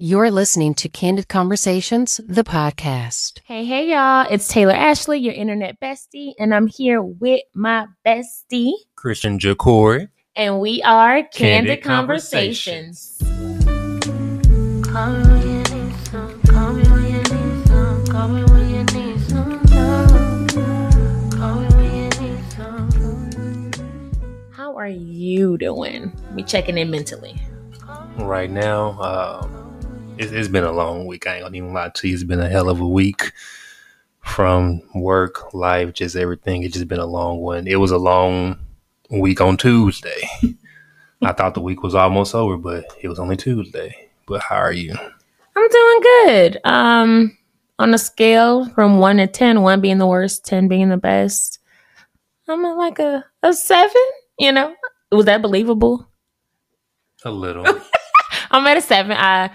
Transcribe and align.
You're 0.00 0.30
listening 0.30 0.74
to 0.74 0.88
Candid 0.88 1.26
Conversations, 1.26 2.20
the 2.28 2.44
podcast. 2.44 3.40
Hey, 3.44 3.64
hey, 3.64 3.90
y'all. 3.90 4.28
It's 4.30 4.46
Taylor 4.46 4.72
Ashley, 4.74 5.18
your 5.18 5.34
internet 5.34 5.80
bestie, 5.80 6.34
and 6.38 6.54
I'm 6.54 6.68
here 6.68 7.02
with 7.02 7.40
my 7.52 7.86
bestie, 8.06 8.74
Christian 8.94 9.40
Jacory. 9.40 10.08
and 10.36 10.60
we 10.60 10.80
are 10.82 11.24
Candid, 11.24 11.32
Candid 11.34 11.82
Conversations. 11.82 13.18
How 24.52 24.76
are 24.76 24.88
you 24.88 25.56
doing? 25.58 26.12
Me 26.32 26.42
checking 26.42 26.78
in 26.78 26.90
mentally. 26.90 27.40
Right 28.16 28.50
now, 28.50 29.00
um, 29.00 29.67
it, 30.18 30.32
it's 30.32 30.48
been 30.48 30.64
a 30.64 30.72
long 30.72 31.06
week. 31.06 31.26
I 31.26 31.36
ain't 31.36 31.44
gonna 31.44 31.56
even 31.56 31.72
lie 31.72 31.90
to 31.90 32.08
you. 32.08 32.14
It's 32.14 32.24
been 32.24 32.40
a 32.40 32.48
hell 32.48 32.68
of 32.68 32.80
a 32.80 32.88
week 32.88 33.32
from 34.20 34.82
work, 34.94 35.54
life, 35.54 35.92
just 35.94 36.16
everything. 36.16 36.62
It's 36.62 36.74
just 36.74 36.88
been 36.88 37.00
a 37.00 37.06
long 37.06 37.38
one. 37.40 37.66
It 37.66 37.76
was 37.76 37.90
a 37.90 37.98
long 37.98 38.58
week 39.10 39.40
on 39.40 39.56
Tuesday. 39.56 40.28
I 41.22 41.32
thought 41.32 41.54
the 41.54 41.60
week 41.60 41.82
was 41.82 41.94
almost 41.94 42.34
over, 42.34 42.56
but 42.56 42.84
it 43.00 43.08
was 43.08 43.18
only 43.18 43.36
Tuesday. 43.36 44.08
But 44.26 44.42
how 44.42 44.56
are 44.56 44.72
you? 44.72 44.94
I'm 45.56 45.68
doing 45.68 46.00
good. 46.00 46.60
Um, 46.64 47.38
on 47.78 47.94
a 47.94 47.98
scale 47.98 48.68
from 48.70 48.98
one 48.98 49.16
to 49.16 49.26
ten, 49.26 49.62
one 49.62 49.80
being 49.80 49.98
the 49.98 50.06
worst, 50.06 50.44
ten 50.44 50.68
being 50.68 50.90
the 50.90 50.96
best, 50.96 51.58
I'm 52.46 52.64
at 52.64 52.76
like 52.76 52.98
a, 52.98 53.24
a 53.42 53.52
seven. 53.52 54.02
You 54.38 54.52
know, 54.52 54.74
was 55.10 55.26
that 55.26 55.42
believable? 55.42 56.08
A 57.24 57.30
little. 57.30 57.64
I'm 58.50 58.66
at 58.66 58.76
a 58.76 58.80
seven. 58.80 59.12
I 59.12 59.50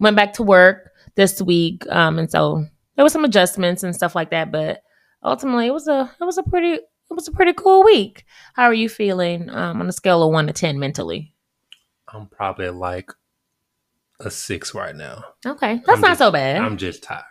went 0.00 0.16
back 0.16 0.32
to 0.34 0.42
work 0.42 0.90
this 1.14 1.40
week, 1.40 1.86
um, 1.90 2.18
and 2.18 2.30
so 2.30 2.64
there 2.96 3.04
was 3.04 3.12
some 3.12 3.24
adjustments 3.24 3.82
and 3.82 3.94
stuff 3.94 4.14
like 4.14 4.30
that. 4.30 4.50
But 4.50 4.82
ultimately, 5.22 5.66
it 5.66 5.72
was 5.72 5.86
a 5.88 6.10
it 6.20 6.24
was 6.24 6.38
a 6.38 6.42
pretty 6.42 6.74
it 6.74 7.14
was 7.14 7.28
a 7.28 7.32
pretty 7.32 7.52
cool 7.52 7.84
week. 7.84 8.24
How 8.54 8.64
are 8.64 8.74
you 8.74 8.88
feeling 8.88 9.50
um, 9.50 9.80
on 9.80 9.88
a 9.88 9.92
scale 9.92 10.22
of 10.22 10.32
one 10.32 10.46
to 10.48 10.52
ten 10.52 10.78
mentally? 10.78 11.34
I'm 12.12 12.26
probably 12.26 12.70
like 12.70 13.12
a 14.18 14.30
six 14.30 14.74
right 14.74 14.94
now. 14.96 15.24
Okay, 15.46 15.76
that's 15.86 15.88
I'm 15.96 16.00
not 16.00 16.08
just- 16.08 16.18
so 16.18 16.30
bad. 16.30 16.56
I'm 16.60 16.76
just 16.76 17.02
tired. 17.02 17.24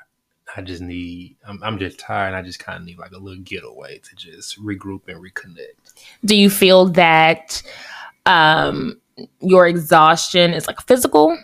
I 0.58 0.62
just 0.64 0.82
need. 0.82 1.38
I'm, 1.48 1.62
I'm 1.62 1.78
just 1.78 2.00
tired. 2.00 2.28
and 2.30 2.36
I 2.36 2.42
just 2.42 2.60
kind 2.60 2.80
of 2.80 2.84
need 2.86 2.98
like 2.98 3.12
a 3.12 3.20
little 3.20 3.44
getaway 3.44 4.00
to 4.00 4.16
just 4.16 4.60
regroup 4.60 5.02
and 5.08 5.24
reconnect. 5.24 5.94
Do 6.26 6.36
you 6.36 6.50
feel 6.50 6.86
that 6.94 7.62
um, 8.26 9.00
your 9.42 9.68
exhaustion 9.68 10.54
is 10.54 10.66
like 10.66 10.82
physical 10.82 11.38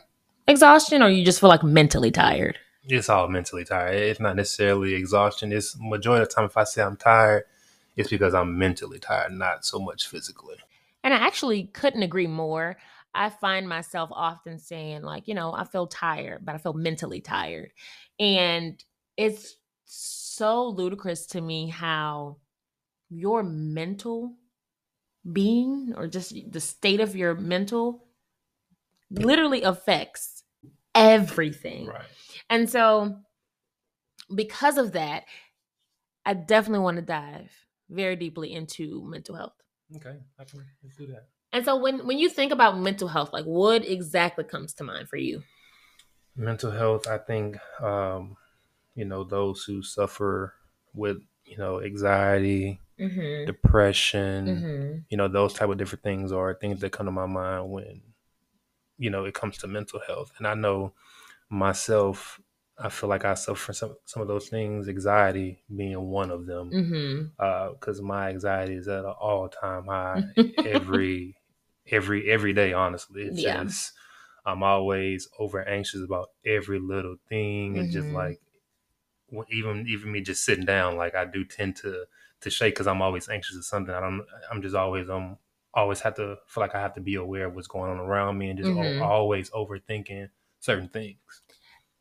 exhaustion, 0.47 1.01
or 1.01 1.09
you 1.09 1.25
just 1.25 1.39
feel 1.39 1.49
like 1.49 1.63
mentally 1.63 2.11
tired? 2.11 2.57
It's 2.87 3.09
all 3.09 3.27
mentally 3.27 3.65
tired. 3.65 3.95
It's 3.95 4.19
not 4.19 4.35
necessarily 4.35 4.93
exhaustion. 4.93 5.51
It's 5.51 5.75
majority 5.79 6.23
of 6.23 6.29
the 6.29 6.35
time 6.35 6.45
if 6.45 6.57
I 6.57 6.63
say 6.63 6.83
I'm 6.83 6.97
tired, 6.97 7.45
it's 7.95 8.09
because 8.09 8.33
I'm 8.33 8.57
mentally 8.57 8.99
tired, 8.99 9.31
not 9.31 9.65
so 9.65 9.79
much 9.79 10.07
physically. 10.07 10.57
And 11.03 11.13
I 11.13 11.17
actually 11.17 11.65
couldn't 11.65 12.03
agree 12.03 12.27
more. 12.27 12.77
I 13.13 13.29
find 13.29 13.67
myself 13.67 14.09
often 14.11 14.59
saying, 14.59 15.03
like, 15.03 15.27
you 15.27 15.33
know, 15.33 15.53
I 15.53 15.63
feel 15.63 15.87
tired, 15.87 16.43
but 16.43 16.55
I 16.55 16.57
feel 16.57 16.73
mentally 16.73 17.21
tired. 17.21 17.71
And 18.19 18.83
it's 19.17 19.55
so 19.85 20.67
ludicrous 20.67 21.25
to 21.27 21.41
me 21.41 21.69
how 21.69 22.37
your 23.09 23.43
mental 23.43 24.33
being 25.31 25.93
or 25.95 26.07
just 26.07 26.35
the 26.51 26.59
state 26.59 26.99
of 26.99 27.15
your 27.15 27.35
mental 27.35 28.05
literally 29.09 29.61
affects 29.61 30.34
everything. 30.95 31.87
Right. 31.87 32.01
And 32.49 32.69
so, 32.69 33.17
because 34.33 34.77
of 34.77 34.93
that, 34.93 35.25
I 36.25 36.33
definitely 36.33 36.83
want 36.83 36.97
to 36.97 37.03
dive 37.03 37.51
very 37.89 38.15
deeply 38.15 38.53
into 38.53 39.03
mental 39.05 39.35
health. 39.35 39.53
Okay. 39.95 40.17
I 40.39 40.43
can 40.43 40.65
let's 40.83 40.95
do 40.95 41.07
that. 41.07 41.27
And 41.53 41.63
so 41.63 41.75
when 41.75 42.07
when 42.07 42.17
you 42.17 42.29
think 42.29 42.51
about 42.51 42.79
mental 42.79 43.07
health, 43.07 43.31
like 43.31 43.45
what 43.45 43.85
exactly 43.87 44.43
comes 44.43 44.73
to 44.75 44.83
mind 44.83 45.07
for 45.07 45.17
you? 45.17 45.43
Mental 46.35 46.71
health. 46.71 47.07
I 47.07 47.17
think, 47.17 47.57
um, 47.81 48.35
you 48.95 49.05
know, 49.05 49.23
those 49.23 49.63
who 49.63 49.83
suffer 49.83 50.53
with 50.93 51.17
you 51.45 51.57
know 51.57 51.81
anxiety, 51.81 52.79
Mm-hmm. 52.99 53.45
depression, 53.45 54.45
Mm-hmm. 54.47 54.97
you 55.09 55.17
know, 55.17 55.27
those 55.27 55.53
type 55.53 55.67
of 55.69 55.77
different 55.77 56.01
things 56.01 56.31
are 56.31 56.53
things 56.53 56.79
that 56.79 56.93
come 56.93 57.07
to 57.07 57.11
my 57.11 57.25
mind 57.25 57.69
when, 57.69 58.01
you 58.97 59.09
know, 59.09 59.25
it 59.25 59.33
comes 59.33 59.57
to 59.59 59.67
mental 59.67 59.99
health. 60.05 60.31
And 60.37 60.47
I 60.47 60.53
know 60.53 60.93
myself, 61.49 62.39
I 62.77 62.89
feel 62.89 63.09
like 63.09 63.25
I 63.25 63.35
suffer 63.35 63.59
from 63.59 63.75
some, 63.75 63.95
some 64.05 64.21
of 64.21 64.27
those 64.27 64.49
things, 64.49 64.89
anxiety 64.89 65.63
being 65.75 66.01
one 66.09 66.31
of 66.31 66.45
them. 66.45 66.71
Mm-hmm. 66.71 67.27
because 67.73 68.01
my 68.01 68.29
anxiety 68.29 68.75
is 68.75 68.87
at 68.87 69.05
an 69.05 69.13
all 69.19 69.49
time 69.49 69.87
high 69.87 70.23
every 70.63 71.37
every 71.91 72.29
every 72.31 72.53
day. 72.53 72.73
Honestly, 72.73 73.23
it's 73.23 73.41
Yeah. 73.41 73.63
just 73.63 73.93
I'm 74.45 74.63
always 74.63 75.27
over 75.39 75.63
anxious 75.67 76.01
about 76.03 76.29
every 76.45 76.79
little 76.79 77.17
thing, 77.29 77.77
and 77.77 77.89
just 77.91 78.11
like 78.11 78.39
even 79.49 79.85
even 79.87 80.11
me 80.11 80.21
just 80.21 80.43
sitting 80.45 80.65
down, 80.65 80.95
like 80.97 81.15
I 81.15 81.25
do 81.25 81.43
tend 81.45 81.75
to 81.77 82.05
to 82.41 82.49
shake 82.49 82.75
because 82.75 82.87
I'm 82.87 83.01
always 83.01 83.29
anxious 83.29 83.57
of 83.57 83.65
something. 83.65 83.93
I 83.93 83.99
don't. 83.99 84.25
I'm 84.51 84.61
just 84.61 84.75
always 84.75 85.09
um 85.09 85.37
always 85.75 85.99
have 86.01 86.15
to 86.15 86.37
feel 86.47 86.61
like 86.61 86.75
I 86.75 86.81
have 86.81 86.93
to 86.95 87.01
be 87.01 87.15
aware 87.15 87.45
of 87.47 87.55
what's 87.55 87.67
going 87.67 87.91
on 87.91 87.97
around 87.99 88.37
me, 88.37 88.49
and 88.49 88.57
just 88.57 88.69
al- 88.69 88.75
Mhm. 88.77 89.01
always 89.01 89.49
overthinking 89.51 90.29
certain 90.59 90.89
things. 90.89 91.19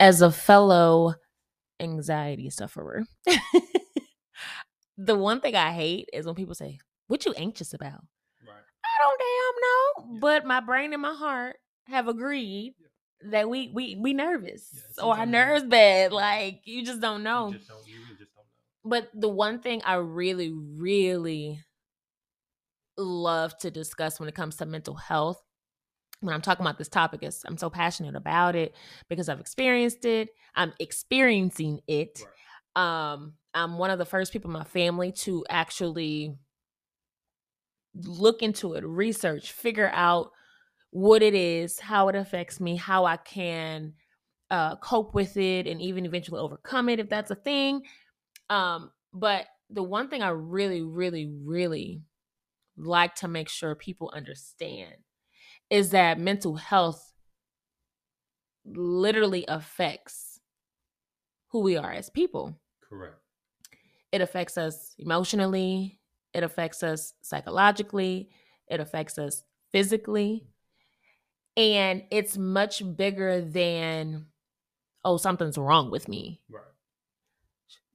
As 0.00 0.22
a 0.22 0.30
fellow 0.30 1.14
anxiety 1.80 2.50
sufferer, 2.50 3.04
the 4.98 5.16
one 5.18 5.40
thing 5.40 5.54
I 5.54 5.72
hate 5.72 6.08
is 6.12 6.26
when 6.26 6.34
people 6.34 6.54
say, 6.54 6.78
"What 7.08 7.24
you 7.26 7.32
anxious 7.34 7.74
about?" 7.74 8.04
Right. 8.46 8.62
I 8.84 9.02
don't 9.02 9.18
damn 9.18 10.08
know, 10.10 10.14
Yeah. 10.14 10.18
but 10.20 10.46
my 10.46 10.60
brain 10.60 10.92
and 10.92 11.02
my 11.02 11.14
heart 11.14 11.56
have 11.86 12.08
agreed 12.08 12.74
that 13.22 13.48
we 13.48 13.70
we 13.74 13.96
we 13.96 14.12
nervous 14.12 14.68
Yeah, 14.98 15.04
or 15.04 15.16
our 15.16 15.26
nerves 15.26 15.64
bad. 15.64 16.12
Like 16.12 16.60
you 16.64 16.84
just 16.84 17.00
don't 17.00 17.22
know. 17.22 17.48
You 17.48 17.58
just 17.58 17.68
don't. 17.68 17.86
You 17.88 17.96
really 18.00 18.16
just 18.18 18.34
don't 18.34 18.44
know. 18.44 18.88
But 18.90 19.10
the 19.14 19.28
one 19.28 19.60
thing 19.60 19.82
I 19.84 19.94
really, 19.94 20.52
really 20.52 21.60
love 22.96 23.56
to 23.58 23.70
discuss 23.70 24.20
when 24.20 24.28
it 24.28 24.34
comes 24.34 24.56
to 24.56 24.66
mental 24.66 24.94
health, 24.94 25.42
when 26.20 26.34
I'm 26.34 26.42
talking 26.42 26.64
about 26.64 26.78
this 26.78 26.88
topic, 26.88 27.22
is 27.22 27.42
I'm 27.46 27.58
so 27.58 27.70
passionate 27.70 28.14
about 28.14 28.56
it 28.56 28.74
because 29.08 29.28
I've 29.28 29.40
experienced 29.40 30.04
it. 30.04 30.30
I'm 30.54 30.72
experiencing 30.78 31.80
it. 31.86 32.24
Um, 32.76 33.34
I'm 33.52 33.78
one 33.78 33.90
of 33.90 33.98
the 33.98 34.04
first 34.04 34.32
people 34.32 34.50
in 34.50 34.58
my 34.58 34.64
family 34.64 35.12
to 35.12 35.44
actually 35.48 36.36
look 37.94 38.42
into 38.42 38.74
it, 38.74 38.84
research, 38.84 39.52
figure 39.52 39.90
out 39.92 40.30
what 40.90 41.22
it 41.22 41.34
is, 41.34 41.78
how 41.80 42.08
it 42.08 42.14
affects 42.14 42.60
me, 42.60 42.76
how 42.76 43.04
I 43.04 43.16
can 43.16 43.94
uh, 44.50 44.76
cope 44.76 45.14
with 45.14 45.36
it, 45.36 45.66
and 45.66 45.80
even 45.80 46.06
eventually 46.06 46.40
overcome 46.40 46.88
it 46.88 47.00
if 47.00 47.08
that's 47.08 47.30
a 47.30 47.36
thing. 47.36 47.82
Um, 48.50 48.90
but 49.12 49.46
the 49.70 49.82
one 49.82 50.08
thing 50.08 50.22
I 50.22 50.28
really, 50.28 50.82
really, 50.82 51.26
really 51.26 52.02
like 52.76 53.14
to 53.16 53.28
make 53.28 53.48
sure 53.48 53.74
people 53.74 54.12
understand 54.14 54.94
is 55.70 55.90
that 55.90 56.18
mental 56.18 56.56
health 56.56 57.12
literally 58.64 59.44
affects 59.48 60.40
who 61.48 61.60
we 61.60 61.76
are 61.76 61.92
as 61.92 62.10
people. 62.10 62.58
Correct. 62.88 63.16
It 64.12 64.20
affects 64.20 64.58
us 64.58 64.94
emotionally, 64.98 66.00
it 66.32 66.42
affects 66.42 66.82
us 66.82 67.14
psychologically, 67.22 68.30
it 68.68 68.80
affects 68.80 69.18
us 69.18 69.42
physically. 69.72 70.46
And 71.56 72.02
it's 72.10 72.36
much 72.36 72.82
bigger 72.96 73.40
than, 73.40 74.26
oh, 75.04 75.16
something's 75.16 75.58
wrong 75.58 75.90
with 75.90 76.08
me. 76.08 76.40
Right. 76.50 76.62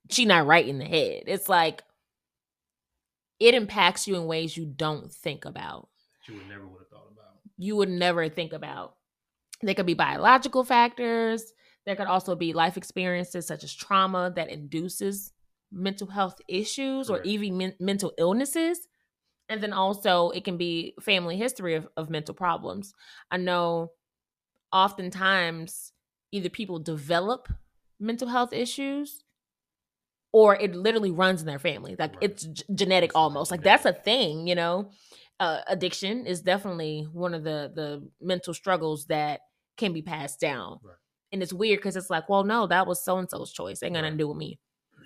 She 0.10 0.26
not 0.26 0.48
right 0.48 0.66
in 0.66 0.80
the 0.80 0.86
head. 0.86 1.24
It's 1.28 1.50
like 1.50 1.84
it 3.40 3.54
impacts 3.54 4.08
you 4.08 4.16
in 4.16 4.26
ways 4.26 4.56
you 4.58 4.66
don't 4.66 5.12
think 5.12 5.46
about. 5.46 5.90
You 6.28 6.36
would 6.36 6.48
never 6.48 6.68
would 6.68 6.80
have 6.80 6.90
thought 6.90 7.12
about. 7.12 7.40
You 7.58 7.76
would 7.78 7.90
never 7.90 8.30
think 8.30 8.54
about. 8.54 8.96
There 9.62 9.76
could 9.76 9.86
be 9.86 9.94
biological 9.94 10.64
factors. 10.64 11.44
There 11.86 11.96
could 11.96 12.08
also 12.08 12.36
be 12.36 12.54
life 12.54 12.78
experiences 12.78 13.48
such 13.48 13.64
as 13.64 13.74
trauma 13.74 14.32
that 14.36 14.50
induces 14.50 15.32
mental 15.72 16.08
health 16.08 16.40
issues 16.48 17.10
or 17.10 17.22
even 17.24 17.58
men- 17.58 17.76
mental 17.80 18.14
illnesses. 18.18 18.88
And 19.50 19.62
then 19.62 19.74
also, 19.74 20.30
it 20.30 20.44
can 20.44 20.58
be 20.58 20.94
family 21.02 21.38
history 21.38 21.76
of, 21.76 21.88
of 21.98 22.10
mental 22.10 22.36
problems. 22.36 22.94
I 23.32 23.38
know 23.38 23.92
oftentimes 24.72 25.92
either 26.32 26.50
people 26.50 26.80
develop 26.80 27.50
mental 28.00 28.28
health 28.28 28.54
issues 28.54 29.24
or 30.32 30.56
it 30.56 30.76
literally 30.76 31.12
runs 31.12 31.42
in 31.42 31.48
their 31.48 31.60
family. 31.60 31.96
Like 31.98 32.14
Right. 32.16 32.24
it's 32.24 32.44
g- 32.46 32.64
genetic 32.74 33.10
It's 33.12 33.16
almost. 33.16 33.52
Like 33.52 33.62
genetic. 33.62 33.84
that's 33.84 33.98
a 34.00 34.02
thing, 34.02 34.48
you 34.48 34.56
know. 34.56 34.92
Uh, 35.40 35.62
addiction 35.68 36.26
is 36.26 36.42
definitely 36.42 37.08
one 37.14 37.34
of 37.34 37.44
the 37.44 37.72
the 37.74 38.08
mental 38.22 38.54
struggles 38.54 39.06
that 39.08 39.42
can 39.78 39.94
be 39.94 40.02
passed 40.02 40.40
down. 40.40 40.80
Right. 40.84 40.96
And 41.32 41.42
it's 41.44 41.54
weird 41.54 41.80
because 41.80 41.96
it's 41.96 42.10
like, 42.10 42.28
well, 42.28 42.44
no, 42.44 42.68
that 42.68 42.88
was 42.88 43.04
so 43.04 43.18
and 43.18 43.30
so's 43.30 43.52
choice. 43.54 43.82
Ain't 43.84 43.96
gonna 43.96 44.12
do 44.16 44.28
with 44.28 44.38
me. 44.38 44.60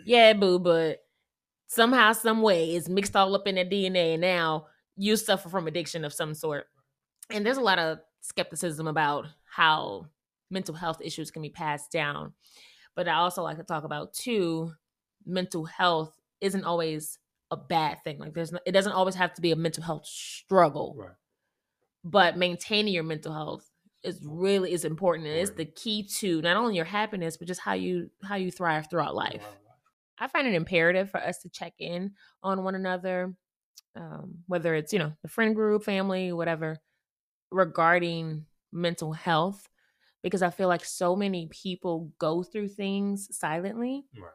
Yeah, 0.05 0.33
boo, 0.33 0.57
but 0.59 0.99
somehow, 1.67 2.11
some 2.13 2.41
way, 2.41 2.75
it's 2.75 2.89
mixed 2.89 3.15
all 3.15 3.35
up 3.35 3.47
in 3.47 3.55
their 3.55 3.65
DNA, 3.65 4.13
and 4.13 4.21
now 4.21 4.67
you 4.95 5.15
suffer 5.15 5.49
from 5.49 5.67
addiction 5.67 6.03
of 6.05 6.13
some 6.13 6.33
sort. 6.33 6.65
And 7.29 7.45
there's 7.45 7.57
a 7.57 7.61
lot 7.61 7.79
of 7.79 7.99
skepticism 8.21 8.87
about 8.87 9.25
how 9.49 10.07
mental 10.49 10.75
health 10.75 10.99
issues 11.01 11.31
can 11.31 11.41
be 11.41 11.49
passed 11.49 11.91
down. 11.91 12.33
But 12.95 13.07
I 13.07 13.13
also 13.15 13.43
like 13.43 13.57
to 13.57 13.63
talk 13.63 13.83
about 13.85 14.13
too, 14.13 14.73
mental 15.25 15.65
health 15.65 16.13
isn't 16.41 16.63
always 16.63 17.19
a 17.51 17.57
bad 17.57 18.03
thing. 18.03 18.19
Like 18.19 18.33
there's 18.33 18.51
no, 18.51 18.59
it 18.65 18.71
doesn't 18.71 18.91
always 18.91 19.15
have 19.15 19.33
to 19.35 19.41
be 19.41 19.51
a 19.51 19.55
mental 19.55 19.83
health 19.83 20.05
struggle. 20.05 20.95
Right. 20.97 21.15
But 22.03 22.37
maintaining 22.37 22.93
your 22.93 23.03
mental 23.03 23.33
health 23.33 23.69
is 24.03 24.19
really 24.25 24.73
is 24.73 24.83
important 24.83 25.27
and 25.27 25.37
it's 25.37 25.51
the 25.51 25.65
key 25.65 26.03
to 26.03 26.41
not 26.41 26.57
only 26.57 26.75
your 26.75 26.83
happiness 26.83 27.37
but 27.37 27.47
just 27.47 27.61
how 27.61 27.71
you 27.71 28.09
how 28.21 28.35
you 28.35 28.51
thrive 28.51 28.89
throughout 28.89 29.15
life. 29.15 29.45
I 30.19 30.27
find 30.27 30.47
it 30.47 30.53
imperative 30.53 31.09
for 31.09 31.19
us 31.19 31.39
to 31.39 31.49
check 31.49 31.73
in 31.79 32.11
on 32.43 32.63
one 32.63 32.75
another, 32.75 33.33
um, 33.95 34.35
whether 34.47 34.75
it's 34.75 34.93
you 34.93 34.99
know 34.99 35.13
the 35.21 35.27
friend 35.27 35.55
group, 35.55 35.83
family, 35.83 36.33
whatever, 36.33 36.77
regarding 37.51 38.45
mental 38.71 39.13
health, 39.13 39.69
because 40.21 40.41
I 40.41 40.49
feel 40.49 40.67
like 40.67 40.85
so 40.85 41.15
many 41.15 41.47
people 41.51 42.11
go 42.19 42.43
through 42.43 42.69
things 42.69 43.35
silently, 43.37 44.05
Right. 44.17 44.31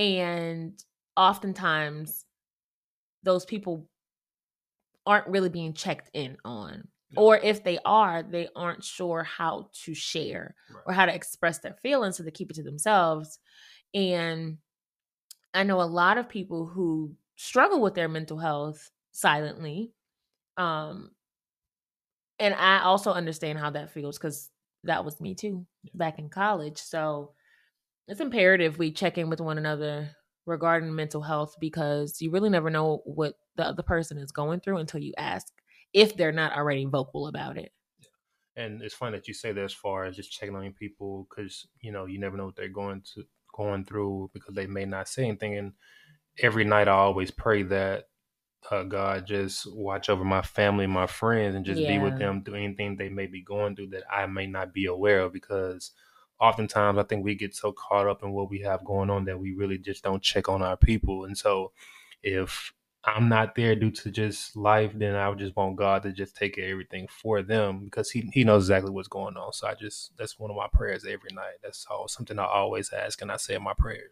And 0.00 0.82
oftentimes 1.14 2.24
those 3.22 3.44
people 3.44 3.86
aren't 5.06 5.26
really 5.26 5.50
being 5.50 5.74
checked 5.74 6.08
in 6.14 6.38
on. 6.42 6.88
No. 7.10 7.22
Or 7.22 7.36
if 7.36 7.62
they 7.62 7.78
are, 7.84 8.22
they 8.22 8.48
aren't 8.56 8.82
sure 8.82 9.22
how 9.24 9.68
to 9.84 9.94
share 9.94 10.54
Right. 10.72 10.82
or 10.86 10.92
how 10.94 11.04
to 11.04 11.14
express 11.14 11.58
their 11.58 11.74
feelings, 11.74 12.16
so 12.16 12.22
they 12.22 12.30
keep 12.30 12.50
it 12.50 12.54
to 12.54 12.62
themselves. 12.62 13.38
And 13.92 14.56
I 15.52 15.64
know 15.64 15.82
a 15.82 15.84
lot 15.84 16.16
of 16.16 16.28
people 16.30 16.66
who 16.66 17.14
struggle 17.36 17.80
with 17.80 17.94
their 17.94 18.08
mental 18.08 18.38
health 18.38 18.90
silently. 19.12 19.92
Um, 20.56 21.10
and 22.38 22.54
I 22.54 22.84
also 22.84 23.12
understand 23.12 23.58
how 23.58 23.70
that 23.70 23.90
feels 23.90 24.16
because 24.16 24.48
that 24.84 25.04
was 25.04 25.20
me 25.20 25.34
too 25.34 25.66
back 25.92 26.18
in 26.18 26.30
college. 26.30 26.78
So 26.78 27.32
it's 28.08 28.20
imperative 28.20 28.78
we 28.78 28.90
check 28.90 29.18
in 29.18 29.30
with 29.30 29.40
one 29.40 29.58
another 29.58 30.10
regarding 30.46 30.94
mental 30.94 31.22
health 31.22 31.54
because 31.60 32.20
you 32.20 32.30
really 32.30 32.50
never 32.50 32.70
know 32.70 33.02
what 33.04 33.34
the 33.56 33.64
other 33.64 33.82
person 33.82 34.18
is 34.18 34.32
going 34.32 34.60
through 34.60 34.78
until 34.78 35.00
you 35.00 35.12
ask 35.16 35.46
if 35.92 36.16
they're 36.16 36.32
not 36.32 36.52
already 36.52 36.84
vocal 36.84 37.28
about 37.28 37.56
it. 37.56 37.72
And 38.56 38.82
it's 38.82 38.94
funny 38.94 39.16
that 39.16 39.28
you 39.28 39.34
say 39.34 39.52
that 39.52 39.62
as 39.62 39.72
far 39.72 40.04
as 40.04 40.16
just 40.16 40.32
checking 40.32 40.56
on 40.56 40.64
your 40.64 40.72
people 40.72 41.26
because 41.28 41.66
you 41.80 41.92
know 41.92 42.06
you 42.06 42.18
never 42.18 42.36
know 42.36 42.46
what 42.46 42.56
they're 42.56 42.68
going 42.68 43.02
to 43.14 43.24
going 43.54 43.84
through 43.84 44.30
because 44.32 44.54
they 44.54 44.66
may 44.66 44.84
not 44.84 45.08
say 45.08 45.24
anything. 45.24 45.56
And 45.56 45.72
every 46.38 46.64
night 46.64 46.88
I 46.88 46.92
always 46.92 47.30
pray 47.30 47.62
that 47.64 48.08
uh, 48.70 48.82
God 48.82 49.26
just 49.26 49.66
watch 49.72 50.10
over 50.10 50.24
my 50.24 50.42
family, 50.42 50.86
my 50.86 51.06
friends, 51.06 51.54
and 51.54 51.64
just 51.64 51.80
be 51.80 51.98
with 51.98 52.18
them 52.18 52.42
through 52.44 52.56
anything 52.56 52.96
they 52.96 53.08
may 53.08 53.26
be 53.26 53.42
going 53.42 53.74
through 53.74 53.88
that 53.88 54.04
I 54.10 54.26
may 54.26 54.46
not 54.46 54.74
be 54.74 54.86
aware 54.86 55.20
of. 55.20 55.32
Because 55.32 55.92
oftentimes 56.40 56.98
I 56.98 57.02
think 57.02 57.24
we 57.24 57.34
get 57.34 57.54
so 57.54 57.72
caught 57.72 58.08
up 58.08 58.22
in 58.22 58.32
what 58.32 58.50
we 58.50 58.60
have 58.60 58.84
going 58.84 59.10
on 59.10 59.24
that 59.26 59.38
we 59.38 59.52
really 59.52 59.78
just 59.78 60.02
don't 60.02 60.22
check 60.22 60.48
on 60.48 60.62
our 60.62 60.76
people. 60.76 61.24
And 61.24 61.36
so 61.36 61.72
if 62.22 62.72
I'm 63.04 63.28
not 63.28 63.54
there 63.54 63.74
due 63.74 63.90
to 63.90 64.10
just 64.10 64.56
life, 64.56 64.92
then 64.94 65.14
I 65.14 65.28
would 65.28 65.38
just 65.38 65.56
want 65.56 65.76
God 65.76 66.02
to 66.02 66.12
just 66.12 66.36
take 66.36 66.58
everything 66.58 67.08
for 67.08 67.42
them 67.42 67.84
because 67.84 68.10
He 68.10 68.30
He 68.32 68.44
knows 68.44 68.64
exactly 68.64 68.90
what's 68.90 69.08
going 69.08 69.36
on. 69.36 69.52
So 69.52 69.66
I 69.66 69.74
just 69.74 70.16
that's 70.18 70.38
one 70.38 70.50
of 70.50 70.56
my 70.56 70.68
prayers 70.72 71.04
every 71.06 71.30
night. 71.32 71.56
That's 71.62 71.86
all 71.90 72.08
something 72.08 72.38
I 72.38 72.44
always 72.44 72.92
ask 72.92 73.22
and 73.22 73.32
I 73.32 73.36
say 73.36 73.54
in 73.54 73.62
my 73.62 73.74
prayers. 73.76 74.10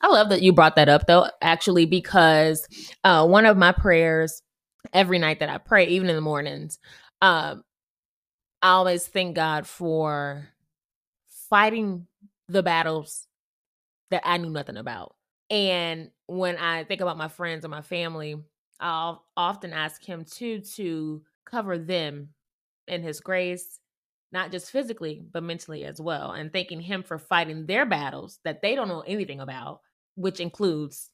I 0.00 0.08
love 0.08 0.28
that 0.28 0.42
you 0.42 0.52
brought 0.52 0.76
that 0.76 0.88
up 0.88 1.06
though, 1.06 1.28
actually, 1.42 1.86
because 1.86 2.66
uh, 3.02 3.26
one 3.26 3.46
of 3.46 3.56
my 3.56 3.72
prayers 3.72 4.42
every 4.92 5.18
night 5.18 5.40
that 5.40 5.50
I 5.50 5.58
pray, 5.58 5.86
even 5.88 6.08
in 6.08 6.14
the 6.14 6.22
mornings, 6.22 6.78
um, 7.20 7.64
I 8.62 8.70
always 8.72 9.06
thank 9.06 9.34
God 9.34 9.66
for 9.66 10.48
fighting 11.50 12.06
the 12.48 12.62
battles 12.62 13.26
that 14.10 14.22
I 14.24 14.38
knew 14.38 14.50
nothing 14.50 14.76
about. 14.76 15.14
And 15.50 16.10
when 16.26 16.56
I 16.56 16.84
think 16.84 17.00
about 17.00 17.18
my 17.18 17.28
friends 17.28 17.64
and 17.64 17.70
my 17.70 17.82
family, 17.82 18.36
I'll 18.78 19.24
often 19.36 19.72
ask 19.72 20.04
Him 20.04 20.24
too 20.24 20.60
to 20.76 21.22
cover 21.44 21.76
them 21.76 22.28
in 22.86 23.02
His 23.02 23.20
grace, 23.20 23.78
not 24.32 24.52
just 24.52 24.70
physically, 24.70 25.22
but 25.32 25.42
mentally 25.42 25.84
as 25.84 26.00
well. 26.00 26.32
And 26.32 26.52
thanking 26.52 26.80
Him 26.80 27.02
for 27.02 27.18
fighting 27.18 27.66
their 27.66 27.84
battles 27.84 28.38
that 28.44 28.62
they 28.62 28.74
don't 28.74 28.88
know 28.88 29.04
anything 29.06 29.40
about, 29.40 29.80
which 30.14 30.40
includes 30.40 31.10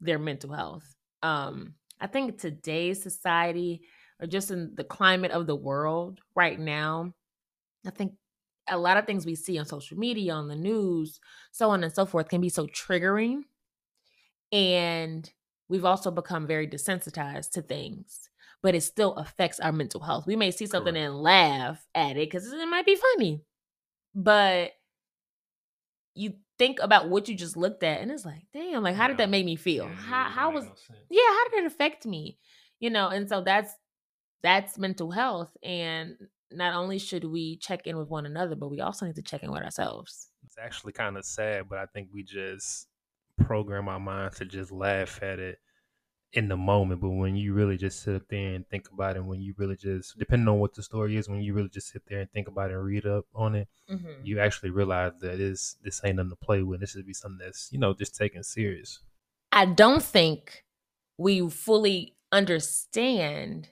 their 0.00 0.18
mental 0.18 0.52
health. 0.52 0.94
Um, 1.22 1.74
I 2.00 2.06
think 2.08 2.38
today's 2.38 3.02
society, 3.02 3.82
or 4.20 4.26
just 4.26 4.50
in 4.50 4.74
the 4.74 4.84
climate 4.84 5.30
of 5.30 5.46
the 5.46 5.56
world 5.56 6.20
right 6.34 6.58
now, 6.58 7.12
I 7.86 7.90
think 7.90 8.14
a 8.68 8.78
lot 8.78 8.96
of 8.96 9.06
things 9.06 9.26
we 9.26 9.34
see 9.34 9.58
on 9.58 9.66
social 9.66 9.98
media, 9.98 10.32
on 10.32 10.48
the 10.48 10.56
news, 10.56 11.20
so 11.52 11.70
on 11.70 11.84
and 11.84 11.92
so 11.92 12.06
forth, 12.06 12.28
can 12.28 12.40
be 12.40 12.48
so 12.48 12.66
triggering. 12.66 13.42
And 14.52 15.30
we've 15.68 15.84
also 15.84 16.10
become 16.10 16.46
very 16.46 16.66
desensitized 16.66 17.50
to 17.52 17.62
things, 17.62 18.30
but 18.62 18.74
it 18.74 18.82
still 18.82 19.14
affects 19.14 19.60
our 19.60 19.72
mental 19.72 20.00
health. 20.00 20.26
We 20.26 20.36
may 20.36 20.50
see 20.50 20.66
something 20.66 20.94
Correct. 20.94 21.06
and 21.06 21.20
laugh 21.20 21.86
at 21.94 22.12
it 22.12 22.30
because 22.30 22.50
it 22.52 22.68
might 22.68 22.86
be 22.86 22.96
funny, 22.96 23.42
but 24.14 24.72
you 26.14 26.34
think 26.58 26.78
about 26.80 27.08
what 27.08 27.28
you 27.28 27.34
just 27.34 27.56
looked 27.56 27.82
at, 27.82 28.00
and 28.00 28.10
it's 28.10 28.24
like, 28.24 28.44
damn, 28.52 28.82
like 28.82 28.94
how 28.94 29.08
did 29.08 29.16
that 29.16 29.30
make 29.30 29.44
me 29.44 29.56
feel? 29.56 29.86
Yeah, 29.86 29.94
how 29.94 30.24
how 30.24 30.50
was 30.52 30.64
no 30.64 30.70
yeah 31.10 31.22
how 31.26 31.48
did 31.50 31.64
it 31.64 31.66
affect 31.66 32.06
me 32.06 32.38
you 32.80 32.90
know 32.90 33.08
and 33.08 33.28
so 33.28 33.40
that's 33.40 33.72
that's 34.42 34.78
mental 34.78 35.10
health 35.10 35.56
and 35.62 36.16
not 36.56 36.74
only 36.74 36.98
should 36.98 37.24
we 37.24 37.56
check 37.56 37.86
in 37.86 37.96
with 37.96 38.08
one 38.08 38.26
another 38.26 38.56
but 38.56 38.68
we 38.70 38.80
also 38.80 39.06
need 39.06 39.14
to 39.14 39.22
check 39.22 39.42
in 39.42 39.50
with 39.50 39.62
ourselves 39.62 40.28
It's 40.44 40.56
actually 40.58 40.92
kind 40.92 41.16
of 41.16 41.24
sad, 41.24 41.68
but 41.68 41.78
I 41.78 41.86
think 41.86 42.08
we 42.12 42.22
just 42.22 42.86
program 43.38 43.88
our 43.88 44.00
minds 44.00 44.38
to 44.38 44.44
just 44.44 44.70
laugh 44.70 45.22
at 45.22 45.38
it 45.38 45.58
in 46.32 46.48
the 46.48 46.56
moment. 46.56 47.00
But 47.00 47.10
when 47.10 47.36
you 47.36 47.54
really 47.54 47.76
just 47.76 48.02
sit 48.02 48.14
up 48.16 48.28
there 48.28 48.54
and 48.54 48.68
think 48.68 48.88
about 48.92 49.16
it, 49.16 49.24
when 49.24 49.40
you 49.40 49.54
really 49.56 49.76
just, 49.76 50.18
depending 50.18 50.48
on 50.48 50.58
what 50.58 50.74
the 50.74 50.82
story 50.82 51.16
is, 51.16 51.28
when 51.28 51.40
you 51.40 51.54
really 51.54 51.68
just 51.68 51.88
sit 51.88 52.02
there 52.08 52.20
and 52.20 52.30
think 52.30 52.48
about 52.48 52.70
it 52.70 52.74
and 52.74 52.84
read 52.84 53.06
up 53.06 53.24
on 53.34 53.54
it, 53.54 53.68
mm-hmm. 53.90 54.24
you 54.24 54.38
actually 54.40 54.70
realize 54.70 55.12
that 55.20 55.38
this 55.38 55.76
this 55.82 56.00
ain't 56.04 56.16
nothing 56.16 56.30
to 56.30 56.36
play 56.36 56.62
with. 56.62 56.80
This 56.80 56.90
should 56.90 57.06
be 57.06 57.14
something 57.14 57.44
that's 57.44 57.68
you 57.72 57.78
know 57.78 57.94
just 57.94 58.14
taken 58.16 58.42
serious. 58.42 59.00
i 59.52 59.64
don't 59.64 60.02
think 60.02 60.64
we 61.16 61.48
fully 61.48 62.16
understand 62.32 63.68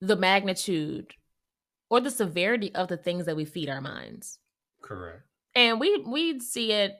the 0.00 0.16
magnitude 0.16 1.14
or 1.92 2.00
the 2.00 2.10
severity 2.10 2.74
of 2.74 2.88
the 2.88 2.96
things 2.98 3.26
that 3.26 3.36
we 3.36 3.44
feed 3.46 3.70
our 3.70 3.82
minds. 3.82 4.40
Correct. 4.82 5.26
and 5.54 5.80
we 5.80 5.98
we 5.98 6.40
see 6.40 6.72
it 6.72 6.96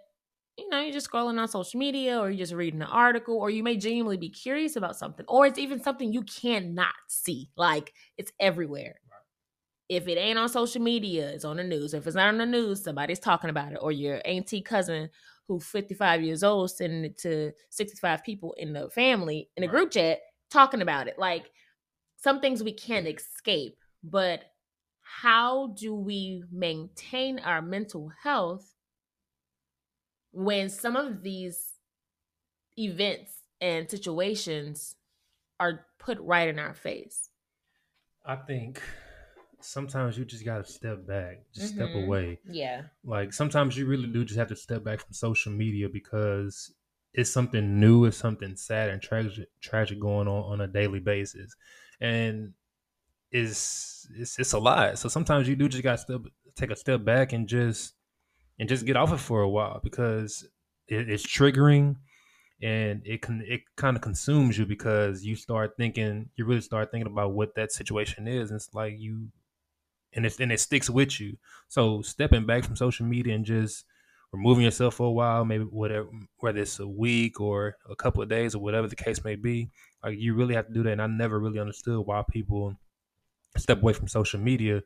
you 0.58 0.68
know 0.68 0.80
you're 0.80 0.92
just 0.92 1.10
scrolling 1.10 1.40
on 1.40 1.48
social 1.48 1.78
media 1.78 2.18
or 2.20 2.30
you're 2.30 2.38
just 2.38 2.52
reading 2.52 2.82
an 2.82 2.88
article 2.88 3.36
or 3.36 3.50
you 3.50 3.62
may 3.62 3.76
genuinely 3.76 4.18
be 4.18 4.28
curious 4.30 4.76
about 4.76 4.96
something 4.96 5.24
or 5.28 5.46
it's 5.46 5.58
even 5.58 5.82
something 5.82 6.12
you 6.12 6.22
cannot 6.22 6.94
see. 7.08 7.50
Like 7.56 7.94
it's 8.18 8.32
everywhere. 8.38 8.96
If 9.88 10.08
it 10.08 10.18
ain't 10.18 10.38
on 10.38 10.48
social 10.48 10.82
media 10.82 11.30
it's 11.30 11.44
on 11.44 11.58
the 11.58 11.64
news. 11.64 11.94
If 11.94 12.06
it's 12.06 12.16
not 12.16 12.28
on 12.28 12.38
the 12.38 12.46
news 12.46 12.84
somebody's 12.84 13.20
talking 13.20 13.50
about 13.50 13.72
it 13.72 13.78
or 13.82 13.92
your 13.92 14.20
auntie 14.24 14.62
cousin 14.62 15.10
who 15.48 15.60
55 15.60 16.22
years 16.22 16.44
old 16.44 16.70
sending 16.70 17.04
it 17.04 17.18
to 17.18 17.52
65 17.70 18.24
people 18.24 18.54
in 18.58 18.72
the 18.74 18.90
family 18.90 19.50
in 19.56 19.64
a 19.64 19.68
Right. 19.68 19.72
group 19.72 19.92
chat 19.92 20.20
talking 20.50 20.82
about 20.82 21.08
it. 21.08 21.18
Like 21.18 21.50
some 22.16 22.40
things 22.40 22.62
we 22.62 22.74
can't 22.74 23.06
escape 23.08 23.78
but 24.04 24.44
how 25.20 25.68
do 25.68 25.94
we 25.94 26.44
maintain 26.50 27.38
our 27.38 27.62
mental 27.62 28.10
health 28.22 28.74
when 30.32 30.68
some 30.68 30.96
of 30.96 31.22
these 31.22 31.74
events 32.78 33.42
and 33.60 33.90
situations 33.90 34.96
are 35.60 35.86
put 35.98 36.18
right 36.20 36.48
in 36.48 36.58
our 36.58 36.74
face 36.74 37.30
I 38.24 38.36
think 38.36 38.82
sometimes 39.60 40.18
you 40.18 40.24
just 40.24 40.44
gotta 40.44 40.64
step 40.64 41.06
back, 41.06 41.50
just 41.52 41.68
step 41.68 41.94
Mhm. 41.94 41.94
away. 41.94 42.40
yeah 42.44 42.88
Like 43.04 43.32
sometimes 43.32 43.76
you 43.76 43.86
really 43.86 44.08
do 44.08 44.24
just 44.24 44.38
have 44.38 44.48
to 44.48 44.56
step 44.56 44.84
back 44.84 45.00
from 45.00 45.14
social 45.14 45.52
media 45.52 45.88
because 45.88 46.74
it's 47.14 47.30
something 47.30 47.80
new, 47.80 48.06
it's 48.06 48.16
something 48.16 48.56
sad 48.56 48.90
and 48.90 49.02
tragic, 49.02 49.48
tragic 49.60 50.00
going 50.00 50.28
on 50.28 50.44
on 50.52 50.60
a 50.62 50.68
daily 50.68 51.00
basis, 51.00 51.54
and 52.00 52.54
it's 53.32 54.08
it's 54.16 54.38
it's 54.38 54.54
a 54.54 54.60
lot. 54.60 54.98
So 54.98 55.08
sometimes 55.08 55.48
you 55.48 55.56
do 55.56 55.68
just 55.68 55.82
got 55.82 55.98
to 56.08 56.24
take 56.56 56.70
a 56.70 56.76
step 56.76 57.04
back 57.04 57.32
and 57.32 57.48
just 57.48 57.94
and 58.58 58.68
just 58.68 58.86
get 58.86 58.96
off 58.96 59.12
it 59.12 59.18
for 59.18 59.42
a 59.42 59.50
while 59.50 59.80
because 59.82 60.46
it, 60.88 61.10
it's 61.10 61.26
triggering 61.26 61.96
and 62.62 63.02
it 63.06 63.22
can 63.22 63.42
it 63.46 63.62
kind 63.76 63.96
of 63.96 64.02
consumes 64.02 64.58
you 64.58 64.66
because 64.66 65.24
you 65.24 65.36
start 65.36 65.76
thinking 65.76 66.30
you 66.36 66.44
really 66.44 66.60
start 66.60 66.90
thinking 66.90 67.10
about 67.10 67.32
what 67.32 67.54
that 67.56 67.72
situation 67.72 68.28
is 68.28 68.50
and 68.50 68.58
it's 68.58 68.74
like 68.74 68.94
you 68.98 69.28
and 70.14 70.26
it's 70.26 70.40
and 70.40 70.52
it 70.52 70.60
sticks 70.60 70.90
with 70.90 71.20
you. 71.20 71.36
So 71.68 72.02
stepping 72.02 72.46
back 72.46 72.64
from 72.64 72.76
social 72.76 73.06
media 73.06 73.34
and 73.34 73.44
just 73.44 73.84
removing 74.32 74.64
yourself 74.64 74.94
for 74.96 75.06
a 75.08 75.12
while, 75.12 75.44
maybe 75.44 75.64
whatever, 75.64 76.08
whether 76.38 76.60
it's 76.60 76.78
a 76.78 76.86
week 76.86 77.40
or 77.40 77.76
a 77.88 77.96
couple 77.96 78.22
of 78.22 78.28
days 78.28 78.54
or 78.54 78.62
whatever 78.62 78.88
the 78.88 78.96
case 78.96 79.24
may 79.24 79.36
be, 79.36 79.70
like 80.02 80.18
you 80.18 80.34
really 80.34 80.54
have 80.54 80.66
to 80.66 80.72
do 80.72 80.82
that. 80.82 80.92
And 80.92 81.02
I 81.02 81.06
never 81.06 81.38
really 81.38 81.58
understood 81.58 82.06
why 82.06 82.22
people 82.30 82.76
step 83.56 83.82
away 83.82 83.92
from 83.92 84.08
social 84.08 84.40
media, 84.40 84.82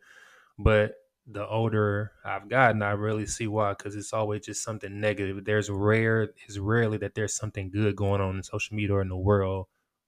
but 0.58 0.94
the 1.26 1.46
older 1.46 2.12
I've 2.25 2.49
gotten, 2.49 2.82
I 2.82 2.92
really 2.92 3.26
see 3.26 3.46
why 3.49 3.73
because 3.73 3.96
it's 3.96 4.12
always 4.12 4.46
just 4.46 4.62
something 4.62 5.00
negative. 5.00 5.44
There's 5.44 5.70
rare, 5.70 6.30
it's 6.46 6.58
rarely 6.58 6.99
that 6.99 7.14
there's 7.14 7.35
something 7.35 7.70
good 7.70 7.96
going 7.96 8.20
on 8.20 8.37
in 8.37 8.42
social 8.42 8.76
media 8.76 8.94
or 8.96 9.02
in 9.02 9.08
the 9.08 9.16
world, 9.16 9.66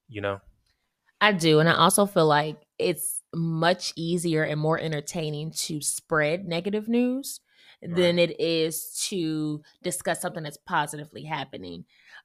you 0.09 0.21
know. 0.21 0.41
I 1.21 1.33
do. 1.33 1.59
And 1.59 1.69
I 1.69 1.75
also 1.75 2.07
feel 2.07 2.27
like 2.27 2.67
it's 2.79 3.23
much 3.35 3.93
easier 3.97 4.45
and 4.45 4.61
more 4.61 4.79
entertaining 4.79 5.51
to 5.51 5.81
spread 5.81 6.47
negative 6.47 6.89
news 6.89 7.41
than 7.83 8.19
it 8.19 8.41
is 8.41 9.05
to 9.09 9.63
discuss 9.83 10.21
something 10.21 10.43
that's 10.43 10.57
positively 10.57 11.25
happening. 11.25 11.85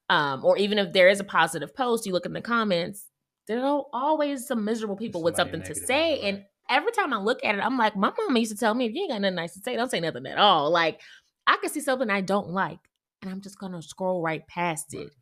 Um, 0.10 0.44
or 0.46 0.58
even 0.58 0.78
if 0.78 0.94
there 0.94 1.10
is 1.10 1.20
a 1.20 1.24
positive 1.24 1.76
post, 1.76 2.06
you 2.06 2.14
look 2.14 2.26
in 2.26 2.34
the 2.34 2.42
comments, 2.42 3.08
there 3.48 3.64
are 3.64 3.84
always 3.94 4.48
some 4.48 4.64
miserable 4.64 4.96
people 4.96 5.24
with 5.24 5.36
something 5.36 5.64
to 5.64 5.76
say. 5.76 6.12
right. 6.12 6.24
And 6.24 6.46
every 6.70 6.92
time 6.92 7.14
I 7.14 7.18
look 7.18 7.44
at 7.44 7.56
it, 7.56 7.62
I'm 7.62 7.78
like, 7.78 7.96
my 7.96 8.12
mama 8.18 8.40
used 8.40 8.52
to 8.52 8.58
tell 8.58 8.74
me, 8.74 8.86
if 8.86 8.94
you 8.94 9.02
ain't 9.04 9.12
got 9.12 9.22
nothing 9.22 9.36
nice 9.36 9.54
to 9.54 9.60
say, 9.60 9.76
don't 9.76 9.92
say 9.92 10.00
nothing 10.00 10.26
at 10.26 10.38
all. 10.38 10.70
Like, 10.72 11.02
I 11.46 11.58
can 11.58 11.70
see 11.70 11.82
something 11.82 12.10
I 12.10 12.22
don't 12.22 12.50
like, 12.50 12.80
and 13.22 13.30
I'm 13.30 13.42
just 13.42 13.60
gonna 13.60 13.82
scroll 13.82 14.22
right 14.22 14.46
past 14.48 14.94
Right. 14.94 15.08
it. 15.08 15.14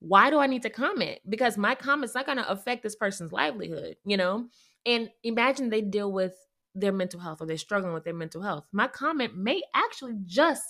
Why 0.00 0.30
do 0.30 0.38
I 0.38 0.46
need 0.46 0.62
to 0.62 0.70
comment? 0.70 1.20
Because 1.28 1.56
my 1.56 1.74
comment's 1.74 2.14
not 2.14 2.26
gonna 2.26 2.44
affect 2.48 2.82
this 2.82 2.96
person's 2.96 3.32
livelihood, 3.32 3.96
you 4.04 4.16
know? 4.16 4.48
And 4.84 5.10
imagine 5.22 5.70
they 5.70 5.80
deal 5.80 6.12
with 6.12 6.34
their 6.74 6.92
mental 6.92 7.20
health 7.20 7.40
or 7.40 7.46
they're 7.46 7.56
struggling 7.56 7.94
with 7.94 8.04
their 8.04 8.14
mental 8.14 8.42
health. 8.42 8.66
My 8.72 8.88
comment 8.88 9.36
may 9.36 9.62
actually 9.74 10.16
just 10.26 10.64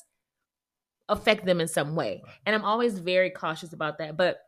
affect 1.08 1.46
them 1.46 1.60
in 1.60 1.68
some 1.68 1.96
way. 1.96 2.22
And 2.46 2.54
I'm 2.54 2.64
always 2.64 2.98
very 2.98 3.30
cautious 3.30 3.72
about 3.72 3.98
that. 3.98 4.16
But 4.16 4.38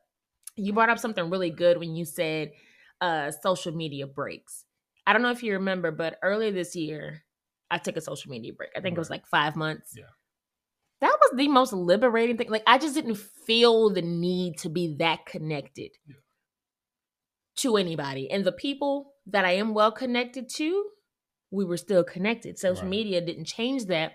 you 0.56 0.72
brought 0.72 0.90
up 0.90 0.98
something 0.98 1.30
really 1.30 1.50
good 1.50 1.78
when 1.78 1.94
you 1.94 2.04
said 2.04 2.52
uh 3.00 3.30
social 3.30 3.72
media 3.74 4.06
breaks. 4.06 4.64
I 5.06 5.12
don't 5.12 5.22
know 5.22 5.30
if 5.30 5.42
you 5.42 5.52
remember, 5.54 5.90
but 5.92 6.18
earlier 6.22 6.50
this 6.50 6.74
year, 6.74 7.22
I 7.70 7.78
took 7.78 7.96
a 7.96 8.00
social 8.00 8.30
media 8.30 8.52
break. 8.52 8.70
I 8.76 8.80
think 8.80 8.96
it 8.96 8.98
was 8.98 9.10
like 9.10 9.26
five 9.26 9.54
months. 9.56 9.94
Yeah. 9.96 10.04
That 11.00 11.16
was 11.20 11.36
the 11.36 11.48
most 11.48 11.72
liberating 11.72 12.36
thing. 12.38 12.48
Like 12.50 12.64
I 12.66 12.78
just 12.78 12.94
didn't 12.94 13.16
feel 13.18 13.90
the 13.90 14.02
need 14.02 14.58
to 14.58 14.68
be 14.68 14.96
that 14.98 15.26
connected 15.26 15.92
Yeah. 16.06 16.16
to 17.56 17.76
anybody. 17.76 18.30
And 18.30 18.44
the 18.44 18.52
people 18.52 19.14
that 19.26 19.44
I 19.44 19.52
am 19.52 19.74
well 19.74 19.92
connected 19.92 20.48
to, 20.56 20.90
we 21.50 21.64
were 21.64 21.76
still 21.76 22.04
connected. 22.04 22.58
Social 22.58 22.82
Right. 22.82 22.90
media 22.90 23.20
didn't 23.20 23.44
change 23.46 23.86
that. 23.86 24.12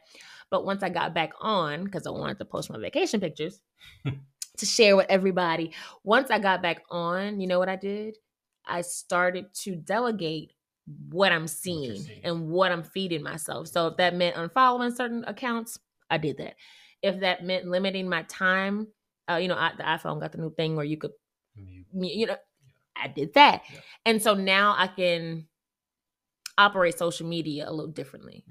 But 0.50 0.66
once 0.66 0.84
I 0.84 0.90
got 0.90 1.14
back 1.14 1.32
on, 1.40 1.86
because 1.86 2.06
I 2.06 2.10
wanted 2.12 2.38
to 2.40 2.46
post 2.46 2.70
my 2.70 2.78
vacation 2.78 3.20
pictures 3.22 3.62
to 4.58 4.66
share 4.66 4.96
with 4.96 5.08
everybody, 5.10 5.74
once 6.04 6.30
I 6.30 6.40
got 6.40 6.62
back 6.62 6.84
on, 6.90 7.40
you 7.40 7.48
know 7.48 7.60
what 7.60 7.70
I 7.70 7.76
did? 7.76 8.18
I 8.66 8.82
started 8.82 9.54
to 9.64 9.76
delegate 9.76 10.54
what 11.10 11.32
I'm 11.32 11.48
seeing 11.48 11.96
seeing. 11.96 12.22
and 12.24 12.50
what 12.50 12.72
I'm 12.72 12.84
feeding 12.84 13.24
myself. 13.24 13.68
So 13.68 13.88
if 13.88 13.98
that 13.98 14.16
meant 14.16 14.36
unfollowing 14.36 14.96
certain 14.96 15.24
accounts, 15.26 15.80
I 16.10 16.18
did 16.18 16.38
that. 16.38 16.56
If 17.02 17.22
that 17.22 17.44
meant 17.44 17.68
limiting 17.68 18.08
my 18.10 18.24
time, 18.24 18.88
uh, 19.30 19.36
you 19.38 19.48
know, 19.48 19.56
I, 19.56 19.72
the 19.78 19.84
iPhone 19.84 20.20
got 20.20 20.32
the 20.32 20.38
new 20.40 20.54
thing 20.54 20.76
where 20.76 20.86
you 20.86 20.98
could 20.98 21.12
You- 21.56 21.86
you 21.94 22.26
know 22.28 22.38
i 22.96 23.08
did 23.08 23.34
that 23.34 23.64
Yeah. 23.74 23.80
and 24.06 24.22
so 24.22 24.34
now 24.34 24.76
i 24.78 24.86
can 24.88 25.48
operate 26.58 26.98
social 26.98 27.28
media 27.28 27.68
a 27.70 27.72
little 27.72 27.92
differently 27.92 28.44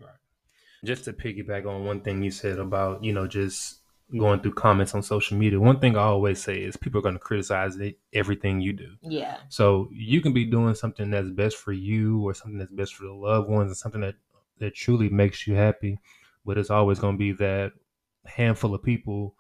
just 0.85 1.05
to 1.05 1.13
piggyback 1.13 1.67
on 1.67 1.85
one 1.85 2.01
thing 2.01 2.23
you 2.23 2.31
said 2.31 2.59
about 2.59 3.05
you 3.05 3.13
know 3.13 3.27
just 3.27 3.80
going 4.19 4.41
through 4.41 4.55
comments 4.55 4.95
on 4.95 5.03
social 5.03 5.37
media 5.37 5.59
one 5.61 5.79
thing 5.79 5.97
i 5.97 6.01
always 6.03 6.43
say 6.43 6.57
is 6.63 6.77
people 6.77 6.99
are 6.99 7.03
going 7.03 7.15
to 7.15 7.21
criticize 7.21 7.77
it, 7.77 7.99
everything 8.13 8.61
you 8.61 8.73
do. 8.73 8.97
Yeah. 9.03 9.37
So 9.49 9.89
you 9.93 10.21
can 10.21 10.33
be 10.33 10.45
doing 10.45 10.75
something 10.75 11.11
that's 11.11 11.31
best 11.31 11.57
for 11.57 11.73
you 11.73 12.21
or 12.27 12.35
something 12.35 12.59
that's 12.59 12.73
best 12.73 12.95
for 12.97 13.05
the 13.05 13.13
loved 13.13 13.49
ones 13.49 13.69
and 13.71 13.77
something 13.77 14.01
that 14.01 14.17
that 14.59 14.75
truly 14.75 15.09
makes 15.09 15.47
you 15.47 15.55
happy 15.55 15.99
but 16.45 16.59
it's 16.59 16.71
always 16.71 16.99
going 16.99 17.15
to 17.15 17.19
be 17.19 17.33
that 17.33 17.73
handful 18.27 18.75
of 18.75 18.83
people 18.83 19.35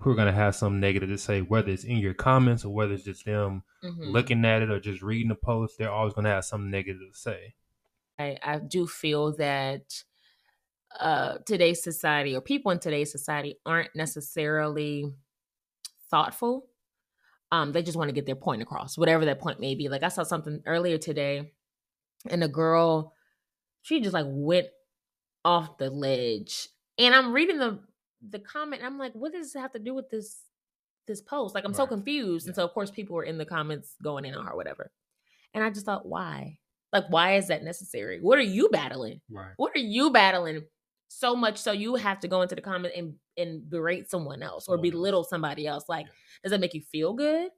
who 0.00 0.10
are 0.10 0.14
going 0.14 0.26
to 0.26 0.32
have 0.32 0.54
some 0.54 0.80
negative 0.80 1.08
to 1.08 1.18
say 1.18 1.40
whether 1.40 1.70
it's 1.70 1.84
in 1.84 1.98
your 1.98 2.14
comments 2.14 2.64
or 2.64 2.72
whether 2.74 2.92
it's 2.94 3.04
just 3.04 3.24
them 3.24 3.62
Mhm. 3.82 4.12
looking 4.12 4.44
at 4.44 4.60
it 4.62 4.70
or 4.70 4.78
just 4.80 5.02
reading 5.02 5.28
the 5.28 5.34
post 5.34 5.78
they're 5.78 5.90
always 5.90 6.12
going 6.12 6.24
to 6.26 6.30
have 6.30 6.44
something 6.44 6.70
negative 6.70 7.12
to 7.12 7.18
say. 7.18 7.54
I, 8.18 8.36
I 8.42 8.58
do 8.58 8.86
feel 8.86 9.34
that 9.36 10.04
uh 10.98 11.38
today's 11.46 11.82
society 11.82 12.34
or 12.34 12.40
people 12.40 12.72
in 12.72 12.78
today's 12.78 13.12
society 13.12 13.56
aren't 13.64 13.94
necessarily 13.94 15.06
thoughtful. 16.10 16.66
Um 17.52 17.72
they 17.72 17.82
just 17.82 17.96
want 17.96 18.08
to 18.08 18.14
get 18.14 18.26
their 18.26 18.34
point 18.36 18.62
across 18.62 18.98
whatever 18.98 19.24
that 19.26 19.40
point 19.40 19.60
may 19.60 19.74
be. 19.74 19.88
Like 19.88 20.02
i 20.02 20.08
saw 20.08 20.22
something 20.24 20.62
earlier 20.66 20.98
today 20.98 21.52
and 22.28 22.42
a 22.44 22.48
girl 22.48 23.14
she 23.82 24.00
just 24.00 24.12
like 24.14 24.26
went 24.28 24.66
off 25.44 25.78
the 25.78 25.90
ledge. 25.90 26.68
And 26.98 27.14
i'm 27.14 27.32
reading 27.32 27.58
the 27.58 27.80
the 28.28 28.38
comment 28.38 28.82
and 28.82 28.86
i'm 28.92 28.98
like 28.98 29.12
what 29.14 29.32
does 29.32 29.52
this 29.52 29.60
have 29.62 29.72
to 29.72 29.78
do 29.78 29.94
with 29.94 30.10
this 30.10 30.42
this 31.06 31.20
post? 31.22 31.54
Like 31.54 31.64
i'm 31.64 31.74
so 31.74 31.84
Right. 31.84 31.90
confused. 31.90 32.46
And 32.46 32.54
so 32.54 32.64
of 32.64 32.72
course 32.74 32.90
people 32.90 33.16
were 33.16 33.24
in 33.24 33.38
the 33.38 33.46
comments 33.46 33.96
going 34.02 34.24
in 34.24 34.34
on 34.34 34.46
her 34.46 34.54
whatever. 34.56 34.90
And 35.54 35.64
i 35.64 35.70
just 35.70 35.86
thought 35.86 36.06
why? 36.06 36.58
Like 36.92 37.04
why 37.08 37.36
is 37.36 37.48
that 37.48 37.62
necessary? 37.64 38.20
What 38.20 38.38
are 38.38 38.42
you 38.42 38.68
battling? 38.70 39.20
Right. 39.30 39.52
What 39.56 39.72
are 39.76 39.80
you 39.80 40.10
battling 40.10 40.62
so 41.12 41.34
much 41.34 41.58
so 41.58 41.72
you 41.72 41.96
have 41.96 42.20
to 42.20 42.28
go 42.28 42.40
into 42.42 42.54
the 42.54 42.60
comment 42.60 42.94
and 42.96 43.14
and 43.36 43.68
berate 43.68 44.08
someone 44.08 44.42
else 44.42 44.68
or 44.68 44.78
belittle 44.78 45.24
somebody 45.24 45.66
else 45.66 45.84
like 45.88 46.06
does 46.44 46.52
that 46.52 46.60
make 46.60 46.72
you 46.72 46.80
feel 46.80 47.12
good 47.14 47.50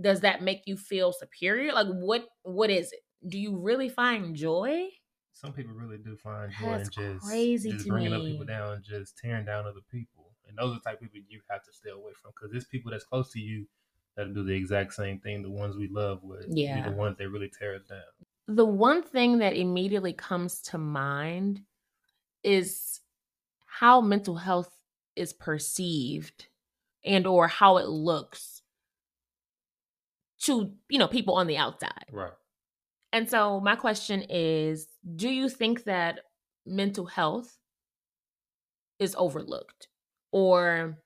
does 0.00 0.20
that 0.20 0.42
make 0.42 0.62
you 0.66 0.76
feel 0.76 1.12
superior 1.12 1.72
like 1.72 1.86
what 1.88 2.26
what 2.42 2.70
is 2.70 2.92
it 2.92 3.00
do 3.28 3.38
you 3.38 3.56
really 3.56 3.88
find 3.88 4.34
joy 4.36 4.88
some 5.32 5.52
people 5.52 5.74
really 5.74 5.98
do 5.98 6.16
find 6.16 6.50
joy 6.52 6.72
in 6.72 6.78
That's 6.78 6.88
just, 6.88 7.26
crazy 7.26 7.70
just 7.72 7.84
to 7.84 7.90
bringing 7.90 8.14
up 8.14 8.22
people 8.24 8.46
down, 8.46 8.82
just 8.82 9.18
tearing 9.18 9.44
down 9.44 9.66
other 9.66 9.82
people, 9.92 10.30
and 10.48 10.56
those 10.56 10.70
are 10.72 10.74
the 10.76 10.80
type 10.80 10.94
of 11.02 11.12
people 11.12 11.20
you 11.28 11.42
have 11.50 11.62
to 11.64 11.72
stay 11.74 11.90
away 11.90 12.12
from 12.22 12.30
because 12.34 12.50
there's 12.50 12.64
people 12.64 12.90
that's 12.90 13.04
close 13.04 13.30
to 13.32 13.38
you 13.38 13.66
that 14.16 14.32
do 14.32 14.42
the 14.42 14.54
exact 14.54 14.94
same 14.94 15.20
thing. 15.20 15.42
The 15.42 15.50
ones 15.50 15.76
we 15.76 15.88
love 15.88 16.22
would 16.22 16.46
Yeah. 16.48 16.88
the 16.88 16.96
ones 16.96 17.18
that 17.18 17.28
really 17.28 17.50
tear 17.50 17.74
us 17.74 17.82
down. 17.86 18.00
the 18.48 18.64
one 18.64 19.02
thing 19.02 19.36
that 19.40 19.54
immediately 19.54 20.14
comes 20.14 20.62
to 20.62 20.78
mind 20.78 21.60
is 22.46 23.00
how 23.66 24.00
mental 24.00 24.36
health 24.36 24.70
is 25.16 25.32
perceived 25.32 26.46
and 27.04 27.26
or 27.26 27.48
how 27.48 27.76
it 27.76 27.88
looks 27.88 28.62
to 30.42 30.72
you 30.88 30.98
know 30.98 31.08
people 31.08 31.34
on 31.34 31.46
the 31.48 31.56
outside. 31.58 32.06
Right. 32.12 32.32
and 33.12 33.28
so 33.28 33.60
my 33.60 33.74
question 33.74 34.24
is 34.30 34.86
do 35.16 35.28
you 35.28 35.48
think 35.48 35.84
that 35.84 36.20
mental 36.64 37.06
health 37.06 37.58
is 38.98 39.14
overlooked 39.18 39.88
or 40.32 40.98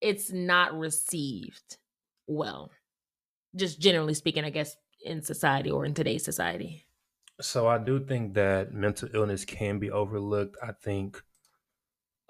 it's 0.00 0.30
not 0.30 0.78
received 0.78 1.78
well? 2.26 2.70
Just 3.56 3.80
generally 3.80 4.14
speaking 4.14 4.44
i 4.44 4.50
guess 4.50 4.76
in 5.04 5.22
society 5.22 5.70
or 5.70 5.84
in 5.84 5.94
today's 5.94 6.24
society 6.24 6.84
So 7.40 7.68
I 7.68 7.78
do 7.78 8.04
think 8.04 8.34
that 8.34 8.72
mental 8.74 9.08
illness 9.14 9.44
can 9.44 9.78
be 9.78 9.88
overlooked. 9.88 10.56
I 10.60 10.72
think 10.72 11.22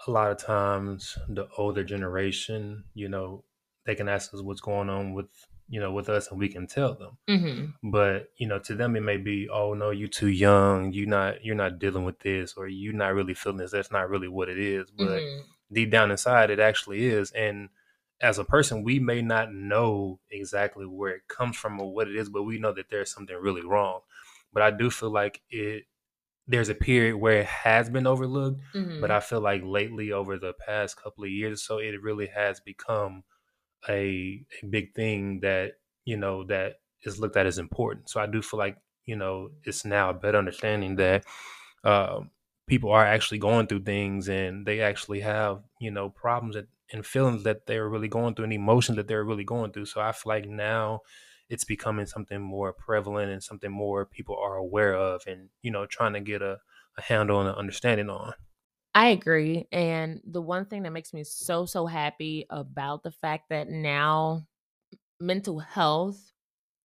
a 0.07 0.11
lot 0.11 0.31
of 0.31 0.39
times 0.39 1.17
the 1.29 1.49
older 1.57 1.85
generation, 1.85 2.85
you 2.95 3.09
know, 3.09 3.45
they 3.87 3.95
can 3.95 4.09
ask 4.09 4.33
us 4.35 4.43
what's 4.43 4.61
going 4.61 4.89
on 4.89 5.13
with 5.13 5.27
you 5.69 5.81
know 5.81 5.93
with 5.93 6.09
us, 6.11 6.31
and 6.31 6.39
we 6.39 6.49
can 6.49 6.67
tell 6.67 6.95
them. 6.95 7.17
mm-hmm. 7.29 7.91
but 7.91 8.31
you 8.39 8.47
know 8.49 8.59
to 8.61 8.75
them 8.75 8.97
it 8.97 9.03
may 9.03 9.17
be 9.19 9.49
oh 9.51 9.75
no 9.75 9.91
you're 9.91 10.09
too 10.09 10.29
young 10.29 10.93
you 10.93 11.07
not 11.07 11.45
you're 11.45 11.55
not 11.55 11.79
dealing 11.79 12.05
with 12.05 12.19
this 12.21 12.55
or 12.55 12.69
you're 12.69 12.93
not 12.95 13.15
really 13.15 13.35
feeling 13.35 13.59
this 13.59 13.73
that's 13.73 13.93
not 13.93 14.11
really 14.11 14.29
what 14.29 14.49
it 14.51 14.59
is 14.59 14.91
but 14.91 15.21
Mhm. 15.23 15.43
deep 15.73 15.91
down 15.91 16.11
inside 16.11 16.51
it 16.51 16.61
actually 16.61 17.07
is 17.07 17.31
and 17.33 17.71
as 18.21 18.39
a 18.39 18.45
person 18.45 18.83
we 18.85 18.99
may 18.99 19.23
not 19.23 19.53
know 19.55 20.21
exactly 20.31 20.87
where 20.87 21.15
it 21.17 21.29
comes 21.29 21.57
from 21.57 21.81
or 21.81 21.93
what 21.95 22.09
it 22.09 22.17
is 22.17 22.29
but 22.31 22.45
we 22.45 22.59
know 22.59 22.73
that 22.73 22.91
there's 22.91 23.13
something 23.13 23.37
really 23.37 23.65
wrong 23.65 24.01
but 24.55 24.63
i 24.63 24.71
do 24.71 24.91
feel 24.91 25.11
like 25.11 25.43
it 25.51 25.85
there's 26.47 26.69
a 26.69 26.75
period 26.75 27.17
where 27.17 27.41
it 27.41 27.47
has 27.47 27.89
been 27.91 28.07
overlooked 28.07 28.61
Mhm. 28.75 29.01
but 29.01 29.11
I 29.11 29.21
feel 29.21 29.41
like 29.41 29.63
lately, 29.65 30.13
over 30.13 30.39
the 30.39 30.55
past 30.55 30.97
couple 31.03 31.25
of 31.25 31.31
years 31.31 31.55
or 31.55 31.63
so, 31.63 31.79
it 31.79 32.01
really 32.03 32.29
has 32.29 32.61
become 32.61 33.25
a, 33.89 34.45
a 34.63 34.67
big 34.67 34.95
thing 34.95 35.41
that 35.41 35.75
you 36.05 36.17
know 36.17 36.45
that 36.45 36.77
is 37.03 37.21
looked 37.21 37.37
at 37.37 37.47
as 37.47 37.59
important. 37.59 38.09
So 38.11 38.21
I 38.21 38.27
do 38.27 38.43
feel 38.43 38.59
like 38.59 38.79
you 39.05 39.17
know 39.17 39.51
it's 39.65 39.85
now 39.85 40.11
a 40.11 40.15
better 40.15 40.39
understanding 40.39 40.97
that 40.97 41.25
um, 41.85 42.31
people 42.67 42.91
are 42.91 43.05
actually 43.05 43.39
going 43.39 43.67
through 43.67 43.83
things 43.85 44.29
and 44.29 44.67
they 44.67 44.81
actually 44.81 45.21
have 45.21 45.63
you 45.81 45.91
know 45.91 46.11
problems 46.11 46.57
that, 46.57 46.67
and 46.93 47.05
feelings 47.05 47.45
that 47.45 47.67
they're 47.67 47.89
really 47.89 48.09
going 48.09 48.35
through 48.35 48.45
and 48.45 48.53
emotions 48.53 48.97
that 48.97 49.09
they're 49.09 49.25
really 49.25 49.45
going 49.45 49.73
through. 49.73 49.87
So 49.87 50.01
I 50.01 50.13
feel 50.13 50.31
like 50.31 50.47
now 50.49 51.01
it's 51.49 51.65
becoming 51.65 52.07
something 52.07 52.41
more 52.41 52.73
prevalent 52.73 53.31
and 53.31 53.43
something 53.43 53.71
more 53.71 54.07
people 54.07 54.37
are 54.37 54.57
aware 54.57 54.95
of 54.95 55.23
and 55.27 55.51
you 55.63 55.71
know 55.71 55.87
trying 55.87 56.13
to 56.15 56.21
get 56.21 56.43
a, 56.43 56.59
a 56.97 57.03
handle 57.03 57.41
and 57.41 57.49
an 57.49 57.55
understanding 57.55 58.09
on 58.11 58.33
I 58.95 59.09
agree. 59.09 59.67
And 59.73 60.21
the 60.25 60.43
one 60.43 60.67
thing 60.67 60.85
that 60.85 60.93
makes 60.93 61.13
me 61.13 61.25
so, 61.25 61.67
so 61.67 61.87
happy 61.87 62.47
about 62.49 63.03
the 63.03 63.11
fact 63.11 63.49
that 63.51 63.69
now 63.69 64.47
mental 65.21 65.61
health 65.61 66.33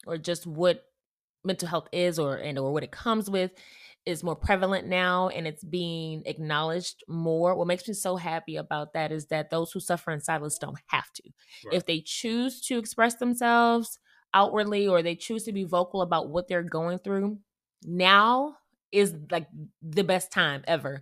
or 0.08 0.18
just 0.18 0.48
what 0.48 0.86
mental 1.46 1.68
health 1.68 1.88
is 1.92 2.20
or 2.20 2.38
and 2.38 2.60
or 2.60 2.74
what 2.74 2.84
it 2.84 2.92
comes 2.92 3.30
with 3.30 3.51
is 4.06 4.24
more 4.24 4.36
prevalent 4.36 4.88
now 4.88 5.30
and 5.30 5.48
it's 5.48 5.63
being 5.63 6.24
acknowledged 6.25 7.04
more. 7.08 7.56
What 7.56 7.68
makes 7.68 7.88
me 7.88 7.94
so 7.94 8.18
happy 8.18 8.56
about 8.58 8.94
that 8.94 9.12
is 9.12 9.28
that 9.28 9.50
those 9.51 9.72
who 9.72 9.80
suffer 9.80 10.12
in 10.12 10.22
silence 10.22 10.58
don't 10.60 10.80
have 10.88 11.12
to. 11.13 11.24
Right. 11.63 11.75
If 11.75 11.86
they 11.86 12.01
choose 12.01 12.62
to 12.63 12.80
express 12.80 13.16
themselves 13.16 14.00
outwardly 14.33 14.88
or 14.88 15.01
they 15.01 15.15
choose 15.15 15.43
to 15.43 15.53
be 15.53 15.63
vocal 15.63 16.01
about 16.01 16.29
what 16.29 16.48
they're 16.48 16.63
going 16.63 17.00
through, 17.00 17.39
now 17.83 18.55
is 18.91 19.15
like 19.31 19.48
the 19.81 20.03
best 20.03 20.31
time 20.31 20.63
ever 20.67 21.01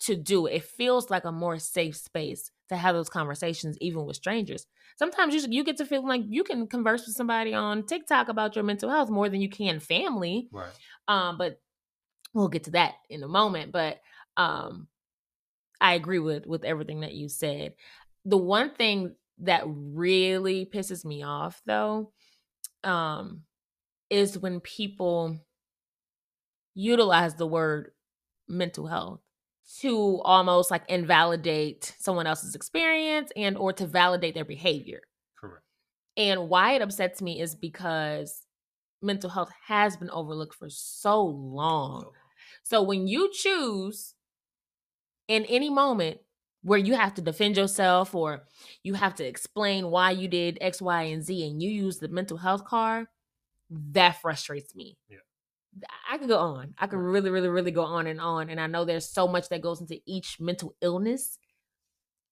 to 0.00 0.16
do 0.16 0.46
it. 0.46 0.54
It 0.54 0.64
feels 0.64 1.10
like 1.10 1.24
a 1.24 1.32
more 1.32 1.58
safe 1.58 1.96
space 1.96 2.50
to 2.68 2.76
have 2.76 2.94
those 2.94 3.08
conversations, 3.08 3.76
even 3.80 4.04
with 4.04 4.16
strangers. 4.16 4.66
Sometimes 4.96 5.34
you 5.34 5.42
you 5.50 5.64
get 5.64 5.76
to 5.78 5.84
feel 5.84 6.06
like 6.06 6.22
you 6.26 6.44
can 6.44 6.66
converse 6.66 7.06
with 7.06 7.16
somebody 7.16 7.54
on 7.54 7.84
TikTok 7.84 8.28
about 8.28 8.56
your 8.56 8.64
mental 8.64 8.90
health 8.90 9.10
more 9.10 9.28
than 9.28 9.40
you 9.40 9.48
can 9.48 9.80
family. 9.80 10.48
right 10.52 10.72
Um, 11.08 11.38
but 11.38 11.60
we'll 12.34 12.48
get 12.48 12.64
to 12.64 12.72
that 12.72 12.94
in 13.08 13.22
a 13.22 13.28
moment. 13.28 13.72
But 13.72 14.00
um, 14.36 14.88
I 15.80 15.94
agree 15.94 16.18
with 16.18 16.46
with 16.46 16.64
everything 16.64 17.00
that 17.00 17.14
you 17.14 17.28
said. 17.28 17.74
The 18.24 18.36
one 18.36 18.70
thing 18.70 19.14
that 19.38 19.64
really 19.66 20.66
pisses 20.66 21.04
me 21.04 21.22
off, 21.22 21.62
though, 21.66 22.12
um, 22.84 23.42
is 24.08 24.38
when 24.38 24.60
people 24.60 25.38
utilize 26.74 27.34
the 27.34 27.46
word 27.46 27.92
mental 28.48 28.86
health 28.86 29.20
to 29.80 30.20
almost 30.24 30.70
like 30.70 30.82
invalidate 30.88 31.94
someone 31.98 32.26
else's 32.26 32.54
experience 32.54 33.30
and 33.36 33.56
or 33.56 33.72
to 33.72 33.86
validate 33.86 34.34
their 34.34 34.44
behavior. 34.44 35.00
correct 35.38 35.64
And 36.16 36.48
why 36.48 36.72
it 36.72 36.82
upsets 36.82 37.22
me 37.22 37.40
is 37.40 37.54
because 37.54 38.46
mental 39.00 39.30
health 39.30 39.50
has 39.66 39.96
been 39.96 40.10
overlooked 40.10 40.54
for 40.54 40.68
so 40.68 41.24
long. 41.24 42.10
So, 42.62 42.78
So 42.78 42.82
when 42.82 43.06
you 43.06 43.30
choose 43.32 44.14
in 45.28 45.44
any 45.44 45.70
moment 45.70 46.18
where 46.62 46.78
you 46.78 46.94
have 46.94 47.14
to 47.14 47.22
defend 47.22 47.56
yourself 47.56 48.14
or 48.14 48.44
you 48.82 48.94
have 48.94 49.14
to 49.16 49.24
explain 49.24 49.90
why 49.90 50.10
you 50.10 50.28
did 50.28 50.58
X, 50.60 50.82
Y, 50.82 51.02
and 51.04 51.22
Z 51.22 51.46
and 51.48 51.62
you 51.62 51.70
use 51.70 51.98
the 51.98 52.08
mental 52.08 52.36
health 52.36 52.64
card, 52.64 53.06
that 53.70 54.20
frustrates 54.20 54.74
me. 54.74 54.98
Yeah. 55.08 55.18
I 56.10 56.18
could 56.18 56.28
go 56.28 56.38
on. 56.38 56.74
I 56.78 56.86
could 56.86 56.98
really, 56.98 57.30
really, 57.30 57.48
really 57.48 57.70
go 57.70 57.84
on 57.84 58.06
and 58.06 58.20
on. 58.20 58.50
And 58.50 58.60
I 58.60 58.66
know 58.66 58.84
there's 58.84 59.08
so 59.08 59.28
much 59.28 59.48
that 59.48 59.62
goes 59.62 59.80
into 59.80 60.00
each 60.04 60.40
mental 60.40 60.74
illness. 60.80 61.38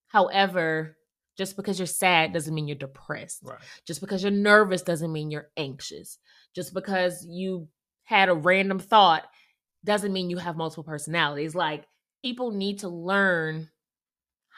However, 0.09 0.97
just 1.37 1.55
because 1.55 1.79
you're 1.79 1.85
sad 1.85 2.33
doesn't 2.33 2.53
mean 2.53 2.67
you're 2.67 2.75
depressed. 2.75 3.39
right 3.43 3.59
Just 3.87 4.01
because 4.01 4.21
you're 4.21 4.31
nervous 4.31 4.81
doesn't 4.81 5.11
mean 5.11 5.31
you're 5.31 5.49
anxious. 5.55 6.17
Just 6.53 6.73
because 6.73 7.25
you 7.25 7.69
had 8.03 8.27
a 8.27 8.33
random 8.33 8.79
thought 8.79 9.23
doesn't 9.85 10.11
mean 10.11 10.29
you 10.29 10.37
have 10.37 10.57
multiple 10.57 10.83
personalities. 10.83 11.55
Like 11.55 11.85
people 12.21 12.51
need 12.51 12.79
to 12.79 12.89
learn 12.89 13.69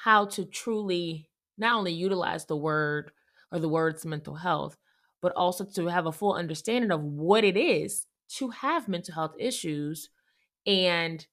how 0.03 0.25
to 0.25 0.45
truly 0.45 1.29
not 1.57 1.75
only 1.75 1.93
utilize 1.93 2.45
the 2.45 2.57
word 2.57 3.11
or 3.51 3.59
the 3.59 3.69
words 3.69 4.05
mental 4.05 4.35
health, 4.35 4.77
but 5.21 5.31
also 5.35 5.63
to 5.63 5.87
have 5.87 6.07
a 6.07 6.11
full 6.11 6.33
understanding 6.33 6.91
of 6.91 7.03
what 7.03 7.43
it 7.43 7.55
is 7.55 8.07
to 8.27 8.49
have 8.49 8.87
mental 8.87 9.13
health 9.13 9.35
issues 9.37 10.09
and 10.65 11.27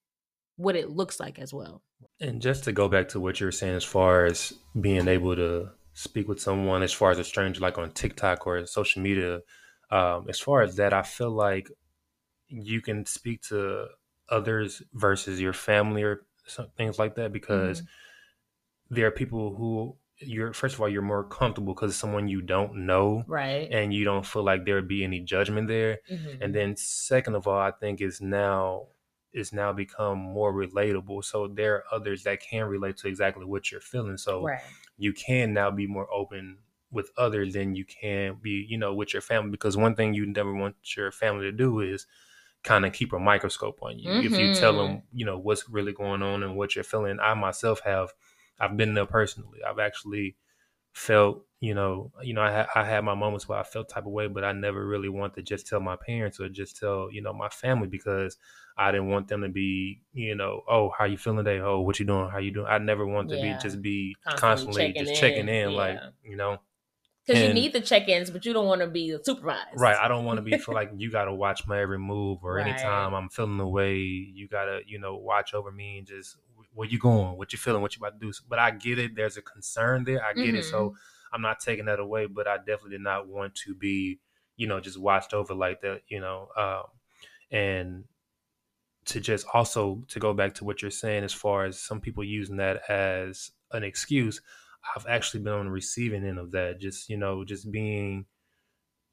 what 0.56 0.76
it 0.76 0.90
looks 0.90 1.18
like 1.18 1.38
as 1.38 1.54
well. 1.54 1.82
And 2.20 2.42
just 2.42 2.64
to 2.64 2.72
go 2.72 2.88
back 2.88 3.08
to 3.10 3.20
what 3.20 3.40
you 3.40 3.46
were 3.46 3.52
saying, 3.52 3.76
as 3.76 3.84
far 3.84 4.26
as 4.26 4.52
being 4.78 5.08
able 5.08 5.34
to 5.36 5.70
speak 5.94 6.28
with 6.28 6.40
someone, 6.40 6.82
as 6.82 6.92
far 6.92 7.10
as 7.10 7.18
a 7.18 7.24
stranger, 7.24 7.60
like 7.60 7.78
on 7.78 7.90
TikTok 7.92 8.46
or 8.46 8.66
social 8.66 9.00
media, 9.00 9.40
um, 9.90 10.26
as 10.28 10.38
far 10.38 10.62
as 10.62 10.76
that, 10.76 10.92
I 10.92 11.02
feel 11.02 11.30
like 11.30 11.70
you 12.48 12.82
can 12.82 13.06
speak 13.06 13.42
to 13.42 13.86
others 14.28 14.82
versus 14.92 15.40
your 15.40 15.52
family 15.52 16.02
or 16.02 16.26
some 16.46 16.68
things 16.76 16.98
like 16.98 17.14
that 17.14 17.32
because 17.32 17.82
there 18.90 19.06
are 19.06 19.10
people 19.10 19.54
who 19.56 19.96
you're 20.20 20.52
first 20.52 20.74
of 20.74 20.80
all 20.80 20.88
you're 20.88 21.02
more 21.02 21.24
comfortable 21.24 21.74
because 21.74 21.94
someone 21.96 22.26
you 22.28 22.42
don't 22.42 22.74
know 22.86 23.24
Right. 23.26 23.68
and 23.70 23.94
you 23.94 24.04
don't 24.04 24.26
feel 24.26 24.42
like 24.42 24.64
there 24.64 24.74
would 24.74 24.88
be 24.88 25.04
any 25.04 25.20
judgment 25.20 25.68
there 25.68 26.00
Mhm. 26.10 26.42
and 26.42 26.54
then 26.54 26.76
second 26.76 27.34
of 27.36 27.46
all 27.46 27.58
i 27.58 27.70
think 27.70 28.00
is 28.00 28.20
now 28.20 28.88
it's 29.32 29.52
now 29.52 29.72
become 29.72 30.18
more 30.18 30.52
relatable 30.52 31.22
so 31.24 31.46
there 31.46 31.76
are 31.76 31.84
others 31.92 32.24
that 32.24 32.40
can 32.40 32.66
relate 32.66 32.96
to 32.96 33.08
exactly 33.08 33.44
what 33.44 33.70
you're 33.70 33.80
feeling 33.80 34.16
so 34.16 34.42
right. 34.44 34.62
you 34.96 35.12
can 35.12 35.52
now 35.52 35.70
be 35.70 35.86
more 35.86 36.12
open 36.12 36.58
with 36.90 37.10
others 37.18 37.52
than 37.52 37.74
you 37.74 37.84
can 37.84 38.36
be 38.40 38.66
you 38.68 38.78
know 38.78 38.94
with 38.94 39.12
your 39.12 39.22
family 39.22 39.50
because 39.50 39.76
one 39.76 39.94
thing 39.94 40.14
you 40.14 40.26
never 40.26 40.52
want 40.54 40.74
your 40.96 41.12
family 41.12 41.44
to 41.44 41.52
do 41.52 41.80
is 41.80 42.06
kind 42.64 42.84
of 42.86 42.92
keep 42.92 43.12
a 43.12 43.18
microscope 43.18 43.78
on 43.82 43.98
you 43.98 44.14
if 44.18 44.38
you 44.38 44.48
tell 44.50 44.72
Mhm. 44.72 44.76
them 44.76 45.02
you 45.12 45.24
know 45.24 45.38
what's 45.38 45.68
really 45.68 45.92
going 45.92 46.22
on 46.22 46.42
and 46.42 46.56
what 46.56 46.74
you're 46.74 46.84
feeling 46.84 47.18
i 47.20 47.32
myself 47.34 47.80
have 47.80 48.12
i've 48.60 48.76
been 48.76 48.94
there 48.94 49.06
personally 49.06 49.60
i've 49.68 49.78
actually 49.78 50.36
felt 50.92 51.44
you 51.60 51.74
know 51.74 52.12
you 52.22 52.34
know 52.34 52.42
I, 52.42 52.52
ha- 52.52 52.68
I 52.74 52.84
had 52.84 53.04
my 53.04 53.14
moments 53.14 53.48
where 53.48 53.58
i 53.58 53.62
felt 53.62 53.88
type 53.88 54.06
of 54.06 54.12
way 54.12 54.26
but 54.26 54.44
i 54.44 54.52
never 54.52 54.84
really 54.86 55.08
wanted 55.08 55.34
to 55.36 55.42
just 55.42 55.66
tell 55.66 55.80
my 55.80 55.96
parents 55.96 56.40
or 56.40 56.48
just 56.48 56.76
tell 56.76 57.08
you 57.12 57.22
know 57.22 57.32
my 57.32 57.48
family 57.48 57.88
because 57.88 58.36
i 58.76 58.90
didn't 58.90 59.08
want 59.08 59.28
them 59.28 59.42
to 59.42 59.48
be 59.48 60.02
you 60.12 60.34
know 60.34 60.62
oh 60.68 60.90
how 60.98 61.04
you 61.04 61.16
feeling 61.16 61.44
today 61.44 61.60
oh 61.60 61.80
what 61.80 62.00
you 62.00 62.06
doing 62.06 62.28
how 62.30 62.38
you 62.38 62.50
doing 62.50 62.66
i 62.68 62.78
never 62.78 63.06
want 63.06 63.30
to 63.30 63.38
Yeah. 63.38 63.38
be 63.38 63.54
just 63.54 63.80
be 63.82 64.18
Constantly 64.24 64.68
constantly, 64.72 64.92
checking 64.92 64.94
just 64.94 65.14
checking 65.14 65.48
in, 65.48 65.48
in 65.48 65.72
like 65.74 66.02
you 66.24 66.36
know 66.36 66.58
Because 67.24 67.42
you 67.42 67.48
need 67.48 67.72
the 67.72 67.80
check-ins, 67.80 68.30
but 68.30 68.44
you 68.44 68.52
don't 68.52 68.66
want 68.66 68.80
to 68.80 68.86
be 68.88 69.16
supervised. 69.22 69.66
Right. 69.74 69.96
I 69.98 70.08
don't 70.08 70.24
want 70.24 70.38
to 70.38 70.42
be 70.42 70.56
feel 70.56 70.74
like 70.74 70.90
you 70.96 71.10
got 71.10 71.26
to 71.26 71.34
watch 71.34 71.66
my 71.66 71.80
every 71.80 71.98
move 71.98 72.38
or 72.42 72.58
Right. 72.58 72.58
anytime 72.58 73.12
I'm 73.14 73.28
feeling 73.28 73.58
the 73.58 73.68
way 73.68 73.96
you 73.96 74.48
got 74.48 74.64
to, 74.64 74.80
you 74.86 74.98
know, 74.98 75.16
watch 75.16 75.52
over 75.52 75.70
me 75.70 75.98
and 75.98 76.06
just 76.06 76.36
where 76.78 76.88
you 76.88 76.96
going, 76.96 77.36
what 77.36 77.52
you 77.52 77.58
feeling, 77.58 77.82
what 77.82 77.96
you 77.96 78.00
about 78.00 78.20
to 78.20 78.24
do. 78.24 78.32
But 78.48 78.60
I 78.60 78.70
get 78.70 79.00
it. 79.00 79.16
There's 79.16 79.36
a 79.36 79.42
concern 79.42 80.04
there. 80.04 80.24
I 80.24 80.32
get 80.32 80.54
it. 80.54 80.60
Mm-hmm. 80.60 80.70
So 80.70 80.94
I'm 81.32 81.42
not 81.42 81.58
taking 81.58 81.86
that 81.86 81.98
away, 81.98 82.26
but 82.26 82.46
I 82.46 82.58
definitely 82.58 82.90
did 82.90 83.00
not 83.00 83.26
want 83.26 83.56
to 83.66 83.74
be, 83.74 84.20
you 84.56 84.68
know, 84.68 84.78
just 84.78 84.96
watched 84.96 85.34
over 85.34 85.54
like 85.54 85.80
that, 85.80 86.02
you 86.06 86.20
know, 86.20 86.46
um, 86.56 86.84
and 87.50 88.04
to 89.06 89.18
just 89.18 89.44
also 89.52 90.04
to 90.06 90.20
go 90.20 90.32
back 90.32 90.54
to 90.54 90.64
what 90.64 90.80
you're 90.80 90.90
saying 90.92 91.24
as 91.24 91.32
far 91.32 91.64
as 91.64 91.80
some 91.80 92.00
people 92.00 92.22
using 92.22 92.58
that 92.58 92.88
as 92.88 93.50
an 93.72 93.82
excuse 93.82 94.40
i've 94.94 95.06
actually 95.06 95.40
been 95.40 95.54
on 95.54 95.64
the 95.64 95.70
receiving 95.70 96.26
end 96.26 96.38
of 96.38 96.50
that 96.50 96.78
just 96.78 97.08
you 97.08 97.16
know 97.16 97.42
just 97.42 97.72
being 97.72 98.26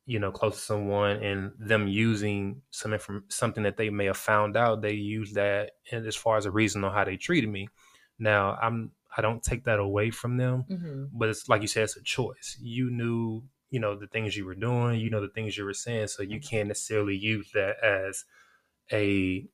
you 0.06 0.20
know 0.20 0.32
close 0.32 0.56
to 0.56 0.62
someone 0.62 1.18
and 1.24 1.52
them 1.58 1.88
using 1.88 2.62
some 2.72 2.94
inform- 2.94 3.24
something 3.30 3.64
that 3.64 3.78
they 3.78 3.90
may 3.90 4.06
have 4.06 4.18
found 4.18 4.56
out 4.56 4.82
they 4.82 4.94
use 4.94 5.34
that 5.34 5.72
and 5.92 6.06
as 6.06 6.16
far 6.16 6.38
as 6.38 6.46
a 6.46 6.52
reason 6.52 6.84
on 6.84 6.94
how 6.94 7.04
they 7.04 7.18
treated 7.18 7.50
me 7.50 7.68
now 8.20 8.58
i'm 8.62 8.92
i 9.18 9.22
don't 9.22 9.42
take 9.44 9.64
that 9.64 9.80
away 9.80 10.12
from 10.12 10.38
them 10.38 10.64
Mhm. 10.70 11.10
but 11.12 11.30
it's 11.30 11.48
like 11.50 11.62
you 11.62 11.68
said, 11.68 11.84
it's 11.86 11.96
a 11.98 12.04
choice. 12.04 12.58
You 12.62 12.90
knew, 12.92 13.44
you 13.70 13.80
know, 13.80 13.96
the 13.96 14.08
things 14.08 14.36
you 14.36 14.46
were 14.46 14.56
doing, 14.56 15.00
you 15.00 15.10
know, 15.10 15.22
the 15.22 15.30
things 15.30 15.58
you 15.58 15.64
were 15.64 15.74
saying, 15.74 16.08
so 16.08 16.24
you 16.24 16.40
can't 16.42 16.68
necessarily 16.68 17.16
use 17.16 17.52
that 17.54 17.78
as 17.84 18.26
a 18.92 19.48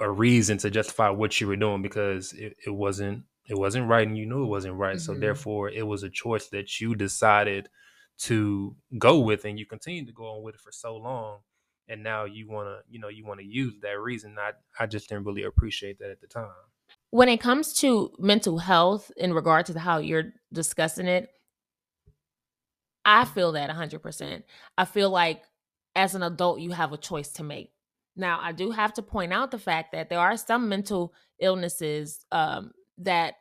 a 0.00 0.10
reason 0.10 0.58
to 0.58 0.70
justify 0.70 1.08
what 1.08 1.40
you 1.40 1.46
were 1.46 1.56
doing 1.56 1.80
because 1.82 2.32
it, 2.32 2.56
it 2.66 2.70
wasn't 2.70 3.24
it 3.46 3.56
wasn't 3.56 3.88
right 3.88 4.06
and 4.08 4.18
you 4.18 4.26
knew 4.26 4.42
it 4.42 4.48
wasn't 4.48 4.74
right. 4.74 5.00
So 5.00 5.14
Mhm. 5.14 5.20
therefore 5.20 5.68
it 5.70 5.86
was 5.86 6.02
a 6.02 6.10
choice 6.10 6.48
that 6.48 6.80
you 6.80 6.94
decided 6.96 7.68
to 8.16 8.76
go 8.98 9.18
with 9.18 9.44
and 9.44 9.58
you 9.58 9.66
continue 9.66 10.04
to 10.06 10.12
go 10.12 10.26
on 10.26 10.42
with 10.42 10.54
it 10.54 10.60
for 10.60 10.72
so 10.72 10.96
long. 10.96 11.38
And 11.88 12.02
now 12.02 12.24
you 12.24 12.48
wanna, 12.48 12.78
you 12.88 12.98
know, 12.98 13.08
you 13.08 13.26
want 13.26 13.40
to 13.40 13.46
use 13.46 13.74
that 13.82 14.00
reason. 14.00 14.36
I 14.38 14.52
I 14.78 14.86
just 14.86 15.08
didn't 15.08 15.24
really 15.24 15.42
appreciate 15.42 15.98
that 15.98 16.10
at 16.10 16.20
the 16.20 16.26
time. 16.26 16.48
When 17.10 17.28
it 17.28 17.40
comes 17.40 17.72
to 17.74 18.12
mental 18.18 18.58
health 18.58 19.10
in 19.16 19.32
regard 19.32 19.66
to 19.66 19.78
how 19.78 19.98
you're 19.98 20.32
discussing 20.52 21.06
it, 21.06 21.28
I 23.04 23.24
feel 23.24 23.52
that 23.52 23.70
100%. 23.70 24.42
I 24.78 24.84
feel 24.84 25.10
like 25.10 25.42
as 25.94 26.14
an 26.14 26.22
adult, 26.22 26.60
you 26.60 26.72
have 26.72 26.92
a 26.92 26.96
choice 26.96 27.28
to 27.32 27.44
make. 27.44 27.70
Now, 28.16 28.38
I 28.40 28.52
do 28.52 28.70
have 28.70 28.94
to 28.94 29.02
point 29.02 29.32
out 29.32 29.50
the 29.50 29.58
fact 29.58 29.92
that 29.92 30.08
there 30.08 30.20
are 30.20 30.36
some 30.36 30.68
mental 30.68 31.12
illnesses 31.40 32.24
um, 32.32 32.72
that 32.98 33.34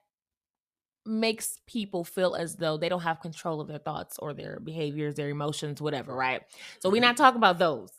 makes 1.06 1.60
people 1.68 2.04
feel 2.04 2.36
as 2.36 2.56
though 2.56 2.78
they 2.78 2.90
don't 2.90 3.02
have 3.02 3.20
control 3.20 3.60
of 3.60 3.68
their 3.68 3.80
thoughts 3.80 4.18
or 4.20 4.34
their 4.34 4.60
behaviors, 4.60 5.16
their 5.16 5.30
emotions, 5.30 5.82
whatever, 5.82 6.16
right? 6.16 6.42
So 6.80 6.90
we're 6.90 7.02
not 7.02 7.18
talking 7.18 7.38
about 7.38 7.60
those. 7.60 7.92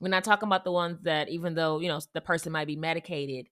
We're 0.00 0.08
not 0.08 0.24
talking 0.24 0.48
about 0.48 0.64
the 0.64 0.72
ones 0.72 0.98
that 1.02 1.28
even 1.28 1.54
though, 1.54 1.80
you 1.80 1.88
know, 1.88 2.00
the 2.14 2.20
person 2.20 2.52
might 2.52 2.66
be 2.66 2.76
medicated, 2.76 3.48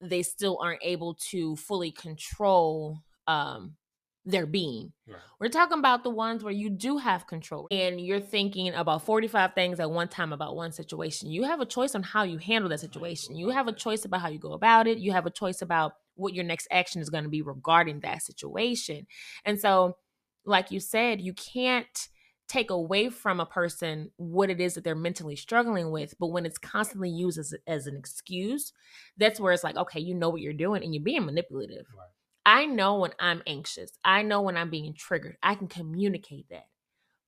they 0.00 0.22
still 0.22 0.58
aren't 0.62 0.82
able 0.82 1.14
to 1.30 1.56
fully 1.56 1.92
control 1.92 2.98
um 3.26 3.76
their 4.24 4.46
being. 4.46 4.92
Right. 5.08 5.16
We're 5.38 5.48
talking 5.48 5.78
about 5.78 6.02
the 6.02 6.10
ones 6.10 6.44
where 6.44 6.52
you 6.52 6.70
do 6.70 6.98
have 6.98 7.26
control 7.26 7.66
and 7.70 8.00
you're 8.00 8.20
thinking 8.20 8.74
about 8.74 9.02
45 9.02 9.54
things 9.54 9.80
at 9.80 9.90
one 9.90 10.08
time 10.08 10.32
about 10.32 10.56
one 10.56 10.72
situation. 10.72 11.30
You 11.30 11.44
have 11.44 11.60
a 11.60 11.66
choice 11.66 11.94
on 11.94 12.02
how 12.02 12.24
you 12.24 12.38
handle 12.38 12.68
that 12.70 12.80
situation. 12.80 13.34
You 13.36 13.48
have 13.48 13.66
a 13.66 13.72
choice 13.72 14.04
about 14.04 14.20
how 14.20 14.28
you 14.28 14.38
go 14.38 14.52
about 14.52 14.86
it. 14.86 14.98
You 14.98 15.12
have 15.12 15.26
a 15.26 15.30
choice 15.30 15.62
about 15.62 15.92
what 16.20 16.34
your 16.34 16.44
next 16.44 16.68
action 16.70 17.00
is 17.00 17.10
going 17.10 17.24
to 17.24 17.30
be 17.30 17.42
regarding 17.42 18.00
that 18.00 18.22
situation. 18.22 19.06
And 19.44 19.60
so, 19.60 19.96
like 20.44 20.70
you 20.70 20.80
said, 20.80 21.20
you 21.20 21.32
can't 21.34 22.08
take 22.48 22.70
away 22.70 23.08
from 23.08 23.38
a 23.38 23.46
person 23.46 24.10
what 24.16 24.50
it 24.50 24.60
is 24.60 24.74
that 24.74 24.82
they're 24.82 24.96
mentally 24.96 25.36
struggling 25.36 25.92
with. 25.92 26.14
But 26.18 26.28
when 26.28 26.44
it's 26.44 26.58
constantly 26.58 27.08
used 27.08 27.38
as, 27.38 27.54
as 27.66 27.86
an 27.86 27.96
excuse, 27.96 28.72
that's 29.16 29.38
where 29.38 29.52
it's 29.52 29.62
like, 29.62 29.76
okay, 29.76 30.00
you 30.00 30.14
know 30.14 30.30
what 30.30 30.40
you're 30.40 30.52
doing 30.52 30.82
and 30.82 30.92
you're 30.92 31.04
being 31.04 31.24
manipulative. 31.24 31.86
Right. 31.96 32.08
I 32.44 32.66
know 32.66 32.98
when 32.98 33.12
I'm 33.20 33.42
anxious. 33.46 33.92
I 34.04 34.22
know 34.22 34.40
when 34.40 34.56
I'm 34.56 34.70
being 34.70 34.94
triggered. 34.94 35.36
I 35.42 35.54
can 35.54 35.68
communicate 35.68 36.48
that. 36.50 36.66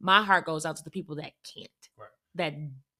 My 0.00 0.24
heart 0.24 0.44
goes 0.44 0.66
out 0.66 0.76
to 0.76 0.84
the 0.84 0.90
people 0.90 1.16
that 1.16 1.32
can't, 1.54 1.68
Right. 1.96 2.08
that 2.34 2.54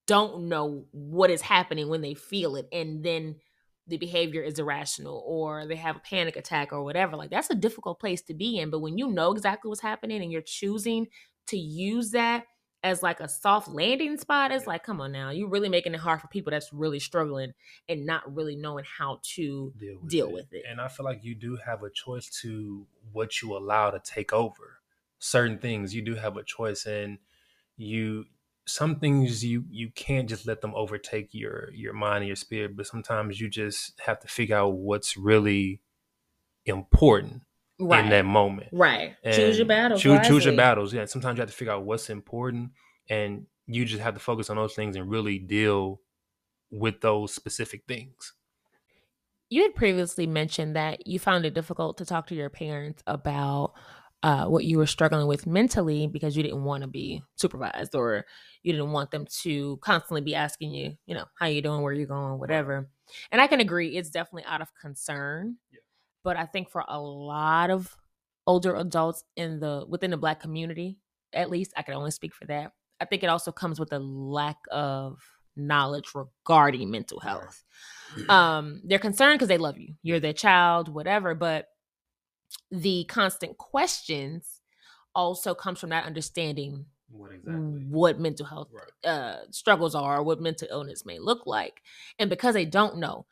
don't 0.06 0.48
know 0.48 0.84
what 0.92 1.30
is 1.30 1.40
happening 1.40 1.88
when 1.88 2.02
they 2.02 2.14
feel 2.14 2.54
it. 2.54 2.68
And 2.72 3.02
then 3.02 3.36
the 3.86 3.98
behavior 3.98 4.42
is 4.42 4.58
irrational 4.58 5.22
or 5.26 5.66
they 5.66 5.76
have 5.76 5.96
a 5.96 6.00
panic 6.00 6.36
attack 6.36 6.72
or 6.72 6.84
whatever. 6.84 7.16
Like 7.16 7.30
that's 7.30 7.50
a 7.50 7.54
difficult 7.54 7.98
place 7.98 8.22
to 8.22 8.34
be 8.34 8.58
in. 8.58 8.70
But 8.70 8.80
when 8.80 8.98
you 8.98 9.08
know 9.08 9.32
exactly 9.32 9.68
what's 9.68 9.80
happening 9.80 10.22
and 10.22 10.30
you're 10.30 10.40
choosing 10.40 11.08
to 11.48 11.56
use 11.56 12.10
that 12.12 12.44
as 12.84 13.02
like 13.02 13.20
a 13.20 13.28
soft 13.28 13.68
landing 13.68 14.16
spot, 14.16 14.50
it's 14.50 14.66
like, 14.66 14.82
come 14.82 15.00
on 15.00 15.12
now, 15.12 15.30
you're 15.30 15.48
really 15.48 15.68
making 15.68 15.94
it 15.94 16.00
hard 16.00 16.20
for 16.20 16.26
people 16.28 16.50
that's 16.50 16.72
really 16.72 16.98
struggling 16.98 17.52
and 17.88 18.06
not 18.06 18.34
really 18.34 18.56
knowing 18.56 18.84
how 18.98 19.20
to 19.22 19.72
deal 19.78 19.98
with, 20.00 20.10
deal 20.10 20.28
it. 20.28 20.32
with 20.32 20.52
it. 20.52 20.64
And 20.68 20.80
I 20.80 20.88
feel 20.88 21.04
like 21.04 21.22
you 21.22 21.34
do 21.34 21.56
have 21.64 21.82
a 21.82 21.90
choice 21.90 22.28
to 22.42 22.86
what 23.12 23.40
you 23.40 23.56
allow 23.56 23.90
to 23.90 24.00
take 24.04 24.32
over. 24.32 24.80
Certain 25.18 25.58
things 25.58 25.94
you 25.94 26.02
do 26.02 26.16
have 26.16 26.36
a 26.36 26.42
choice 26.42 26.84
and 26.84 27.18
you 27.76 28.24
some 28.66 28.96
things 28.96 29.44
you 29.44 29.64
you 29.70 29.90
can't 29.94 30.28
just 30.28 30.46
let 30.46 30.60
them 30.60 30.72
overtake 30.74 31.30
your 31.32 31.70
your 31.72 31.92
mind 31.92 32.18
and 32.18 32.26
your 32.26 32.36
spirit, 32.36 32.76
but 32.76 32.86
sometimes 32.86 33.40
you 33.40 33.48
just 33.48 34.00
have 34.04 34.20
to 34.20 34.28
figure 34.28 34.56
out 34.56 34.74
what's 34.74 35.16
really 35.16 35.80
important 36.64 37.42
right. 37.80 38.04
in 38.04 38.10
that 38.10 38.24
moment. 38.24 38.68
right. 38.72 39.14
choose 39.24 39.58
your 39.58 39.66
battles. 39.66 40.00
Choose, 40.00 40.26
choose 40.26 40.44
your 40.44 40.56
battles. 40.56 40.94
Yeah. 40.94 41.04
Sometimes 41.06 41.36
you 41.36 41.42
have 41.42 41.50
to 41.50 41.56
figure 41.56 41.72
out 41.72 41.84
what's 41.84 42.10
important 42.10 42.70
and 43.08 43.46
you 43.66 43.84
just 43.84 44.02
have 44.02 44.14
to 44.14 44.20
focus 44.20 44.50
on 44.50 44.56
those 44.56 44.74
things 44.74 44.96
and 44.96 45.10
really 45.10 45.38
deal 45.38 46.00
with 46.70 47.00
those 47.00 47.34
specific 47.34 47.82
things. 47.86 48.32
You 49.50 49.62
had 49.62 49.74
previously 49.74 50.26
mentioned 50.26 50.76
that 50.76 51.06
you 51.06 51.18
found 51.18 51.44
it 51.44 51.52
difficult 51.52 51.98
to 51.98 52.06
talk 52.06 52.26
to 52.28 52.34
your 52.34 52.48
parents 52.48 53.02
about 53.06 53.74
uh, 54.22 54.46
what 54.46 54.64
you 54.64 54.78
were 54.78 54.86
struggling 54.86 55.26
with 55.26 55.46
mentally 55.46 56.06
because 56.06 56.36
you 56.36 56.42
didn't 56.42 56.62
want 56.62 56.82
to 56.82 56.88
be 56.88 57.22
supervised 57.36 57.94
or 57.94 58.24
you 58.62 58.72
didn't 58.72 58.92
want 58.92 59.10
them 59.10 59.26
to 59.42 59.78
constantly 59.78 60.20
be 60.20 60.34
asking 60.34 60.72
you, 60.72 60.94
you 61.06 61.14
know, 61.14 61.24
how 61.38 61.46
you 61.46 61.60
doing, 61.60 61.82
where 61.82 61.92
you 61.92 62.06
going, 62.06 62.38
whatever. 62.38 62.88
And 63.32 63.40
I 63.40 63.48
can 63.48 63.60
agree, 63.60 63.96
it's 63.96 64.10
definitely 64.10 64.44
out 64.48 64.62
of 64.62 64.68
concern. 64.80 65.56
Yeah. 65.70 65.80
But 66.22 66.36
I 66.36 66.46
think 66.46 66.70
for 66.70 66.84
a 66.86 67.00
lot 67.00 67.70
of 67.70 67.96
older 68.46 68.76
adults 68.76 69.24
in 69.36 69.58
the 69.58 69.84
within 69.88 70.12
the 70.12 70.16
black 70.16 70.40
community, 70.40 70.98
at 71.32 71.50
least 71.50 71.72
I 71.76 71.82
can 71.82 71.94
only 71.94 72.12
speak 72.12 72.34
for 72.34 72.46
that. 72.46 72.72
I 73.00 73.04
think 73.06 73.24
it 73.24 73.28
also 73.28 73.50
comes 73.50 73.80
with 73.80 73.92
a 73.92 73.98
lack 73.98 74.58
of 74.70 75.18
knowledge 75.56 76.12
regarding 76.14 76.90
mental 76.90 77.20
health 77.20 77.62
um 78.28 78.80
they're 78.84 78.98
concerned 78.98 79.34
because 79.34 79.48
they 79.48 79.58
love 79.58 79.78
you 79.78 79.94
you're 80.02 80.20
their 80.20 80.32
child 80.32 80.88
whatever 80.88 81.34
but 81.34 81.66
the 82.70 83.04
constant 83.04 83.58
questions 83.58 84.60
also 85.14 85.54
comes 85.54 85.78
from 85.80 85.90
not 85.90 86.04
understanding 86.04 86.86
What 87.44 88.16
what 88.16 88.18
mental 88.20 88.46
health 88.46 88.68
Right. 88.72 89.10
uh 89.10 89.50
struggles 89.50 89.94
are 89.94 90.22
what 90.22 90.40
mental 90.40 90.68
illness 90.70 91.04
may 91.04 91.18
look 91.18 91.46
like 91.46 91.82
and 92.18 92.30
because 92.30 92.54
they 92.54 92.64
don't 92.64 92.96
know 92.98 93.26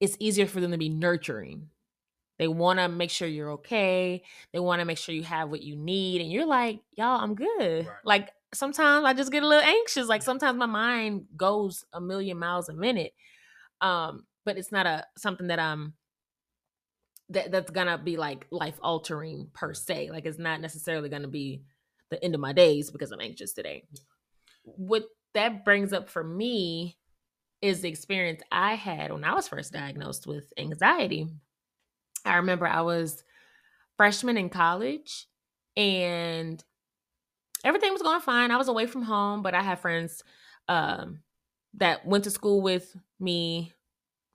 it's 0.00 0.16
easier 0.18 0.46
for 0.46 0.60
them 0.60 0.72
to 0.72 0.78
be 0.78 0.88
nurturing 0.88 1.68
they 2.38 2.48
want 2.48 2.78
to 2.78 2.88
make 2.88 3.10
sure 3.10 3.28
you're 3.28 3.52
okay 3.52 4.22
they 4.52 4.58
want 4.58 4.80
to 4.80 4.84
make 4.84 4.98
sure 4.98 5.14
you 5.14 5.22
have 5.22 5.48
what 5.50 5.62
you 5.62 5.76
need 5.76 6.20
and 6.20 6.30
you're 6.30 6.46
like 6.46 6.80
y'all 6.96 7.20
i'm 7.22 7.34
good 7.34 7.86
Right. 7.86 7.96
like 8.04 8.30
sometimes 8.52 9.04
i 9.06 9.12
just 9.14 9.30
get 9.32 9.42
a 9.42 9.46
little 9.46 9.64
anxious 9.64 10.08
like 10.08 10.22
sometimes 10.22 10.58
my 10.58 10.66
mind 10.66 11.26
goes 11.36 11.84
a 11.92 12.00
million 12.00 12.38
miles 12.38 12.68
a 12.68 12.74
minute 12.74 13.12
um 13.80 14.26
but 14.44 14.58
it's 14.58 14.72
not 14.72 14.86
a 14.86 15.06
something 15.16 15.46
that 15.48 15.58
i'm 15.60 15.94
that 17.30 17.50
that's 17.50 17.70
gonna 17.70 17.98
be 17.98 18.16
like 18.16 18.46
life 18.50 18.78
altering 18.82 19.48
per 19.52 19.72
se. 19.72 20.10
Like 20.10 20.26
it's 20.26 20.38
not 20.38 20.60
necessarily 20.60 21.08
gonna 21.08 21.28
be 21.28 21.62
the 22.10 22.22
end 22.22 22.34
of 22.34 22.40
my 22.40 22.52
days 22.52 22.90
because 22.90 23.12
i'm 23.12 23.20
anxious 23.20 23.52
today. 23.52 23.84
What 24.64 25.04
that 25.34 25.64
brings 25.64 25.92
up 25.92 26.10
for 26.10 26.22
me 26.22 26.98
is 27.62 27.80
the 27.80 27.88
experience 27.88 28.42
i 28.50 28.74
had 28.74 29.12
when 29.12 29.22
i 29.22 29.34
was 29.34 29.46
first 29.46 29.72
diagnosed 29.72 30.26
with 30.26 30.52
anxiety. 30.58 31.28
I 32.24 32.36
remember 32.36 32.66
i 32.66 32.80
was 32.80 33.22
freshman 33.96 34.36
in 34.36 34.48
college 34.48 35.26
and 35.76 36.62
everything 37.64 37.92
was 37.92 38.02
going 38.02 38.20
fine. 38.20 38.50
I 38.50 38.56
was 38.56 38.68
away 38.68 38.86
from 38.86 39.02
home 39.02 39.42
but 39.42 39.54
i 39.54 39.62
had 39.62 39.78
friends 39.78 40.24
um 40.68 41.20
that 41.74 42.04
went 42.04 42.24
to 42.24 42.30
school 42.30 42.60
with 42.60 42.96
me 43.20 43.72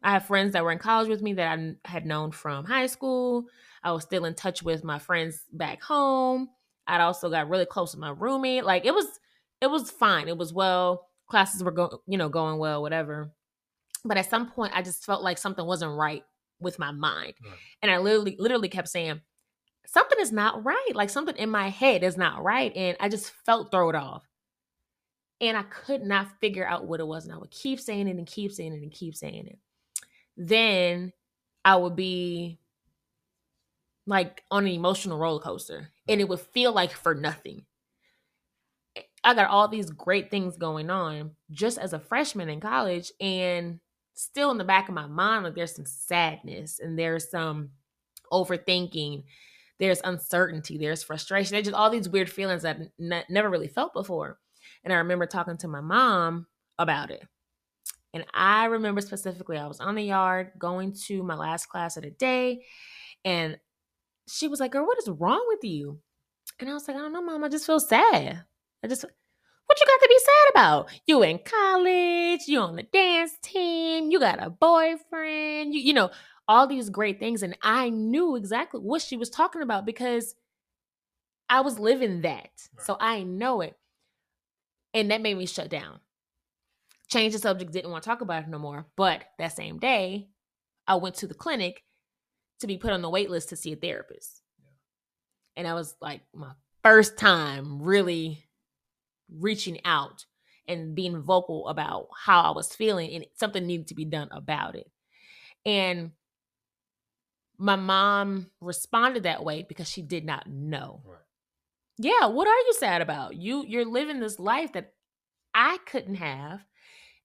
I 0.05 0.11
have 0.11 0.25
friends 0.25 0.53
that 0.53 0.63
were 0.63 0.71
in 0.71 0.77
college 0.77 1.09
with 1.09 1.21
me 1.23 1.33
that 1.33 1.57
I 1.59 1.73
had 1.87 2.05
known 2.05 2.31
from 2.31 2.63
high 2.63 2.85
school. 2.85 3.45
I 3.83 3.91
was 3.91 4.03
still 4.03 4.25
in 4.25 4.35
touch 4.35 4.61
with 4.61 4.83
my 4.83 4.99
friends 4.99 5.41
back 5.51 5.81
home. 5.81 6.49
I'd 6.87 7.01
also 7.01 7.29
got 7.29 7.49
really 7.49 7.65
close 7.65 7.93
with 7.93 7.99
my 8.01 8.11
roommate. 8.11 8.65
Like 8.65 8.85
it 8.85 8.93
was, 8.93 9.07
it 9.61 9.67
was 9.67 9.89
fine. 9.89 10.27
It 10.27 10.37
was 10.37 10.53
well. 10.53 11.07
Classes 11.27 11.63
were 11.63 11.71
going, 11.71 11.97
you 12.05 12.19
know, 12.19 12.29
going 12.29 12.59
well, 12.59 12.83
whatever. 12.83 13.31
But 14.03 14.17
at 14.17 14.29
some 14.29 14.51
point, 14.51 14.73
I 14.75 14.83
just 14.83 15.03
felt 15.05 15.23
like 15.23 15.39
something 15.39 15.65
wasn't 15.65 15.97
right 15.97 16.23
with 16.59 16.77
my 16.77 16.91
mind, 16.91 17.33
Right. 17.43 17.57
and 17.81 17.91
I 17.91 17.97
literally, 17.97 18.35
literally 18.39 18.69
kept 18.69 18.87
saying, 18.87 19.19
"Something 19.87 20.19
is 20.21 20.31
not 20.31 20.63
right. 20.63 20.91
Like 20.93 21.09
something 21.09 21.35
in 21.35 21.49
my 21.49 21.69
head 21.69 22.03
is 22.03 22.15
not 22.15 22.43
right," 22.43 22.71
and 22.75 22.95
I 22.99 23.09
just 23.09 23.31
felt 23.45 23.71
thrown 23.71 23.95
off. 23.95 24.23
And 25.41 25.57
I 25.57 25.63
could 25.63 26.03
not 26.03 26.39
figure 26.39 26.65
out 26.65 26.85
what 26.85 26.99
it 26.99 27.07
was, 27.07 27.25
and 27.25 27.33
I 27.33 27.37
would 27.37 27.51
keep 27.51 27.79
saying 27.79 28.07
it 28.07 28.15
and 28.17 28.27
keep 28.27 28.51
saying 28.53 28.73
it 28.73 28.83
and 28.83 28.91
keep 28.91 29.15
saying 29.15 29.47
it 29.47 29.59
then 30.37 31.13
I 31.63 31.75
would 31.75 31.95
be 31.95 32.59
like 34.07 34.43
on 34.51 34.65
an 34.65 34.71
emotional 34.71 35.17
roller 35.17 35.39
coaster. 35.39 35.89
And 36.07 36.21
it 36.21 36.29
would 36.29 36.39
feel 36.39 36.71
like 36.71 36.91
for 36.91 37.15
nothing. 37.15 37.65
I 39.23 39.33
got 39.33 39.49
all 39.49 39.67
these 39.67 39.89
great 39.89 40.29
things 40.29 40.57
going 40.57 40.91
on 40.91 41.31
just 41.51 41.79
as 41.79 41.93
a 41.93 41.99
freshman 41.99 42.49
in 42.49 42.59
college. 42.59 43.11
And 43.19 43.79
still 44.13 44.51
in 44.51 44.57
the 44.57 44.63
back 44.63 44.87
of 44.87 44.95
my 44.95 45.07
mind 45.07 45.43
like 45.43 45.55
there's 45.55 45.75
some 45.75 45.85
sadness 45.85 46.79
and 46.79 46.97
there's 46.97 47.29
some 47.29 47.69
overthinking. 48.31 49.23
There's 49.77 50.01
uncertainty. 50.03 50.77
There's 50.77 51.03
frustration. 51.03 51.53
There's 51.53 51.65
just 51.65 51.75
all 51.75 51.89
these 51.89 52.07
weird 52.07 52.29
feelings 52.29 52.61
that 52.61 52.77
I 52.77 53.03
n- 53.13 53.25
never 53.29 53.49
really 53.49 53.67
felt 53.67 53.93
before. 53.93 54.39
And 54.83 54.93
i 54.93 54.97
remember 54.97 55.25
talking 55.25 55.57
to 55.57 55.67
my 55.67 55.81
mom 55.81 56.47
about 56.77 57.11
it 57.11 57.27
and 58.15 58.25
I 58.33 58.65
remember 58.65 59.01
specifically, 59.01 59.57
I 59.57 59.67
was 59.67 59.81
on 59.81 59.95
the 59.95 60.03
yard 60.03 60.53
going 60.57 60.95
to 61.07 61.21
my 61.21 61.35
last 61.35 61.65
class 61.65 61.97
of 61.97 62.03
the 62.03 62.11
day. 62.11 62.63
And 63.25 63.57
she 64.25 64.47
was 64.47 64.61
like, 64.61 64.71
Girl, 64.71 64.85
what 64.85 64.97
is 64.97 65.09
wrong 65.09 65.43
with 65.49 65.65
you? 65.65 65.99
And 66.57 66.69
I 66.69 66.73
was 66.73 66.87
like, 66.87 66.95
I 66.95 67.01
don't 67.01 67.11
know, 67.11 67.21
mom. 67.21 67.43
I 67.43 67.49
just 67.49 67.65
feel 67.65 67.81
sad. 67.81 68.45
I 68.81 68.87
just, 68.87 69.03
what 69.03 69.81
you 69.81 69.85
got 69.85 70.01
to 70.01 70.07
be 70.07 70.19
sad 70.19 70.51
about? 70.51 70.89
You 71.05 71.23
in 71.23 71.39
college, 71.39 72.47
you 72.47 72.59
on 72.61 72.77
the 72.77 72.83
dance 72.83 73.33
team, 73.41 74.09
you 74.09 74.21
got 74.21 74.41
a 74.41 74.49
boyfriend, 74.49 75.73
you, 75.73 75.81
you 75.81 75.93
know, 75.93 76.09
all 76.47 76.67
these 76.67 76.89
great 76.89 77.19
things. 77.19 77.43
And 77.43 77.57
I 77.61 77.89
knew 77.89 78.37
exactly 78.37 78.79
what 78.79 79.01
she 79.01 79.17
was 79.17 79.29
talking 79.29 79.61
about 79.61 79.85
because 79.85 80.35
I 81.49 81.59
was 81.59 81.79
living 81.79 82.21
that. 82.21 82.51
So 82.79 82.95
I 82.97 83.23
know 83.23 83.59
it. 83.59 83.75
And 84.93 85.11
that 85.11 85.21
made 85.21 85.37
me 85.37 85.47
shut 85.47 85.69
down 85.69 85.99
changed 87.07 87.35
the 87.35 87.39
subject, 87.39 87.71
didn't 87.71 87.91
want 87.91 88.03
to 88.03 88.09
talk 88.09 88.21
about 88.21 88.43
it 88.43 88.49
no 88.49 88.59
more. 88.59 88.87
But 88.95 89.23
that 89.37 89.55
same 89.55 89.79
day, 89.79 90.29
I 90.87 90.95
went 90.95 91.15
to 91.15 91.27
the 91.27 91.33
clinic 91.33 91.83
to 92.59 92.67
be 92.67 92.77
put 92.77 92.91
on 92.91 93.01
the 93.01 93.09
wait 93.09 93.29
list 93.29 93.49
to 93.49 93.55
see 93.55 93.73
a 93.73 93.75
therapist. 93.75 94.41
And 95.55 95.65
that 95.65 95.75
was 95.75 95.95
like 96.01 96.21
my 96.33 96.51
first 96.83 97.17
time 97.17 97.81
really 97.81 98.45
reaching 99.29 99.79
out 99.85 100.25
and 100.67 100.95
being 100.95 101.21
vocal 101.21 101.67
about 101.67 102.07
how 102.25 102.41
I 102.41 102.51
was 102.51 102.75
feeling 102.75 103.13
and 103.13 103.25
something 103.35 103.65
needed 103.65 103.87
to 103.87 103.95
be 103.95 104.05
done 104.05 104.29
about 104.31 104.75
it. 104.75 104.89
And 105.65 106.11
my 107.57 107.75
mom 107.75 108.47
responded 108.61 109.23
that 109.23 109.43
way 109.43 109.65
because 109.67 109.89
she 109.89 110.01
did 110.01 110.25
not 110.25 110.47
know. 110.47 111.01
Right. 111.05 111.19
Yeah, 111.97 112.27
what 112.27 112.47
are 112.47 112.57
you 112.57 112.73
sad 112.77 113.01
about? 113.01 113.35
You 113.35 113.63
you're 113.65 113.85
living 113.85 114.19
this 114.19 114.39
life 114.39 114.73
that 114.73 114.93
I 115.53 115.77
couldn't 115.85 116.15
have 116.15 116.65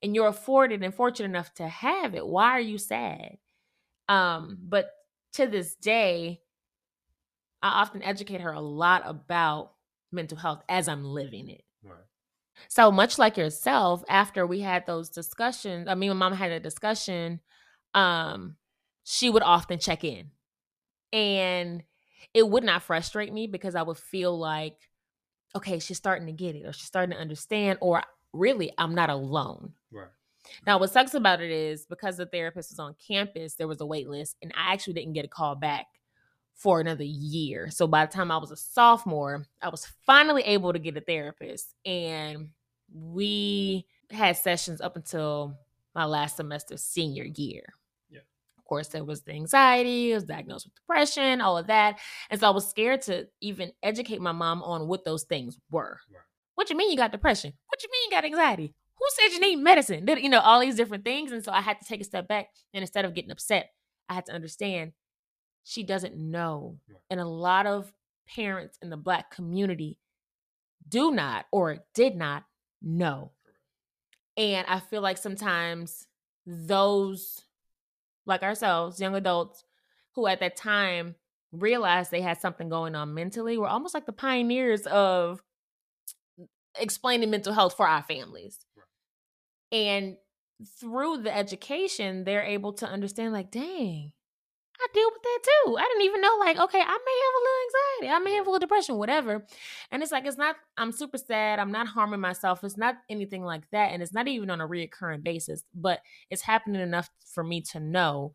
and 0.03 0.15
you're 0.15 0.29
afforded 0.29 0.83
and 0.83 0.95
fortunate 0.95 1.29
enough 1.29 1.53
to 1.55 1.69
have 1.69 2.15
it. 2.15 2.27
Why 2.27 2.51
are 2.53 2.61
you 2.61 2.79
sad? 2.79 3.37
Um, 4.09 4.59
but 4.63 4.91
to 5.35 5.47
this 5.47 5.75
day, 5.75 6.41
I 7.63 7.81
often 7.81 8.03
educate 8.03 8.41
her 8.41 8.53
a 8.53 8.61
lot 8.61 9.03
about 9.05 9.73
mental 10.11 10.39
health 10.39 10.63
as 10.69 10.89
I'm 10.89 11.05
living 11.05 11.49
it. 11.49 11.63
Right. 11.83 11.99
So 12.69 12.91
much 12.91 13.19
like 13.19 13.37
yourself, 13.37 14.03
after 14.09 14.47
we 14.47 14.61
had 14.61 14.87
those 14.87 15.11
discussions, 15.11 15.89
I 15.89 15.95
mean, 15.95 16.11
when 16.11 16.17
mom 16.17 16.33
had 16.33 16.51
a 16.51 16.61
discussion, 16.61 17.41
um, 17.95 18.57
she 19.05 19.31
would 19.31 19.43
often 19.43 19.79
check 19.79 20.05
in. 20.05 20.31
And 21.13 21.83
it 22.35 22.49
would 22.49 22.65
not 22.65 22.83
frustrate 22.83 23.33
me 23.33 23.47
because 23.47 23.75
I 23.75 23.83
would 23.83 23.97
feel 23.97 24.39
like, 24.39 24.77
okay, 25.55 25.79
she's 25.79 25.97
starting 25.97 26.27
to 26.27 26.33
get 26.33 26.55
it, 26.55 26.67
or 26.67 26.73
she's 26.73 26.87
starting 26.87 27.15
to 27.15 27.21
understand, 27.21 27.79
or 27.81 28.03
really, 28.33 28.73
I'm 28.79 28.95
not 28.95 29.11
alone. 29.11 29.73
Right. 29.91 30.09
Now, 30.67 30.79
what 30.79 30.91
sucks 30.91 31.15
about 31.15 31.41
it 31.41 31.51
is 31.51 31.87
because 31.87 32.17
the 32.17 32.27
therapist 32.27 32.71
was 32.71 32.79
on 32.79 32.95
campus, 33.07 33.55
there 33.55 33.69
was 33.69 33.81
a 33.81 33.87
wait 33.87 34.09
list, 34.09 34.37
and 34.43 34.53
I 34.57 34.73
actually 34.73 34.95
didn't 34.95 35.13
get 35.13 35.25
a 35.25 35.29
call 35.29 35.55
back 35.55 35.87
for 36.55 36.81
another 36.81 37.05
year. 37.05 37.71
So 37.71 37.87
by 37.87 38.05
the 38.05 38.13
time 38.13 38.31
I 38.31 38.37
was 38.37 38.51
a 38.51 38.57
sophomore, 38.57 39.47
I 39.63 39.69
was 39.69 39.87
finally 40.07 40.43
able 40.43 40.73
to 40.73 40.79
get 40.79 40.97
a 40.97 41.01
therapist, 41.01 41.75
and 41.85 42.51
we 42.93 43.87
had 44.11 44.37
sessions 44.37 44.81
up 44.81 44.97
until 44.97 45.57
my 45.95 46.05
last 46.05 46.37
semester, 46.37 46.77
senior 46.77 47.25
year. 47.25 47.63
Yeah. 48.11 48.21
Of 48.59 48.65
course, 48.65 48.89
there 48.89 49.05
was 49.05 49.23
the 49.23 49.33
anxiety, 49.33 50.13
I 50.13 50.17
was 50.17 50.25
diagnosed 50.25 50.67
with 50.67 50.75
depression, 50.75 51.41
all 51.41 51.57
of 51.57 51.69
that. 51.69 51.99
And 52.31 52.41
so 52.41 52.49
I 52.49 52.51
was 52.51 52.69
scared 52.69 53.03
to 53.03 53.29
even 53.41 53.73
educate 53.83 54.21
my 54.21 54.33
mom 54.33 54.63
on 54.63 54.89
what 54.89 55.05
those 55.05 55.25
things 55.25 55.59
were. 55.71 55.99
Right. 56.13 56.23
What 56.55 56.71
you 56.71 56.77
mean 56.77 56.91
you 56.91 56.97
got 56.97 57.13
depression? 57.13 57.53
What 57.69 57.83
you 57.83 57.89
mean 57.91 58.03
you 58.07 58.11
got 58.17 58.25
anxiety? 58.25 58.75
Who 58.99 59.07
said 59.11 59.29
you 59.33 59.41
need 59.41 59.57
medicine? 59.57 60.05
Did- 60.05 60.21
You 60.23 60.29
know, 60.29 60.41
all 60.41 60.61
these 60.61 60.77
different 60.77 61.05
things. 61.05 61.33
And 61.33 61.43
so 61.45 61.53
I 61.53 61.61
had 61.61 61.79
to 61.81 61.87
take 61.87 62.01
a 62.01 62.05
step 62.05 62.29
back. 62.29 62.49
And 62.75 62.83
instead 62.83 63.05
of 63.05 63.15
getting 63.15 63.31
upset, 63.31 63.71
I 64.09 64.15
had 64.15 64.27
to 64.27 64.33
understand 64.33 64.93
she 65.65 65.83
doesn't 65.83 66.17
know. 66.17 66.79
And 67.09 67.21
a 67.21 67.25
lot 67.27 67.67
of 67.67 67.93
parents 68.29 68.79
in 68.83 68.91
the 68.91 68.97
Black 68.97 69.31
community 69.31 69.99
do 70.89 71.11
not 71.11 71.47
or 71.53 71.79
did 71.95 72.17
not 72.17 72.45
know. 72.83 73.33
And 74.37 74.67
I 74.69 74.81
feel 74.81 75.03
like 75.03 75.19
sometimes 75.19 76.07
those, 76.47 77.45
like 78.27 78.43
ourselves, 78.43 79.01
young 79.01 79.15
adults, 79.15 79.65
who 80.15 80.27
at 80.27 80.41
that 80.41 80.57
time 80.57 81.15
realized 81.53 82.11
they 82.11 82.21
had 82.23 82.41
something 82.41 82.69
going 82.69 82.95
on 82.95 83.15
mentally, 83.15 83.59
were 83.59 83.69
almost 83.69 83.95
like 83.95 84.07
the 84.07 84.13
pioneers 84.13 84.87
of 84.87 85.43
explaining 86.81 87.31
mental 87.31 87.53
health 87.53 87.77
for 87.77 87.87
our 87.87 88.03
families. 88.03 88.59
Right. 88.77 89.79
And 89.79 90.17
through 90.79 91.19
the 91.19 91.35
education, 91.35 92.25
they're 92.25 92.43
able 92.43 92.73
to 92.75 92.87
understand, 92.87 93.33
like, 93.33 93.51
dang, 93.51 94.13
I 94.83 94.87
deal 94.95 95.11
with 95.13 95.23
that 95.23 95.39
too. 95.43 95.77
I 95.77 95.83
didn't 95.83 96.05
even 96.05 96.21
know, 96.23 96.37
like, 96.39 96.59
okay, 96.59 96.81
I 96.81 96.83
may 96.83 96.87
have 96.87 97.35
a 97.35 97.43
little 97.45 97.61
anxiety, 97.67 98.15
I 98.15 98.19
may 98.25 98.37
have 98.37 98.47
a 98.47 98.51
little 98.51 98.67
depression, 98.67 98.97
whatever. 98.97 99.47
And 99.91 100.03
it's 100.03 100.13
like, 100.13 100.25
it's 100.25 100.39
not, 100.39 100.57
I'm 100.79 100.93
super 100.93 101.19
sad, 101.19 101.59
I'm 101.59 101.73
not 101.73 101.87
harming 101.87 102.21
myself, 102.21 102.65
it's 102.65 102.79
not 102.79 102.97
anything 103.11 103.45
like 103.45 103.69
that. 103.73 103.93
And 103.93 104.03
it's 104.03 104.15
not 104.15 104.27
even 104.27 104.51
on 104.51 104.61
a 104.61 104.69
reoccurring 104.69 105.23
basis, 105.23 105.65
but 105.75 106.01
it's 106.31 106.43
happening 106.43 106.81
enough 106.81 107.11
for 107.35 107.45
me 107.45 107.61
to 107.73 107.81
know 107.81 108.35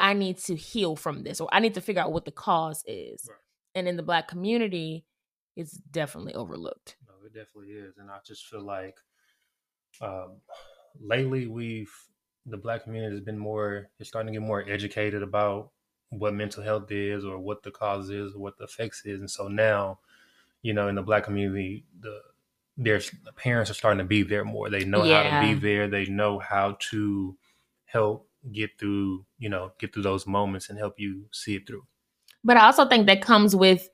I 0.00 0.14
need 0.14 0.38
to 0.38 0.56
heal 0.56 0.96
from 0.96 1.22
this, 1.22 1.40
or 1.40 1.48
I 1.52 1.60
need 1.60 1.74
to 1.74 1.80
figure 1.80 2.02
out 2.02 2.12
what 2.12 2.24
the 2.24 2.32
cause 2.32 2.82
is. 2.86 3.26
Right. 3.28 3.36
And 3.74 3.86
in 3.86 3.96
the 3.96 4.02
Black 4.02 4.26
community, 4.26 5.04
it's 5.56 5.72
definitely 5.72 6.34
overlooked. 6.34 6.96
It 7.32 7.38
definitely 7.38 7.74
is, 7.74 7.98
and 7.98 8.10
I 8.10 8.18
just 8.26 8.46
feel 8.46 8.62
like 8.62 8.96
um, 10.00 10.36
lately 11.00 11.46
we've 11.46 11.92
the 12.46 12.56
black 12.56 12.84
community 12.84 13.14
has 13.14 13.24
been 13.24 13.38
more 13.38 13.90
is 13.98 14.08
starting 14.08 14.32
to 14.32 14.40
get 14.40 14.46
more 14.46 14.64
educated 14.68 15.22
about 15.22 15.70
what 16.08 16.34
mental 16.34 16.62
health 16.62 16.90
is 16.90 17.24
or 17.24 17.38
what 17.38 17.62
the 17.62 17.70
cause 17.70 18.10
is 18.10 18.34
or 18.34 18.40
what 18.40 18.58
the 18.58 18.64
effects 18.64 19.02
is, 19.04 19.20
and 19.20 19.30
so 19.30 19.48
now, 19.48 20.00
you 20.62 20.72
know, 20.72 20.88
in 20.88 20.94
the 20.96 21.02
black 21.02 21.24
community, 21.24 21.84
the 22.00 22.20
there's 22.76 23.10
the 23.24 23.32
parents 23.32 23.70
are 23.70 23.74
starting 23.74 23.98
to 23.98 24.04
be 24.04 24.22
there 24.22 24.44
more. 24.44 24.70
They 24.70 24.84
know 24.84 25.02
how 25.02 25.22
to 25.22 25.40
be 25.40 25.54
there. 25.54 25.88
They 25.88 26.06
know 26.06 26.38
how 26.38 26.78
to 26.90 27.36
help 27.84 28.28
get 28.52 28.78
through, 28.78 29.26
you 29.38 29.48
know, 29.50 29.72
get 29.78 29.92
through 29.92 30.02
those 30.04 30.26
moments 30.26 30.70
and 30.70 30.78
help 30.78 30.94
you 30.98 31.26
see 31.32 31.56
it 31.56 31.66
through. 31.66 31.86
But 32.42 32.56
I 32.56 32.64
also 32.64 32.88
think 32.88 33.06
that 33.06 33.20
comes 33.20 33.54
with 33.54 33.88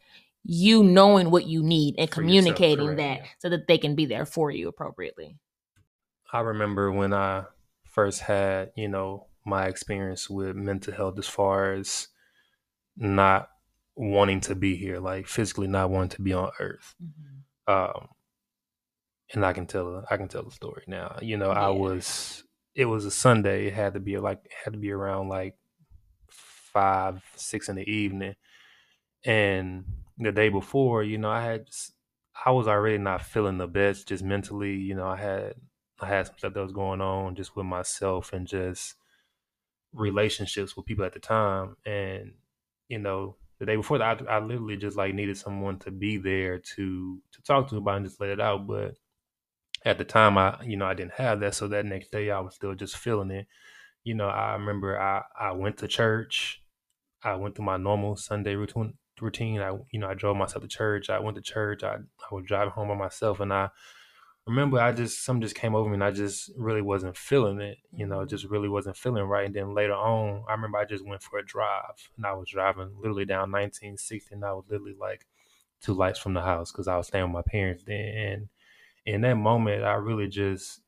you 0.48 0.84
knowing 0.84 1.30
what 1.30 1.46
you 1.46 1.62
need 1.62 1.96
and 1.98 2.08
For 2.08 2.22
yourself, 2.22 2.56
communicating 2.56 2.86
correct, 2.86 2.98
that 2.98 3.18
yeah. 3.18 3.26
so 3.40 3.48
that 3.48 3.66
they 3.66 3.78
can 3.78 3.96
be 3.96 4.06
there 4.06 4.24
for 4.24 4.50
you 4.50 4.68
appropriately. 4.68 5.36
I 6.32 6.40
remember 6.40 6.92
when 6.92 7.12
I 7.12 7.44
first 7.84 8.20
had, 8.20 8.70
you 8.76 8.88
know, 8.88 9.26
my 9.44 9.66
experience 9.66 10.30
with 10.30 10.54
mental 10.54 10.94
health 10.94 11.18
as 11.18 11.26
far 11.26 11.72
as 11.72 12.08
not 12.96 13.48
wanting 13.96 14.40
to 14.42 14.54
be 14.54 14.76
here, 14.76 15.00
like 15.00 15.26
physically 15.26 15.66
not 15.66 15.90
wanting 15.90 16.10
to 16.10 16.22
be 16.22 16.32
on 16.32 16.50
earth. 16.60 16.94
Um 17.66 18.08
and 19.34 19.44
I 19.44 19.52
can 19.52 19.66
tell 19.66 20.04
I 20.08 20.16
can 20.16 20.28
tell 20.28 20.44
the 20.44 20.52
story 20.52 20.84
now. 20.86 21.18
You 21.20 21.36
know, 21.36 21.50
I 21.50 21.70
was 21.70 22.44
it 22.76 22.84
was 22.84 23.04
a 23.04 23.10
Sunday, 23.10 23.66
it 23.66 23.72
had 23.74 23.94
to 23.94 24.00
be 24.00 24.18
like 24.18 24.40
it 24.44 24.52
had 24.64 24.74
to 24.74 24.78
be 24.78 24.92
around 24.92 25.28
like 25.28 25.56
five, 26.28 27.22
six 27.34 27.68
in 27.68 27.74
the 27.76 27.90
evening. 27.90 28.36
And 29.24 29.84
the 30.18 30.32
day 30.32 30.48
before, 30.48 31.02
you 31.02 31.18
know, 31.18 31.30
I 31.30 31.42
had 31.44 31.66
just, 31.66 31.92
I 32.44 32.50
was 32.50 32.68
already 32.68 32.98
not 32.98 33.22
feeling 33.22 33.58
the 33.58 33.66
best 33.66 34.08
just 34.08 34.24
mentally, 34.24 34.74
you 34.76 34.94
know, 34.94 35.06
I 35.08 35.16
had 35.16 35.54
I 36.00 36.06
had 36.08 36.26
some 36.26 36.36
stuff 36.38 36.54
that 36.54 36.62
was 36.62 36.72
going 36.72 37.00
on 37.00 37.34
just 37.36 37.56
with 37.56 37.66
myself 37.66 38.32
and 38.32 38.46
just 38.46 38.96
relationships 39.92 40.76
with 40.76 40.86
people 40.86 41.04
at 41.04 41.12
the 41.12 41.20
time. 41.20 41.76
And, 41.86 42.34
you 42.88 42.98
know, 42.98 43.36
the 43.58 43.66
day 43.66 43.76
before 43.76 43.98
that, 43.98 44.22
I, 44.28 44.36
I 44.36 44.38
literally 44.40 44.76
just 44.76 44.96
like 44.96 45.14
needed 45.14 45.36
someone 45.36 45.78
to 45.80 45.90
be 45.90 46.18
there 46.18 46.58
to 46.76 47.22
to 47.32 47.42
talk 47.42 47.68
to 47.68 47.76
about 47.78 47.96
and 47.98 48.06
just 48.06 48.20
let 48.20 48.30
it 48.30 48.40
out. 48.40 48.66
But 48.66 48.96
at 49.84 49.98
the 49.98 50.04
time, 50.04 50.38
I 50.38 50.62
you 50.64 50.76
know 50.76 50.86
I 50.86 50.94
didn't 50.94 51.14
have 51.14 51.40
that, 51.40 51.54
so 51.54 51.68
that 51.68 51.86
next 51.86 52.12
day 52.12 52.30
I 52.30 52.40
was 52.40 52.54
still 52.54 52.74
just 52.74 52.96
feeling 52.96 53.30
it. 53.30 53.46
You 54.04 54.14
know, 54.14 54.28
I 54.28 54.54
remember 54.54 55.00
I 55.00 55.24
I 55.38 55.52
went 55.52 55.78
to 55.78 55.88
church. 55.88 56.62
I 57.24 57.36
went 57.36 57.56
through 57.56 57.66
my 57.66 57.78
normal 57.78 58.16
Sunday 58.16 58.56
routine. 58.56 58.94
Routine. 59.20 59.60
I 59.60 59.76
you 59.90 60.00
know 60.00 60.08
I 60.08 60.14
drove 60.14 60.36
myself 60.36 60.62
to 60.62 60.68
church. 60.68 61.10
I 61.10 61.18
went 61.18 61.36
to 61.36 61.42
church. 61.42 61.82
I 61.82 61.96
I 61.96 62.34
was 62.34 62.44
driving 62.46 62.72
home 62.72 62.88
by 62.88 62.94
myself, 62.94 63.40
and 63.40 63.52
I 63.52 63.70
remember 64.46 64.78
I 64.78 64.92
just 64.92 65.24
something 65.24 65.42
just 65.42 65.56
came 65.56 65.74
over 65.74 65.88
me, 65.88 65.94
and 65.94 66.04
I 66.04 66.10
just 66.10 66.50
really 66.56 66.82
wasn't 66.82 67.16
feeling 67.16 67.60
it. 67.60 67.78
You 67.92 68.06
know, 68.06 68.24
just 68.24 68.44
really 68.44 68.68
wasn't 68.68 68.96
feeling 68.96 69.24
right. 69.24 69.46
And 69.46 69.54
then 69.54 69.74
later 69.74 69.94
on, 69.94 70.44
I 70.48 70.52
remember 70.52 70.78
I 70.78 70.84
just 70.84 71.04
went 71.04 71.22
for 71.22 71.38
a 71.38 71.44
drive, 71.44 72.10
and 72.16 72.26
I 72.26 72.32
was 72.32 72.50
driving 72.50 72.92
literally 72.96 73.24
down 73.24 73.50
1960, 73.52 74.34
and 74.34 74.44
I 74.44 74.52
was 74.52 74.64
literally 74.68 74.96
like 74.98 75.26
two 75.80 75.94
lights 75.94 76.18
from 76.18 76.34
the 76.34 76.42
house 76.42 76.72
because 76.72 76.88
I 76.88 76.96
was 76.96 77.08
staying 77.08 77.24
with 77.24 77.32
my 77.32 77.42
parents 77.42 77.84
then. 77.86 78.14
And 78.16 78.48
in 79.04 79.20
that 79.22 79.36
moment, 79.36 79.84
I 79.84 79.94
really 79.94 80.28
just, 80.28 80.80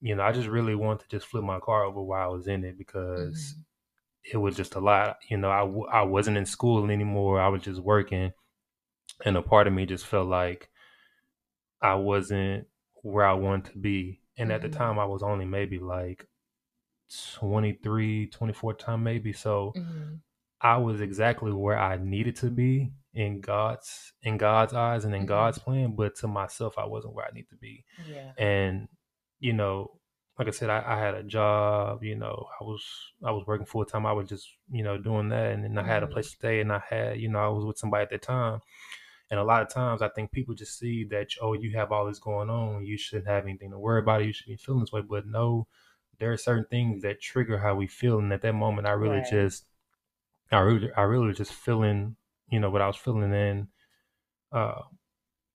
you 0.00 0.14
know, 0.14 0.22
I 0.22 0.32
just 0.32 0.48
really 0.48 0.74
wanted 0.74 1.04
to 1.04 1.16
just 1.16 1.26
flip 1.26 1.44
my 1.44 1.60
car 1.60 1.84
over 1.84 2.02
while 2.02 2.28
I 2.28 2.32
was 2.32 2.46
in 2.46 2.64
it 2.64 2.76
because 2.76 3.36
mm-hmm. 3.36 3.60
It 4.24 4.36
was 4.38 4.56
just 4.56 4.74
a 4.74 4.80
lot. 4.80 5.16
You 5.28 5.36
know, 5.36 5.50
I, 5.50 5.60
w- 5.60 5.86
I 5.86 6.02
wasn't 6.02 6.36
in 6.38 6.46
school 6.46 6.90
anymore. 6.90 7.40
I 7.40 7.48
was 7.48 7.62
just 7.62 7.80
working. 7.80 8.32
And 9.24 9.36
a 9.36 9.42
part 9.42 9.66
of 9.66 9.72
me 9.72 9.86
just 9.86 10.06
felt 10.06 10.28
like 10.28 10.70
I 11.80 11.94
wasn't 11.94 12.66
where 13.02 13.26
I 13.26 13.34
wanted 13.34 13.72
to 13.72 13.78
be. 13.78 14.20
And 14.36 14.50
at 14.50 14.62
the 14.62 14.68
Mhm. 14.68 14.72
time, 14.76 14.98
I 14.98 15.04
was 15.04 15.22
only 15.22 15.44
maybe 15.44 15.78
like 15.78 16.26
23, 17.34 18.26
24 18.28 18.74
time 18.74 19.02
maybe. 19.02 19.32
So 19.32 19.72
Mhm. 19.76 20.20
I 20.60 20.78
was 20.78 21.00
exactly 21.00 21.52
where 21.52 21.78
I 21.78 21.96
needed 21.96 22.36
to 22.36 22.50
be 22.50 22.92
in 23.12 23.40
God's 23.40 24.12
in 24.22 24.38
God's 24.38 24.72
eyes 24.72 25.04
and 25.04 25.14
in 25.14 25.22
Mhm. 25.22 25.28
God's 25.28 25.58
plan, 25.58 25.94
but 25.94 26.16
to 26.16 26.26
myself 26.28 26.78
I 26.78 26.86
wasn't 26.86 27.14
where 27.14 27.26
I 27.26 27.30
need 27.32 27.48
to 27.50 27.56
be. 27.56 27.84
Yeah. 28.08 28.32
And 28.38 28.88
you 29.38 29.52
know, 29.52 30.00
like 30.38 30.48
I 30.48 30.50
said, 30.52 30.70
I, 30.70 30.82
I 30.86 30.98
had 30.98 31.14
a 31.14 31.22
job. 31.22 32.02
You 32.04 32.16
know, 32.16 32.48
I 32.60 32.64
was 32.64 32.84
I 33.24 33.30
was 33.32 33.46
working 33.46 33.66
full 33.66 33.84
time. 33.84 34.06
I 34.06 34.12
was 34.12 34.28
just 34.28 34.48
you 34.70 34.82
know 34.82 34.98
doing 34.98 35.28
that, 35.30 35.52
and 35.52 35.64
then 35.64 35.78
I 35.78 35.86
had 35.86 36.02
a 36.02 36.06
Mhm. 36.06 36.08
place 36.08 36.30
to 36.30 36.36
stay, 36.36 36.60
and 36.60 36.72
I 36.72 36.82
had 36.88 37.20
you 37.20 37.28
know 37.28 37.38
I 37.40 37.48
was 37.48 37.64
with 37.64 37.78
somebody 37.78 38.02
at 38.02 38.10
the 38.10 38.18
time. 38.18 38.60
And 39.30 39.40
a 39.40 39.44
lot 39.44 39.62
of 39.62 39.68
times, 39.68 40.02
I 40.02 40.08
think 40.08 40.32
people 40.32 40.54
just 40.54 40.78
see 40.78 41.04
that 41.06 41.28
oh, 41.40 41.54
you 41.54 41.72
have 41.76 41.92
all 41.92 42.06
this 42.06 42.18
going 42.18 42.50
on, 42.50 42.84
you 42.84 42.98
shouldn't 42.98 43.28
have 43.28 43.44
anything 43.44 43.70
to 43.70 43.78
worry 43.78 44.00
about. 44.00 44.24
You 44.24 44.32
should 44.32 44.46
be 44.48 44.56
feeling 44.56 44.80
this 44.80 44.92
way, 44.92 45.02
but 45.02 45.26
no, 45.26 45.66
there 46.18 46.32
are 46.32 46.36
certain 46.36 46.66
things 46.66 47.02
that 47.02 47.20
trigger 47.20 47.58
how 47.58 47.74
we 47.74 47.86
feel, 47.86 48.18
and 48.18 48.32
at 48.32 48.42
that 48.42 48.54
moment, 48.54 48.86
I 48.86 48.92
really 48.92 49.20
Right. 49.20 49.22
just 49.22 49.66
I 50.52 50.60
really, 50.60 50.92
I 50.94 51.02
really 51.02 51.28
was 51.28 51.38
just 51.38 51.52
feeling, 51.52 52.16
you 52.48 52.60
know, 52.60 52.70
what 52.70 52.82
I 52.82 52.86
was 52.86 52.96
feeling. 52.96 53.32
And 53.34 53.68
uh, 54.52 54.82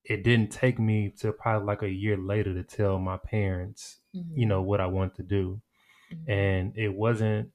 it 0.04 0.24
didn't 0.24 0.52
take 0.52 0.80
me 0.80 1.12
to 1.20 1.34
probably 1.34 1.68
like 1.68 1.84
a 1.84 1.90
year 1.90 2.18
later 2.18 2.54
to 2.54 2.64
tell 2.64 3.00
my 3.00 3.18
parents, 3.18 3.99
you 4.14 4.46
know, 4.46 4.62
what 4.62 4.82
I 4.82 4.88
wanted 4.88 5.16
to 5.16 5.24
do. 5.24 5.62
Mhm. 6.12 6.30
And 6.30 6.78
it 6.78 6.90
wasn't 6.90 7.52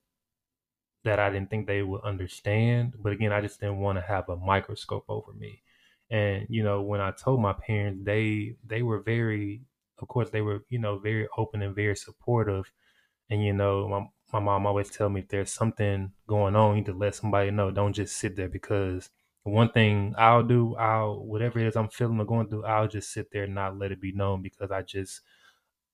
that 1.04 1.18
I 1.18 1.30
didn't 1.30 1.50
think 1.50 1.66
they 1.66 1.82
would 1.82 2.00
understand, 2.02 2.94
but 2.98 3.12
again, 3.12 3.32
I 3.32 3.40
just 3.40 3.60
didn't 3.60 3.78
want 3.78 3.98
to 3.98 4.02
have 4.02 4.28
a 4.28 4.36
microscope 4.36 5.04
over 5.08 5.32
me. 5.32 5.62
And 6.10 6.46
you 6.48 6.62
know, 6.62 6.82
when 6.82 7.00
I 7.00 7.10
told 7.10 7.40
my 7.40 7.52
parents, 7.52 8.04
they 8.04 8.56
they 8.64 8.82
were 8.82 9.00
very, 9.00 9.62
of 9.98 10.08
course, 10.08 10.30
they 10.30 10.40
were 10.40 10.64
you 10.68 10.78
know 10.78 10.98
very 10.98 11.28
open 11.36 11.62
and 11.62 11.74
very 11.74 11.96
supportive. 11.96 12.72
And 13.30 13.44
you 13.44 13.52
know, 13.52 13.88
my 13.88 14.06
my 14.32 14.40
mom 14.40 14.66
always 14.66 14.90
tell 14.90 15.08
me 15.10 15.20
if 15.22 15.28
there's 15.28 15.52
something 15.52 16.12
going 16.28 16.56
on, 16.56 16.72
you 16.72 16.76
need 16.78 16.86
to 16.86 16.94
let 16.94 17.14
somebody 17.16 17.50
know. 17.50 17.70
Don't 17.70 17.92
just 17.94 18.16
sit 18.16 18.36
there 18.36 18.48
because 18.48 19.10
one 19.44 19.70
thing 19.72 20.14
I'll 20.18 20.42
do, 20.44 20.76
I'll 20.76 21.24
whatever 21.24 21.58
it 21.60 21.66
is 21.66 21.76
I'm 21.76 21.88
feeling 21.88 22.20
or 22.20 22.24
going 22.26 22.48
through, 22.48 22.64
I'll 22.66 22.88
just 22.88 23.12
sit 23.12 23.30
there 23.32 23.44
and 23.44 23.54
not 23.54 23.78
let 23.78 23.92
it 23.92 24.00
be 24.00 24.12
known 24.12 24.42
because 24.42 24.70
I 24.70 24.82
just 24.82 25.22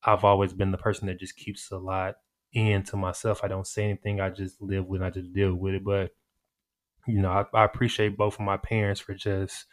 I've 0.05 0.25
always 0.25 0.53
been 0.53 0.71
the 0.71 0.79
person 0.79 1.07
that 1.09 1.21
just 1.21 1.37
keeps 1.37 1.71
a 1.71 1.79
lot 1.79 2.17
in 2.53 2.83
to 2.85 2.97
myself. 2.97 3.41
I 3.45 3.49
don't 3.49 3.67
say 3.67 3.85
anything. 3.85 4.21
I 4.21 4.31
just 4.31 4.61
live 4.61 4.87
with 4.87 5.03
it. 5.03 5.05
I 5.05 5.11
just 5.11 5.33
deal 5.33 5.55
with 5.55 5.75
it. 5.75 5.85
But 5.85 6.13
you 7.07 7.21
know, 7.23 7.31
I, 7.31 7.45
I 7.59 7.65
appreciate 7.65 8.17
both 8.17 8.35
of 8.35 8.41
my 8.41 8.57
parents 8.57 9.01
for 9.01 9.15
just 9.15 9.67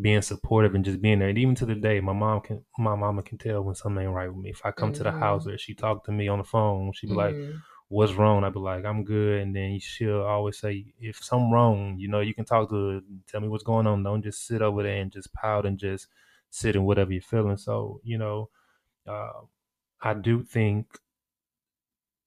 being 0.00 0.22
supportive 0.22 0.74
and 0.74 0.84
just 0.84 1.02
being 1.02 1.18
there. 1.18 1.28
And 1.28 1.38
even 1.38 1.54
to 1.56 1.66
the 1.66 1.74
day, 1.74 2.00
my 2.00 2.12
mom 2.12 2.40
can 2.42 2.64
my 2.78 2.94
mama 2.94 3.22
can 3.22 3.38
tell 3.38 3.62
when 3.62 3.74
something 3.74 4.04
ain't 4.04 4.14
right 4.14 4.28
with 4.28 4.44
me. 4.44 4.50
If 4.50 4.64
I 4.64 4.72
come 4.72 4.92
to 4.94 5.02
the 5.02 5.12
house 5.12 5.46
Mhm. 5.46 5.54
or 5.54 5.58
she 5.58 5.74
talk 5.74 6.04
to 6.04 6.12
me 6.12 6.28
on 6.28 6.38
the 6.38 6.44
phone, 6.44 6.92
she 6.94 7.06
be 7.06 7.14
like, 7.14 7.36
Mhm. 7.36 7.62
what's 7.88 8.14
wrong? 8.14 8.44
I'd 8.44 8.52
be 8.54 8.60
like, 8.60 8.84
I'm 8.84 9.04
good. 9.04 9.40
And 9.42 9.54
then 9.56 9.78
she'll 9.80 10.22
always 10.22 10.58
say, 10.58 10.94
if 11.00 11.22
something 11.24 11.50
wrong, 11.52 11.98
you 11.98 12.08
know, 12.08 12.20
you 12.20 12.34
can 12.34 12.44
talk 12.44 12.70
to 12.70 12.76
her, 12.90 13.00
tell 13.26 13.40
me 13.40 13.48
what's 13.48 13.64
going 13.64 13.86
on. 13.86 14.02
Don't 14.02 14.22
just 14.22 14.46
sit 14.46 14.62
over 14.62 14.82
there 14.82 15.00
and 15.00 15.12
just 15.12 15.32
pout 15.34 15.66
and 15.66 15.78
just 15.78 16.08
sit 16.50 16.76
in 16.76 16.84
whatever 16.84 17.12
you're 17.12 17.22
feeling. 17.22 17.56
So, 17.56 18.00
you 18.04 18.18
know, 18.18 18.50
uh, 19.06 19.42
I 20.02 20.12
do 20.14 20.42
think 20.44 20.98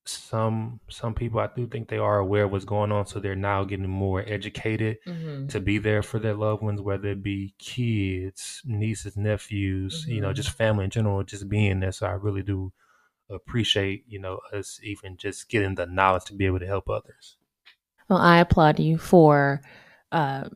some 0.06 0.80
some 0.90 1.14
people 1.16 1.40
I 1.40 1.48
do 1.56 1.66
think 1.68 1.88
they 1.90 1.98
are 1.98 2.20
aware 2.20 2.44
of 2.46 2.52
what's 2.52 2.66
going 2.66 2.92
on, 2.92 3.06
so 3.08 3.20
they're 3.20 3.36
now 3.36 3.64
getting 3.64 3.90
more 3.90 4.22
educated 4.28 4.98
Mhm. 5.06 5.48
to 5.50 5.60
be 5.60 5.78
there 5.78 6.02
for 6.04 6.20
their 6.20 6.34
loved 6.34 6.62
ones, 6.64 6.82
whether 6.82 7.10
it 7.10 7.24
be 7.24 7.56
kids, 7.58 8.62
nieces, 8.66 9.16
nephews, 9.18 10.04
you 10.08 10.22
know, 10.22 10.34
just 10.34 10.50
family 10.52 10.86
in 10.86 10.90
general, 10.92 11.24
just 11.24 11.48
being 11.50 11.80
there. 11.80 11.92
So 11.94 12.08
I 12.08 12.12
really 12.12 12.44
do 12.44 12.74
appreciate, 13.30 14.06
you 14.08 14.20
know, 14.20 14.38
us 14.54 14.80
even 14.84 15.18
just 15.18 15.50
getting 15.50 15.76
the 15.76 15.86
knowledge 15.88 16.26
to 16.26 16.36
be 16.36 16.46
able 16.48 16.60
to 16.60 16.68
help 16.68 16.90
others. 16.90 17.38
Well, 18.10 18.20
I 18.20 18.40
applaud 18.40 18.80
you 18.80 18.98
for 18.98 19.62
uh, 20.12 20.50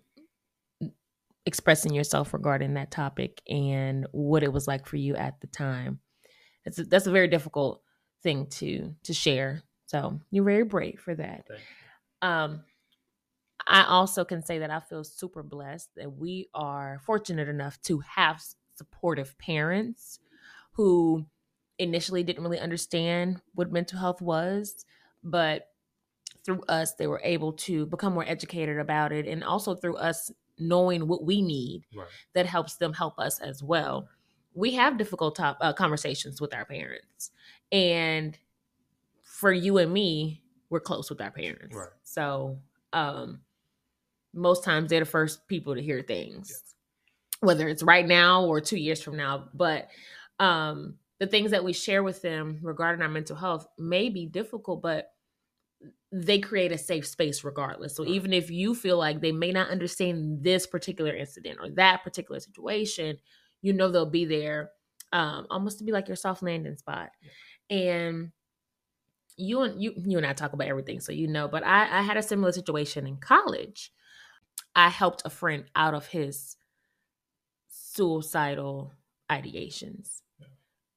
expressing 1.46 1.94
yourself 1.94 2.34
regarding 2.34 2.74
that 2.74 2.92
topic 2.92 3.42
and 3.48 4.06
what 4.12 4.44
it 4.44 4.52
was 4.52 4.68
like 4.68 4.86
for 4.86 4.98
you 4.98 5.16
at 5.16 5.40
the 5.42 5.48
time. 5.48 6.00
It's 6.68 6.80
a, 6.80 6.84
that's 6.84 7.08
a 7.08 7.12
very 7.12 7.28
difficult 7.28 7.82
thing 8.24 8.48
to 8.48 8.94
to 9.04 9.14
share. 9.14 9.64
So 9.86 10.20
you're 10.32 10.44
very 10.44 10.64
brave 10.64 11.00
for 11.00 11.16
that. 11.16 11.46
Um, 12.22 12.62
I 13.66 13.84
also 13.86 14.24
can 14.24 14.44
say 14.44 14.60
that 14.60 14.70
I 14.70 14.80
feel 14.80 15.04
super 15.04 15.44
blessed 15.44 15.90
that 15.96 16.18
we 16.18 16.50
are 16.54 17.02
fortunate 17.06 17.50
enough 17.50 17.82
to 17.84 18.00
have 18.00 18.44
supportive 18.76 19.38
parents 19.38 20.20
who 20.74 21.26
initially 21.80 22.24
didn't 22.24 22.44
really 22.44 22.60
understand 22.60 23.42
what 23.56 23.72
mental 23.72 24.00
health 24.00 24.22
was, 24.22 24.86
but 25.24 25.70
through 26.44 26.62
us, 26.70 26.96
they 26.96 27.08
were 27.08 27.22
able 27.24 27.54
to 27.54 27.86
become 27.88 28.14
more 28.14 28.26
educated 28.28 28.78
about 28.80 29.12
it. 29.12 29.28
And 29.28 29.44
also 29.44 29.76
through 29.76 29.98
us 29.98 30.32
knowing 30.58 31.08
what 31.08 31.24
we 31.24 31.42
need, 31.42 31.84
Right. 31.94 32.08
that 32.34 32.46
helps 32.46 32.78
them 32.78 32.94
help 32.94 33.20
us 33.20 33.40
as 33.40 33.62
well. 33.62 34.08
We 34.58 34.74
have 34.74 34.98
difficult 34.98 35.36
top, 35.36 35.58
uh, 35.62 35.74
conversations 35.74 36.42
with 36.42 36.54
our 36.54 36.66
parents. 36.66 37.32
And 37.72 38.38
for 39.24 39.52
you 39.54 39.78
and 39.78 39.94
me, 39.94 40.42
we're 40.70 40.80
close 40.80 41.10
with 41.10 41.22
our 41.22 41.32
parents. 41.32 41.76
Right. 41.76 41.90
So, 42.04 42.60
um, 42.92 43.42
most 44.34 44.64
times 44.64 44.90
they're 44.90 45.02
the 45.02 45.06
first 45.06 45.48
people 45.48 45.76
to 45.76 45.82
hear 45.82 46.02
things, 46.02 46.76
whether 47.42 47.68
it's 47.68 47.84
right 47.84 48.06
now 48.06 48.46
or 48.46 48.60
two 48.60 48.78
years 48.78 49.02
from 49.02 49.16
now. 49.16 49.50
But 49.54 49.90
um, 50.40 50.98
the 51.20 51.28
things 51.28 51.52
that 51.52 51.64
we 51.64 51.74
share 51.74 52.04
with 52.04 52.22
them 52.22 52.60
regarding 52.62 53.02
our 53.02 53.10
mental 53.10 53.36
health 53.36 53.68
may 53.78 54.10
be 54.10 54.26
difficult, 54.26 54.82
but 54.82 55.12
they 56.12 56.40
create 56.40 56.72
a 56.72 56.78
safe 56.78 57.06
space 57.06 57.44
regardless. 57.44 57.96
So 57.96 58.04
Right. 58.04 58.14
even 58.14 58.34
if 58.34 58.50
you 58.50 58.74
feel 58.76 58.98
like 58.98 59.22
they 59.22 59.32
may 59.32 59.52
not 59.52 59.70
understand 59.70 60.44
this 60.44 60.66
particular 60.66 61.14
incident 61.14 61.60
or 61.62 61.70
that 61.72 62.04
particular 62.04 62.40
situation, 62.40 63.18
you 63.62 63.74
know 63.74 63.90
they'll 63.90 64.06
be 64.06 64.26
there 64.26 64.72
um, 65.14 65.48
almost 65.50 65.80
to 65.80 65.84
be 65.84 65.92
like 65.92 66.08
your 66.08 66.16
soft 66.16 66.44
landing 66.44 66.76
spot. 66.76 67.12
And 67.70 68.32
you 69.36 69.62
and 69.62 69.82
you 69.82 69.94
you 69.96 70.18
and 70.18 70.26
I 70.26 70.34
talk 70.34 70.54
about 70.54 70.68
everything, 70.68 71.00
so 71.00 71.12
you 71.12 71.28
know. 71.28 71.48
But 71.48 71.64
I, 71.64 72.00
I 72.00 72.02
had 72.02 72.18
a 72.18 72.24
similar 72.24 72.52
situation 72.52 73.06
in 73.06 73.18
college. 73.18 73.92
I 74.76 74.90
helped 74.90 75.24
a 75.26 75.30
friend 75.30 75.66
out 75.76 75.94
of 75.94 76.08
his 76.08 76.56
suicidal 77.70 78.94
ideations. 79.30 80.22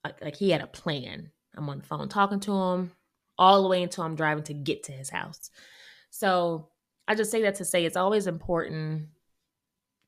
Like, 0.04 0.22
like 0.22 0.36
he 0.36 0.50
had 0.50 0.62
a 0.62 0.66
plan. 0.66 1.30
I'm 1.56 1.68
on 1.68 1.78
the 1.78 1.84
phone 1.84 2.08
talking 2.08 2.40
to 2.40 2.52
him 2.52 2.92
all 3.36 3.62
the 3.62 3.68
way 3.68 3.82
until 3.82 4.04
I'm 4.04 4.16
driving 4.16 4.44
to 4.44 4.54
get 4.54 4.84
to 4.84 4.92
his 4.92 5.10
house. 5.10 5.50
So 6.10 6.68
I 7.08 7.14
just 7.14 7.30
say 7.30 7.42
that 7.42 7.56
to 7.56 7.64
say 7.64 7.84
it's 7.84 7.96
always 7.96 8.26
important 8.26 9.08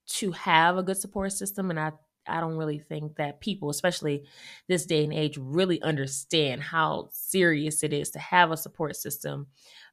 to 0.06 0.32
have 0.32 0.78
a 0.78 0.82
good 0.82 0.96
support 0.96 1.32
system, 1.32 1.70
and 1.70 1.78
I 1.78 1.92
I 2.26 2.40
don't 2.40 2.56
really 2.56 2.78
think 2.78 3.16
that 3.16 3.40
people, 3.40 3.70
especially 3.70 4.24
this 4.68 4.86
day 4.86 5.04
and 5.04 5.12
age, 5.12 5.36
really 5.38 5.80
understand 5.82 6.62
how 6.62 7.08
serious 7.12 7.82
it 7.82 7.92
is 7.92 8.10
to 8.10 8.18
have 8.18 8.50
a 8.50 8.56
support 8.56 8.96
system, 8.96 9.46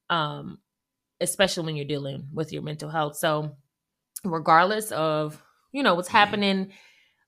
um, 0.09 0.59
especially 1.21 1.65
when 1.65 1.75
you're 1.75 1.85
dealing 1.85 2.27
with 2.33 2.53
your 2.53 2.61
mental 2.61 2.89
health. 2.89 3.17
So, 3.17 3.55
regardless 4.23 4.91
of 4.91 5.41
you 5.71 5.83
know 5.83 5.95
what's 5.95 6.07
happening 6.07 6.71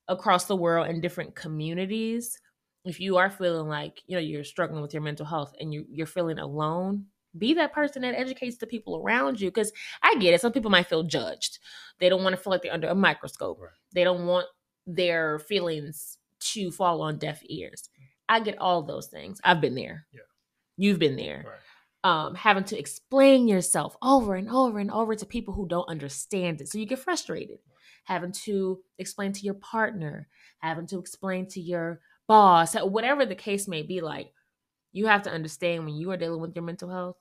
across 0.07 0.45
the 0.45 0.55
world 0.55 0.87
in 0.87 1.01
different 1.01 1.35
communities, 1.35 2.39
if 2.85 2.99
you 2.99 3.17
are 3.17 3.29
feeling 3.29 3.67
like 3.67 4.01
you 4.07 4.15
know 4.15 4.21
you're 4.21 4.43
struggling 4.43 4.81
with 4.81 4.93
your 4.93 5.03
mental 5.03 5.25
health 5.25 5.53
and 5.59 5.73
you 5.73 5.85
you're 5.89 6.07
feeling 6.07 6.39
alone, 6.39 7.05
be 7.37 7.53
that 7.55 7.73
person 7.73 8.01
that 8.03 8.15
educates 8.15 8.57
the 8.57 8.67
people 8.67 8.97
around 8.97 9.39
you. 9.39 9.49
Because 9.49 9.71
I 10.01 10.15
get 10.19 10.33
it, 10.33 10.41
some 10.41 10.51
people 10.51 10.71
might 10.71 10.87
feel 10.87 11.03
judged. 11.03 11.59
They 11.99 12.09
don't 12.09 12.23
want 12.23 12.35
to 12.35 12.41
feel 12.41 12.51
like 12.51 12.61
they're 12.61 12.73
under 12.73 12.87
a 12.87 12.95
microscope. 12.95 13.59
Right. 13.59 13.71
They 13.93 14.03
don't 14.03 14.25
want 14.25 14.47
their 14.85 15.39
feelings 15.39 16.17
to 16.39 16.71
fall 16.71 17.01
on 17.01 17.17
deaf 17.17 17.41
ears. 17.45 17.89
I 18.27 18.39
get 18.39 18.57
all 18.59 18.83
those 18.83 19.07
things. 19.07 19.39
I've 19.43 19.61
been 19.61 19.75
there. 19.75 20.07
Yeah. 20.11 20.21
You've 20.77 20.99
been 20.99 21.15
there. 21.15 21.45
Right. 21.47 21.57
Um, 22.03 22.33
having 22.33 22.63
to 22.65 22.79
explain 22.79 23.47
yourself 23.47 23.95
over 24.01 24.35
and 24.35 24.49
over 24.49 24.79
and 24.79 24.89
over 24.89 25.15
to 25.15 25.25
people 25.25 25.53
who 25.53 25.67
don't 25.67 25.89
understand 25.89 26.61
it. 26.61 26.69
So 26.69 26.79
you 26.79 26.85
get 26.85 26.99
frustrated. 26.99 27.59
Having 28.05 28.31
to 28.45 28.79
explain 28.97 29.33
to 29.33 29.41
your 29.41 29.53
partner, 29.53 30.27
having 30.57 30.87
to 30.87 30.97
explain 30.97 31.47
to 31.49 31.61
your 31.61 31.99
boss, 32.27 32.73
whatever 32.73 33.25
the 33.25 33.35
case 33.35 33.67
may 33.67 33.83
be, 33.83 34.01
like 34.01 34.31
you 34.91 35.05
have 35.05 35.21
to 35.23 35.31
understand 35.31 35.85
when 35.85 35.95
you 35.95 36.09
are 36.09 36.17
dealing 36.17 36.41
with 36.41 36.55
your 36.55 36.65
mental 36.65 36.89
health, 36.89 37.17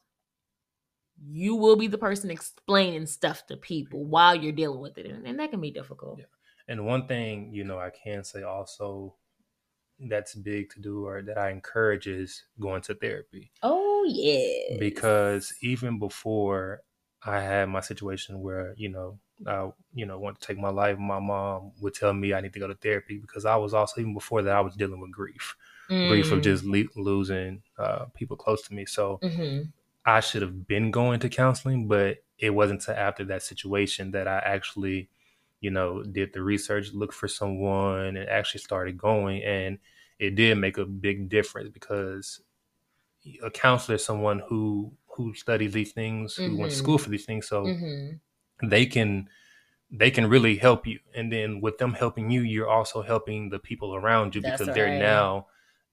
you 1.28 1.56
will 1.56 1.76
be 1.76 1.86
the 1.86 1.98
person 1.98 2.30
explaining 2.30 3.04
stuff 3.04 3.46
to 3.46 3.56
people 3.56 4.04
while 4.04 4.34
you're 4.34 4.52
dealing 4.52 4.80
with 4.80 4.96
it. 4.96 5.06
And, 5.06 5.26
and 5.26 5.38
that 5.38 5.50
can 5.50 5.60
be 5.60 5.70
difficult. 5.70 6.20
Yeah. 6.20 6.24
And 6.70 6.86
one 6.86 7.06
thing, 7.08 7.52
you 7.54 7.64
know, 7.64 7.78
I 7.80 7.90
can 7.90 8.24
say 8.24 8.44
also 8.44 9.16
that's 10.00 10.34
big 10.34 10.70
to 10.70 10.80
do 10.80 11.06
or 11.06 11.22
that 11.22 11.38
I 11.38 11.50
encourage 11.50 12.06
is 12.08 12.44
going 12.60 12.82
to 12.82 12.94
therapy. 12.94 13.52
Oh 13.62 14.04
yeah. 14.06 14.76
Because 14.78 15.54
even 15.62 15.98
before 15.98 16.82
I 17.22 17.40
had 17.40 17.68
my 17.68 17.80
situation 17.80 18.40
where, 18.40 18.74
you 18.76 18.88
know, 18.88 19.18
I, 19.46 19.70
you 19.92 20.06
know, 20.06 20.18
want 20.18 20.40
to 20.40 20.46
take 20.46 20.58
my 20.58 20.68
life, 20.70 20.98
my 20.98 21.18
mom 21.18 21.72
would 21.80 21.94
tell 21.94 22.12
me 22.12 22.32
I 22.32 22.40
need 22.40 22.52
to 22.52 22.60
go 22.60 22.68
to 22.68 22.74
therapy 22.74 23.18
because 23.18 23.44
I 23.44 23.56
was 23.56 23.74
also, 23.74 24.00
even 24.00 24.14
before 24.14 24.42
that, 24.42 24.54
I 24.56 24.60
was 24.60 24.76
dealing 24.76 25.00
with 25.00 25.10
grief, 25.12 25.56
grief 26.06 26.28
Mm. 26.28 26.32
of 26.32 26.42
just 26.42 26.64
le- 26.64 26.84
losing 27.00 27.62
uh, 27.78 28.06
people 28.14 28.36
close 28.36 28.62
to 28.68 28.74
me. 28.74 28.86
So 28.86 29.22
hmm 29.22 29.72
I 30.04 30.20
should 30.20 30.42
have 30.42 30.66
been 30.66 30.90
going 30.90 31.20
to 31.20 31.28
counseling, 31.28 31.88
but 31.88 32.18
it 32.38 32.50
wasn't 32.50 32.80
until 32.80 32.96
after 32.96 33.24
that 33.26 33.42
situation 33.42 34.12
that 34.12 34.28
I 34.28 34.38
actually, 34.38 35.10
you 35.60 35.70
know, 35.70 36.02
did 36.02 36.32
the 36.32 36.42
research, 36.42 36.92
looked 36.92 37.14
for 37.14 37.28
someone, 37.28 38.16
and 38.16 38.28
actually 38.28 38.60
started 38.60 38.98
going. 38.98 39.42
And 39.44 39.78
it 40.18 40.34
did 40.34 40.56
make 40.58 40.78
a 40.78 40.86
big 40.86 41.28
difference 41.28 41.70
because 41.70 42.40
a 43.42 43.50
counselor 43.50 43.96
is 43.96 44.04
someone 44.04 44.40
who 44.48 44.92
who 45.16 45.34
studies 45.34 45.72
these 45.72 45.92
things, 45.92 46.36
who 46.36 46.56
went 46.56 46.70
to 46.72 46.76
school 46.78 46.98
for 46.98 47.10
these 47.10 47.26
things, 47.26 47.48
so 47.48 47.74
hmm 47.74 48.20
they 48.62 48.86
can 48.86 49.28
they 49.90 50.10
can 50.10 50.28
really 50.28 50.56
help 50.56 50.86
you. 50.86 51.00
And 51.14 51.32
then 51.32 51.60
with 51.60 51.78
them 51.78 51.94
helping 51.94 52.30
you, 52.30 52.42
you're 52.42 52.68
also 52.68 53.02
helping 53.02 53.50
the 53.50 53.58
people 53.58 53.94
around 53.96 54.34
you 54.34 54.42
That's 54.42 54.42
because 54.42 54.72
they're 54.72 54.90
right. 54.90 54.98
now 54.98 55.46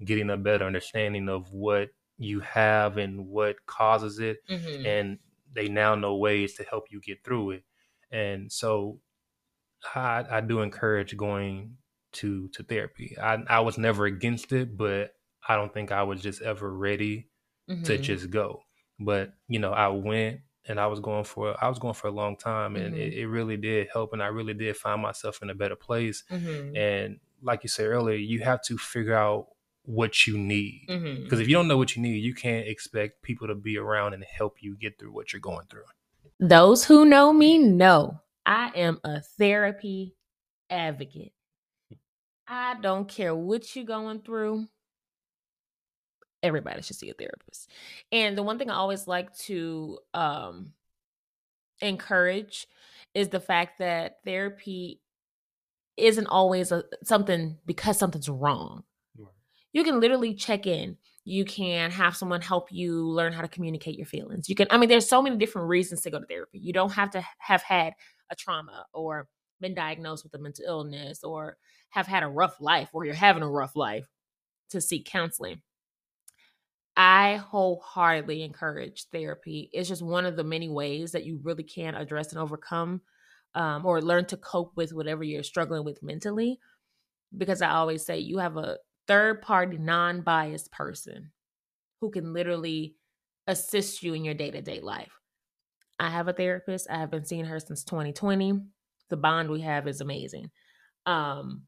getting 0.05 0.29
a 0.31 0.37
better 0.37 0.65
understanding 0.65 1.29
of 1.29 1.51
what 1.53 1.89
you 2.17 2.41
have 2.41 2.97
and 2.97 3.27
what 3.27 3.65
causes 3.67 4.19
it 4.19 4.39
hmm 4.47 4.83
and 4.83 5.19
they 5.53 5.67
now 5.69 5.95
know 5.95 6.15
ways 6.17 6.55
to 6.55 6.63
help 6.63 6.85
you 6.91 7.01
get 7.01 7.23
through 7.23 7.51
it. 7.51 7.63
And 8.11 8.51
so 8.51 8.99
I, 9.95 10.25
I 10.29 10.41
do 10.41 10.61
encourage 10.61 11.15
going 11.17 11.77
to 12.13 12.47
to 12.49 12.63
therapy. 12.63 13.15
I, 13.21 13.37
I 13.49 13.59
was 13.61 13.77
never 13.77 14.05
against 14.05 14.51
it, 14.51 14.77
but 14.77 15.13
I 15.47 15.55
don't 15.55 15.73
think 15.73 15.91
I 15.91 16.03
was 16.03 16.21
just 16.21 16.41
ever 16.41 16.71
ready 16.73 17.29
to 17.83 17.97
Mhm. 17.97 18.01
just 18.01 18.29
go. 18.29 18.61
But 18.99 19.33
you 19.47 19.59
know, 19.59 19.71
I 19.71 19.87
went 19.89 20.41
and 20.67 20.79
I 20.79 20.87
was 20.87 20.99
going 20.99 21.23
for 21.23 21.55
I 21.63 21.69
was 21.69 21.79
going 21.79 21.93
for 21.93 22.07
a 22.07 22.11
long 22.11 22.35
time, 22.37 22.75
and 22.75 22.95
Mhm. 22.95 22.99
it, 22.99 23.13
it 23.13 23.27
really 23.27 23.57
did 23.57 23.87
help, 23.93 24.13
and 24.13 24.21
I 24.23 24.27
really 24.27 24.53
did 24.53 24.75
find 24.77 25.01
myself 25.01 25.41
in 25.41 25.49
a 25.49 25.55
better 25.55 25.75
place. 25.75 26.23
Mhm. 26.31 26.75
And 26.77 27.19
like 27.41 27.63
you 27.63 27.69
said 27.69 27.85
earlier, 27.87 28.17
you 28.17 28.39
have 28.39 28.61
to 28.63 28.77
figure 28.77 29.13
out 29.13 29.47
what 29.83 30.27
you 30.27 30.37
need 30.37 30.85
because 31.23 31.39
if 31.39 31.47
you 31.47 31.53
don't 31.55 31.67
know 31.67 31.77
what 31.77 31.95
you 31.95 32.01
need, 32.01 32.17
you 32.17 32.33
can't 32.33 32.67
expect 32.67 33.21
people 33.21 33.47
to 33.47 33.55
be 33.55 33.77
around 33.77 34.13
and 34.13 34.23
help 34.23 34.61
you 34.61 34.75
get 34.75 34.97
through 34.99 35.11
what 35.13 35.31
you're 35.31 35.39
going 35.39 35.65
through. 35.69 35.85
Those 36.39 36.83
who 36.85 37.05
know 37.05 37.31
me 37.31 37.57
know 37.57 38.19
I 38.47 38.71
am 38.75 38.99
a 39.03 39.19
therapy 39.37 40.15
advocate. 40.69 41.33
I 42.47 42.75
don't 42.81 43.07
care 43.07 43.35
what 43.35 43.75
you're 43.75 43.83
going 43.83 44.21
through. 44.21 44.67
Everybody 46.41 46.81
should 46.81 46.95
see 46.95 47.09
a 47.09 47.13
therapist. 47.13 47.69
And 48.09 48.37
the 48.37 48.43
one 48.43 48.57
thing 48.57 48.69
I 48.69 48.75
always 48.75 49.05
like 49.05 49.35
to 49.39 49.99
um, 50.13 50.71
encourage 51.81 52.67
is 53.13 53.27
the 53.27 53.41
fact 53.41 53.79
that 53.79 54.19
therapy 54.23 55.01
isn't 55.97 56.27
always 56.27 56.71
a, 56.71 56.85
something 57.03 57.57
because 57.65 57.97
something's 57.97 58.29
wrong. 58.29 58.83
Right. 59.17 59.33
You 59.73 59.83
can 59.83 59.99
literally 59.99 60.35
check 60.35 60.65
in. 60.65 60.95
You 61.25 61.43
can 61.43 61.91
have 61.91 62.15
someone 62.15 62.39
help 62.39 62.71
you 62.71 63.09
learn 63.09 63.33
how 63.33 63.41
to 63.41 63.49
communicate 63.49 63.97
your 63.97 64.05
feelings. 64.05 64.47
You 64.47 64.55
can, 64.55 64.67
I 64.69 64.77
mean, 64.77 64.87
there's 64.87 65.09
so 65.09 65.21
many 65.21 65.35
different 65.35 65.67
reasons 65.67 65.99
to 66.01 66.11
go 66.11 66.21
to 66.21 66.25
therapy. 66.25 66.59
You 66.59 66.71
don't 66.71 66.93
have 66.93 67.11
to 67.11 67.25
have 67.39 67.63
had 67.63 67.93
a 68.29 68.35
trauma 68.35 68.85
or 68.93 69.27
been 69.59 69.73
diagnosed 69.73 70.23
with 70.23 70.33
a 70.33 70.39
mental 70.39 70.65
illness 70.65 71.23
or 71.23 71.57
have 71.89 72.07
had 72.07 72.23
a 72.23 72.27
rough 72.27 72.59
life 72.59 72.89
or 72.93 73.05
you're 73.05 73.13
having 73.13 73.43
a 73.43 73.49
rough 73.49 73.75
life 73.75 74.07
to 74.69 74.81
seek 74.81 75.05
counseling. 75.05 75.61
I 76.95 77.35
wholeheartedly 77.35 78.41
encourage 78.41 79.05
therapy. 79.11 79.69
It's 79.71 79.87
just 79.87 80.01
one 80.01 80.25
of 80.25 80.35
the 80.35 80.43
many 80.43 80.67
ways 80.67 81.11
that 81.11 81.25
you 81.25 81.39
really 81.43 81.63
can 81.63 81.93
address 81.93 82.31
and 82.31 82.41
overcome 82.41 83.01
um, 83.53 83.85
or 83.85 84.01
learn 84.01 84.25
to 84.25 84.37
cope 84.37 84.75
with 84.75 84.93
whatever 84.93 85.23
you're 85.23 85.43
struggling 85.43 85.83
with 85.83 86.01
mentally. 86.01 86.59
Because 87.37 87.61
I 87.61 87.69
always 87.69 88.05
say 88.05 88.19
you 88.19 88.39
have 88.39 88.57
a 88.57 88.77
third 89.07 89.41
party, 89.41 89.77
non 89.77 90.21
biased 90.21 90.71
person 90.71 91.31
who 92.01 92.09
can 92.09 92.33
literally 92.33 92.95
assist 93.47 94.01
you 94.03 94.13
in 94.13 94.25
your 94.25 94.33
day 94.33 94.51
to 94.51 94.61
day 94.61 94.79
life. 94.81 95.16
I 95.99 96.09
have 96.09 96.27
a 96.27 96.33
therapist. 96.33 96.87
I 96.89 96.99
have 96.99 97.11
been 97.11 97.25
seeing 97.25 97.45
her 97.45 97.59
since 97.59 97.83
2020. 97.83 98.61
The 99.09 99.17
bond 99.17 99.49
we 99.49 99.61
have 99.61 99.87
is 99.87 100.01
amazing. 100.01 100.51
Um, 101.05 101.63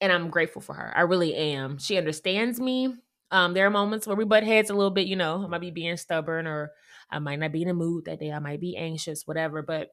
and 0.00 0.12
I'm 0.12 0.30
grateful 0.30 0.60
for 0.60 0.74
her. 0.74 0.92
I 0.94 1.02
really 1.02 1.34
am. 1.34 1.78
She 1.78 1.96
understands 1.96 2.60
me. 2.60 2.94
Um, 3.30 3.54
there 3.54 3.66
are 3.66 3.70
moments 3.70 4.06
where 4.06 4.16
we 4.16 4.24
butt 4.24 4.44
heads 4.44 4.70
a 4.70 4.74
little 4.74 4.90
bit, 4.90 5.06
you 5.06 5.16
know, 5.16 5.42
I 5.42 5.46
might 5.46 5.60
be 5.60 5.70
being 5.70 5.96
stubborn 5.96 6.46
or 6.46 6.72
I 7.10 7.18
might 7.18 7.38
not 7.38 7.52
be 7.52 7.62
in 7.62 7.68
a 7.68 7.74
mood 7.74 8.04
that 8.04 8.20
day. 8.20 8.30
I 8.30 8.38
might 8.38 8.60
be 8.60 8.76
anxious, 8.76 9.26
whatever. 9.26 9.62
But 9.62 9.88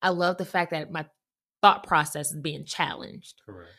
I 0.00 0.08
love 0.10 0.38
the 0.38 0.44
fact 0.44 0.70
that 0.70 0.90
my 0.90 1.06
thought 1.62 1.86
process 1.86 2.32
is 2.32 2.40
being 2.40 2.64
challenged. 2.64 3.42
Correct. 3.44 3.70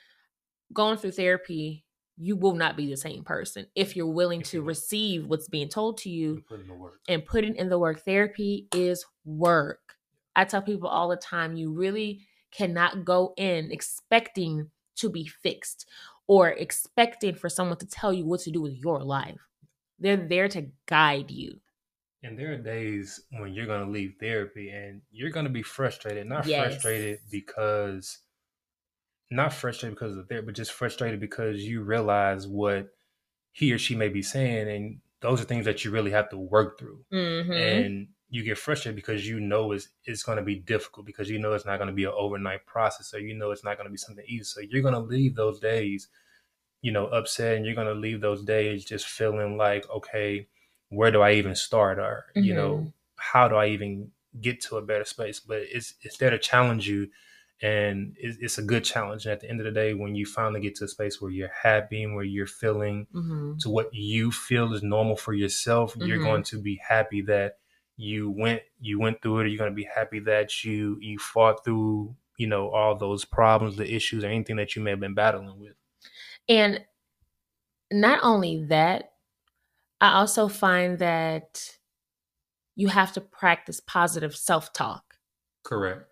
Going 0.73 0.97
through 0.97 1.11
therapy, 1.11 1.85
you 2.19 2.35
will 2.35 2.55
not 2.55 2.75
be 2.75 2.87
the 2.87 2.97
same 2.97 3.23
person 3.23 3.67
if 3.75 3.95
you're 3.95 4.07
willing 4.07 4.41
to 4.41 4.61
receive 4.61 5.27
what's 5.27 5.47
being 5.47 5.69
told 5.69 5.97
to 5.99 6.09
you 6.09 6.43
put 6.49 6.59
in 6.59 6.67
the 6.67 6.73
work. 6.73 6.99
and 7.07 7.23
putting 7.25 7.55
in 7.55 7.69
the 7.69 7.77
work. 7.79 8.03
Therapy 8.03 8.67
is 8.73 9.05
work. 9.25 9.95
I 10.35 10.45
tell 10.45 10.61
people 10.61 10.89
all 10.89 11.09
the 11.09 11.15
time 11.15 11.55
you 11.55 11.71
really 11.73 12.21
cannot 12.51 13.05
go 13.05 13.33
in 13.37 13.71
expecting 13.71 14.69
to 14.95 15.09
be 15.09 15.25
fixed 15.27 15.87
or 16.27 16.49
expecting 16.49 17.35
for 17.35 17.49
someone 17.49 17.77
to 17.77 17.87
tell 17.87 18.11
you 18.11 18.25
what 18.25 18.39
to 18.41 18.51
do 18.51 18.61
with 18.61 18.73
your 18.77 19.03
life. 19.03 19.39
They're 19.99 20.17
there 20.17 20.47
to 20.49 20.67
guide 20.87 21.29
you. 21.31 21.59
And 22.23 22.37
there 22.37 22.51
are 22.53 22.57
days 22.57 23.21
when 23.31 23.53
you're 23.53 23.67
going 23.67 23.85
to 23.85 23.91
leave 23.91 24.15
therapy 24.19 24.69
and 24.69 25.01
you're 25.11 25.29
going 25.29 25.45
to 25.45 25.51
be 25.51 25.61
frustrated. 25.61 26.27
Not 26.27 26.47
Yes. 26.47 26.73
frustrated 26.73 27.19
because, 27.31 28.17
not 29.29 29.53
frustrated 29.53 29.95
because 29.95 30.15
of 30.17 30.27
therapy, 30.27 30.45
but 30.47 30.55
just 30.55 30.71
frustrated 30.71 31.19
because 31.19 31.63
you 31.63 31.81
realize 31.81 32.47
what 32.47 32.89
he 33.51 33.73
or 33.73 33.77
she 33.77 33.95
may 33.95 34.09
be 34.09 34.21
saying. 34.21 34.69
And 34.69 34.99
those 35.19 35.41
are 35.41 35.45
things 35.45 35.65
that 35.65 35.83
you 35.83 35.91
really 35.91 36.11
have 36.11 36.29
to 36.29 36.37
work 36.37 36.79
through. 36.79 37.03
Mm-hmm. 37.11 37.51
And 37.51 38.07
you 38.29 38.43
get 38.43 38.57
frustrated 38.57 38.95
because 38.95 39.27
you 39.27 39.39
know 39.39 39.71
it's, 39.71 39.89
it's 40.05 40.23
going 40.23 40.37
to 40.37 40.43
be 40.43 40.55
difficult 40.55 41.05
because 41.05 41.29
you 41.29 41.39
know 41.39 41.53
it's 41.53 41.65
not 41.65 41.77
going 41.77 41.87
to 41.87 41.93
be 41.93 42.03
an 42.03 42.11
overnight 42.15 42.65
process. 42.65 43.07
So 43.07 43.17
you 43.17 43.33
know 43.33 43.51
it's 43.51 43.63
not 43.63 43.77
going 43.77 43.87
to 43.87 43.91
be 43.91 43.97
something 43.97 44.25
easy. 44.27 44.43
So 44.43 44.61
you're 44.61 44.81
going 44.81 44.93
to 44.93 44.99
leave 44.99 45.35
those 45.35 45.59
days, 45.59 46.07
you 46.81 46.91
know, 46.91 47.07
upset 47.07 47.55
and 47.55 47.65
you're 47.65 47.75
going 47.75 47.87
to 47.87 47.93
leave 47.93 48.21
those 48.21 48.43
days 48.43 48.85
just 48.85 49.07
feeling 49.07 49.57
like, 49.57 49.89
okay, 49.89 50.47
where 50.89 51.11
do 51.11 51.21
I 51.21 51.33
even 51.33 51.55
start? 51.55 51.99
Or, 51.99 52.25
you 52.35 52.53
know, 52.53 52.93
how 53.15 53.47
do 53.47 53.55
I 53.55 53.67
even 53.67 54.11
get 54.39 54.61
to 54.63 54.77
a 54.77 54.81
better 54.81 55.05
space? 55.05 55.39
But 55.39 55.63
it's, 55.63 55.95
it's 56.01 56.17
there 56.17 56.29
to 56.29 56.37
challenge 56.37 56.87
you. 56.87 57.09
And 57.61 58.15
it's, 58.19 58.37
it's 58.39 58.57
a 58.59 58.61
good 58.63 58.83
challenge. 58.83 59.25
And 59.25 59.33
at 59.33 59.39
the 59.41 59.49
end 59.49 59.59
of 59.59 59.65
the 59.65 59.71
day, 59.71 59.93
when 59.95 60.13
you 60.13 60.25
finally 60.25 60.59
get 60.61 60.75
to 60.75 60.85
a 60.85 60.87
space 60.87 61.19
where 61.19 61.31
you're 61.31 61.49
happy 61.63 62.03
and 62.03 62.13
where 62.15 62.23
you're 62.23 62.45
feeling 62.45 63.07
mm-hmm. 63.13 63.57
to 63.59 63.69
what 63.69 63.89
you 63.93 64.31
feel 64.31 64.73
is 64.73 64.83
normal 64.83 65.17
for 65.17 65.33
yourself, 65.33 65.95
you're 65.97 66.19
Mhm. 66.19 66.23
going 66.23 66.43
to 66.43 66.61
be 66.61 66.79
happy 66.87 67.21
that 67.23 67.57
you 67.95 68.29
went 68.29 68.61
you 68.79 68.99
went 68.99 69.21
through 69.23 69.39
it. 69.39 69.47
You're 69.47 69.57
going 69.57 69.71
to 69.71 69.75
be 69.75 69.89
happy 69.93 70.19
that 70.19 70.63
you 70.63 70.97
you 71.01 71.17
fought 71.17 71.63
through 71.65 72.15
you 72.37 72.45
know 72.45 72.69
all 72.69 72.95
those 72.95 73.25
problems, 73.25 73.75
the 73.77 73.91
issues, 73.91 74.23
or 74.23 74.27
anything 74.27 74.57
that 74.57 74.75
you 74.75 74.83
may 74.83 74.91
have 74.91 74.99
been 74.99 75.15
battling 75.15 75.59
with. 75.59 75.73
And 76.47 76.85
not 77.91 78.19
only 78.21 78.65
that, 78.65 79.13
I 79.99 80.13
also 80.13 80.47
find 80.47 80.99
that 80.99 81.77
you 82.75 82.89
have 82.89 83.13
to 83.13 83.21
practice 83.21 83.79
positive 83.79 84.35
self 84.35 84.71
talk 84.73 85.15
Correct. 85.63 86.03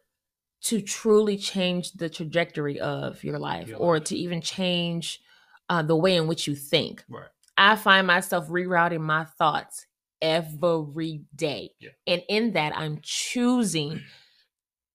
To 0.65 0.81
truly 0.81 1.37
change 1.37 1.91
the 1.93 2.09
trajectory 2.09 2.79
of 2.79 3.23
your 3.23 3.37
life 3.37 3.67
Your 3.67 3.77
or 3.77 3.99
to 3.99 4.15
even 4.15 4.41
change 4.41 5.21
uh, 5.69 5.83
the 5.83 5.95
way 5.95 6.15
in 6.15 6.27
which 6.27 6.47
you 6.47 6.55
think. 6.55 7.03
Right. 7.07 7.27
I 7.55 7.75
find 7.75 8.07
myself 8.07 8.47
rerouting 8.49 9.01
my 9.01 9.25
thoughts 9.25 9.85
every 10.21 11.21
day. 11.35 11.71
Yeah. 11.79 11.91
And 12.07 12.23
in 12.27 12.53
that, 12.53 12.75
I'm 12.75 12.99
choosing 13.03 14.01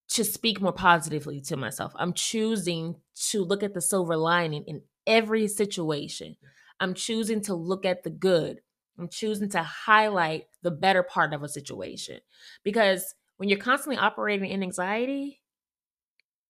to 0.09 0.25
speak 0.25 0.61
more 0.61 0.73
positively 0.73 1.41
to 1.43 1.57
myself. 1.57 1.93
I'm 1.95 2.15
choosing 2.15 2.97
to 3.29 3.45
look 3.45 3.63
at 3.63 3.73
the 3.73 3.81
silver 3.81 4.17
lining 4.17 4.65
in 4.65 4.83
every 5.07 5.47
situation. 5.47 6.37
I'm 6.81 6.95
choosing 6.95 7.43
to 7.43 7.55
look 7.55 7.85
at 7.85 8.03
the 8.03 8.11
good. 8.11 8.61
I'm 8.99 9.09
choosing 9.09 9.49
to 9.51 9.63
highlight 9.63 10.47
the 10.63 10.73
better 10.73 11.05
part 11.05 11.33
of 11.33 11.45
a 11.45 11.49
situation. 11.49 12.19
Because 12.65 13.15
when 13.37 13.49
you're 13.49 13.59
constantly 13.59 13.99
operating 13.99 14.51
in 14.51 14.65
anxiety, 14.65 15.41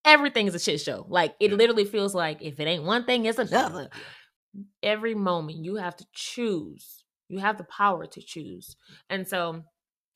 everything 0.04 0.46
is 0.46 0.54
a 0.54 0.58
shit 0.58 0.80
show. 0.80 1.06
Like 1.08 1.34
it 1.40 1.52
literally 1.52 1.84
feels 1.84 2.14
like 2.14 2.42
if 2.42 2.60
it 2.60 2.64
ain't 2.64 2.84
one 2.84 3.04
thing, 3.04 3.26
it's 3.26 3.38
another 3.38 3.88
every 4.82 5.14
moment 5.14 5.58
you 5.58 5.76
have 5.76 5.96
to 5.96 6.06
choose. 6.12 7.04
You 7.28 7.38
have 7.38 7.58
the 7.58 7.64
power 7.64 8.06
to 8.06 8.20
choose. 8.20 8.76
And 9.08 9.26
so, 9.26 9.62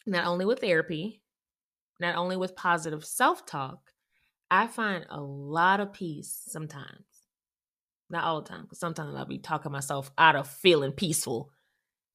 not 0.06 0.26
only 0.26 0.44
with 0.44 0.60
therapy, 0.60 1.22
not 2.00 2.16
only 2.16 2.36
with 2.36 2.56
positive 2.56 3.04
self 3.04 3.46
talk, 3.46 3.90
I 4.50 4.66
find 4.66 5.06
a 5.08 5.20
lot 5.20 5.80
of 5.80 5.92
peace 5.92 6.42
sometimes. 6.46 7.04
Not 8.10 8.24
all 8.24 8.42
the 8.42 8.48
time, 8.48 8.62
because 8.62 8.80
sometimes 8.80 9.14
I'll 9.14 9.24
be 9.24 9.38
talking 9.38 9.72
myself 9.72 10.10
out 10.18 10.36
of 10.36 10.48
feeling 10.48 10.92
peaceful 10.92 11.50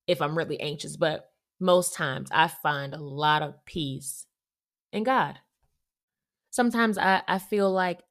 if 0.06 0.22
I'm 0.22 0.38
really 0.38 0.60
anxious. 0.60 0.98
But 0.98 1.30
most 1.60 1.94
times 1.94 2.30
I 2.32 2.48
find 2.48 2.94
a 2.94 3.02
lot 3.02 3.42
of 3.42 3.66
peace 3.66 4.26
in 4.92 5.04
God. 5.04 5.40
Sometimes 6.60 6.98
I, 6.98 7.22
I 7.26 7.40
feel 7.40 7.72
like 7.72 8.02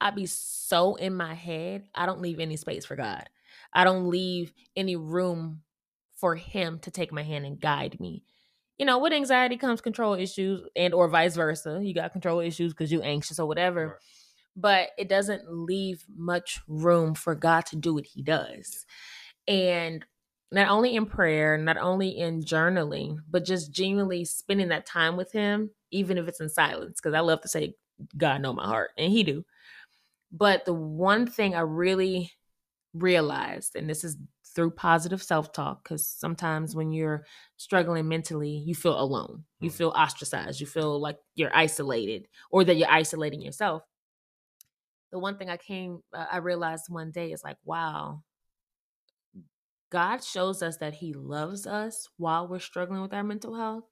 I 0.00 0.10
be 0.10 0.26
so 0.26 0.96
in 0.96 1.14
my 1.14 1.34
head, 1.34 1.84
I 1.94 2.04
don't 2.04 2.20
leave 2.20 2.40
any 2.40 2.56
space 2.56 2.84
for 2.84 2.96
God. 2.96 3.28
I 3.72 3.84
don't 3.84 4.10
leave 4.10 4.52
any 4.74 4.96
room 4.96 5.62
for 6.16 6.34
him 6.34 6.80
to 6.80 6.90
take 6.90 7.12
my 7.12 7.22
hand 7.22 7.46
and 7.46 7.60
guide 7.60 8.00
me. 8.00 8.24
You 8.76 8.86
know, 8.86 8.98
with 8.98 9.12
anxiety 9.12 9.56
comes 9.56 9.80
control 9.80 10.14
issues 10.14 10.66
and 10.74 10.94
or 10.94 11.06
vice 11.06 11.36
versa. 11.36 11.78
You 11.80 11.94
got 11.94 12.10
control 12.10 12.40
issues 12.40 12.72
because 12.72 12.90
you're 12.90 13.04
anxious 13.04 13.38
or 13.38 13.46
whatever. 13.46 13.86
Right. 13.86 13.96
But 14.56 14.88
it 14.98 15.08
doesn't 15.08 15.44
leave 15.48 16.04
much 16.12 16.58
room 16.66 17.14
for 17.14 17.36
God 17.36 17.66
to 17.66 17.76
do 17.76 17.94
what 17.94 18.06
he 18.06 18.20
does. 18.20 18.84
And 19.46 20.04
not 20.50 20.70
only 20.70 20.96
in 20.96 21.06
prayer, 21.06 21.56
not 21.56 21.76
only 21.76 22.18
in 22.18 22.42
journaling, 22.42 23.18
but 23.30 23.44
just 23.44 23.70
genuinely 23.70 24.24
spending 24.24 24.70
that 24.70 24.86
time 24.86 25.16
with 25.16 25.30
him, 25.30 25.70
even 25.90 26.18
if 26.18 26.28
it's 26.28 26.40
in 26.40 26.48
silence. 26.48 27.00
Because 27.00 27.14
I 27.14 27.20
love 27.20 27.40
to 27.42 27.48
say, 27.48 27.74
God 28.16 28.42
know 28.42 28.52
my 28.52 28.66
heart, 28.66 28.90
and 28.98 29.12
he 29.12 29.22
do. 29.22 29.44
But 30.32 30.64
the 30.64 30.74
one 30.74 31.26
thing 31.26 31.54
I 31.54 31.60
really 31.60 32.32
realized, 32.94 33.76
and 33.76 33.88
this 33.88 34.04
is 34.04 34.16
through 34.54 34.70
positive 34.72 35.22
self 35.22 35.52
talk, 35.52 35.84
because 35.84 36.06
sometimes 36.06 36.74
when 36.74 36.92
you're 36.92 37.26
struggling 37.56 38.08
mentally, 38.08 38.50
you 38.50 38.74
feel 38.74 38.98
alone, 38.98 39.44
you 39.60 39.70
Mhm. 39.70 39.74
feel 39.74 39.88
ostracized, 39.90 40.60
you 40.60 40.66
feel 40.66 40.98
like 41.00 41.18
you're 41.34 41.54
isolated, 41.54 42.28
or 42.50 42.64
that 42.64 42.76
you're 42.76 42.90
isolating 42.90 43.42
yourself. 43.42 43.82
The 45.12 45.18
one 45.18 45.38
thing 45.38 45.50
I 45.50 45.56
came, 45.56 46.02
uh, 46.12 46.26
I 46.30 46.38
realized 46.38 46.86
one 46.88 47.10
day 47.10 47.32
is 47.32 47.44
like, 47.44 47.58
wow, 47.64 48.24
God 49.90 50.22
shows 50.24 50.62
us 50.62 50.78
that 50.78 50.94
He 50.94 51.12
loves 51.12 51.66
us 51.66 52.08
while 52.16 52.48
we're 52.48 52.58
struggling 52.58 53.02
with 53.02 53.14
our 53.14 53.24
mental 53.24 53.54
health 53.54 53.84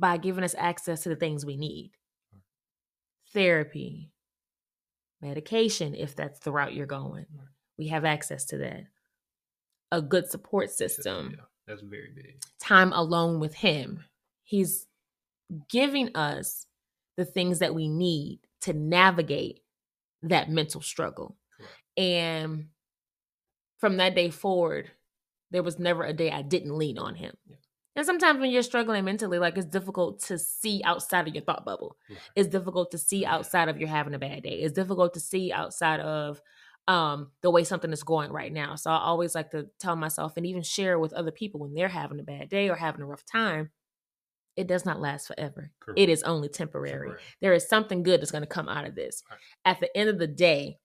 by 0.00 0.16
giving 0.16 0.42
us 0.42 0.54
access 0.58 1.02
to 1.02 1.10
the 1.10 1.16
things 1.16 1.44
we 1.46 1.56
need 1.56 1.92
therapy, 3.32 4.10
medication, 5.20 5.94
if 5.94 6.16
that's 6.16 6.40
the 6.40 6.50
route 6.50 6.74
you're 6.74 6.86
going. 6.86 7.26
We 7.78 7.88
have 7.88 8.04
access 8.04 8.44
to 8.46 8.58
that. 8.58 8.84
A 9.92 10.02
good 10.02 10.28
support 10.30 10.70
system, 10.70 11.34
Yeah, 11.36 11.44
that's 11.66 11.82
very 11.82 12.10
big. 12.14 12.40
time 12.60 12.92
alone 12.92 13.40
with 13.40 13.54
Him. 13.54 14.04
He's 14.42 14.86
giving 15.68 16.16
us 16.16 16.66
the 17.16 17.24
things 17.24 17.58
that 17.60 17.74
we 17.74 17.88
need 17.88 18.40
to 18.62 18.72
navigate 18.72 19.60
that 20.22 20.50
mental 20.50 20.80
struggle. 20.80 21.36
Correct. 21.56 21.72
And 21.96 22.66
from 23.78 23.96
that 23.98 24.14
day 24.14 24.30
forward, 24.30 24.90
there 25.50 25.62
was 25.62 25.78
never 25.78 26.04
a 26.04 26.12
day 26.12 26.30
I 26.30 26.42
didn't 26.42 26.76
lean 26.76 26.98
on 26.98 27.14
him. 27.16 27.34
Yeah. 27.46 27.56
And 27.96 28.06
sometimes 28.06 28.40
when 28.40 28.50
you're 28.50 28.62
struggling 28.62 29.04
mentally, 29.04 29.38
like 29.38 29.56
it's 29.58 29.66
difficult 29.66 30.20
to 30.24 30.38
see 30.38 30.80
outside 30.84 31.26
of 31.26 31.34
your 31.34 31.42
thought 31.44 31.64
bubble. 31.64 31.96
Right. 32.08 32.18
It's 32.36 32.48
difficult 32.48 32.92
to 32.92 32.98
see 32.98 33.22
Yeah. 33.22 33.34
outside 33.34 33.68
of 33.68 33.78
you're 33.78 33.88
having 33.88 34.14
a 34.14 34.18
bad 34.18 34.42
day. 34.44 34.60
It's 34.60 34.74
difficult 34.74 35.14
to 35.14 35.20
see 35.20 35.52
outside 35.52 36.00
of 36.00 36.40
um 36.88 37.30
the 37.42 37.50
way 37.50 37.62
something 37.64 37.92
is 37.92 38.02
going 38.02 38.32
right 38.32 38.52
now. 38.52 38.74
So 38.76 38.90
I 38.90 38.98
always 39.00 39.34
like 39.34 39.50
to 39.50 39.66
tell 39.78 39.96
myself 39.96 40.34
and 40.36 40.46
even 40.46 40.62
share 40.62 40.98
with 40.98 41.12
other 41.12 41.30
people 41.30 41.60
when 41.60 41.74
they're 41.74 41.88
having 41.88 42.20
a 42.20 42.24
bad 42.24 42.48
day 42.48 42.68
or 42.70 42.76
having 42.76 43.02
a 43.02 43.06
rough 43.06 43.24
time, 43.26 43.70
it 44.56 44.66
does 44.66 44.84
not 44.86 45.00
last 45.00 45.26
forever. 45.26 45.70
Correct. 45.80 45.98
It 45.98 46.08
is 46.08 46.22
only 46.22 46.48
temporary. 46.48 46.90
Temporary. 47.08 47.20
There 47.40 47.52
is 47.52 47.68
something 47.68 48.02
good 48.02 48.20
that's 48.20 48.30
going 48.30 48.42
to 48.42 48.48
come 48.48 48.68
out 48.68 48.86
of 48.86 48.94
this. 48.94 49.22
Right. 49.30 49.38
At 49.64 49.80
the 49.80 49.94
end 49.96 50.08
of 50.08 50.18
the 50.18 50.26
day, 50.26 50.78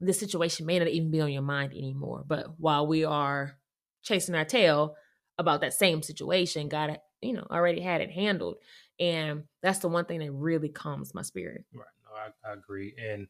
this 0.00 0.18
situation 0.18 0.66
may 0.66 0.78
not 0.78 0.88
even 0.88 1.10
be 1.10 1.20
on 1.20 1.32
your 1.32 1.42
mind 1.42 1.72
anymore. 1.72 2.24
But 2.26 2.58
while 2.58 2.86
we 2.86 3.04
are 3.04 3.58
chasing 4.02 4.34
our 4.34 4.44
tail 4.44 4.96
about 5.38 5.60
that 5.62 5.74
same 5.74 6.02
situation, 6.02 6.68
God, 6.68 6.98
you 7.20 7.32
know, 7.32 7.46
already 7.50 7.80
had 7.80 8.00
it 8.00 8.10
handled. 8.10 8.56
And 9.00 9.44
that's 9.62 9.78
the 9.80 9.88
one 9.88 10.04
thing 10.04 10.20
that 10.20 10.32
really 10.32 10.68
calms 10.68 11.14
my 11.14 11.22
spirit. 11.22 11.64
Right. 11.72 11.86
No, 12.04 12.16
I, 12.16 12.50
I 12.50 12.54
agree. 12.54 12.94
And 13.00 13.26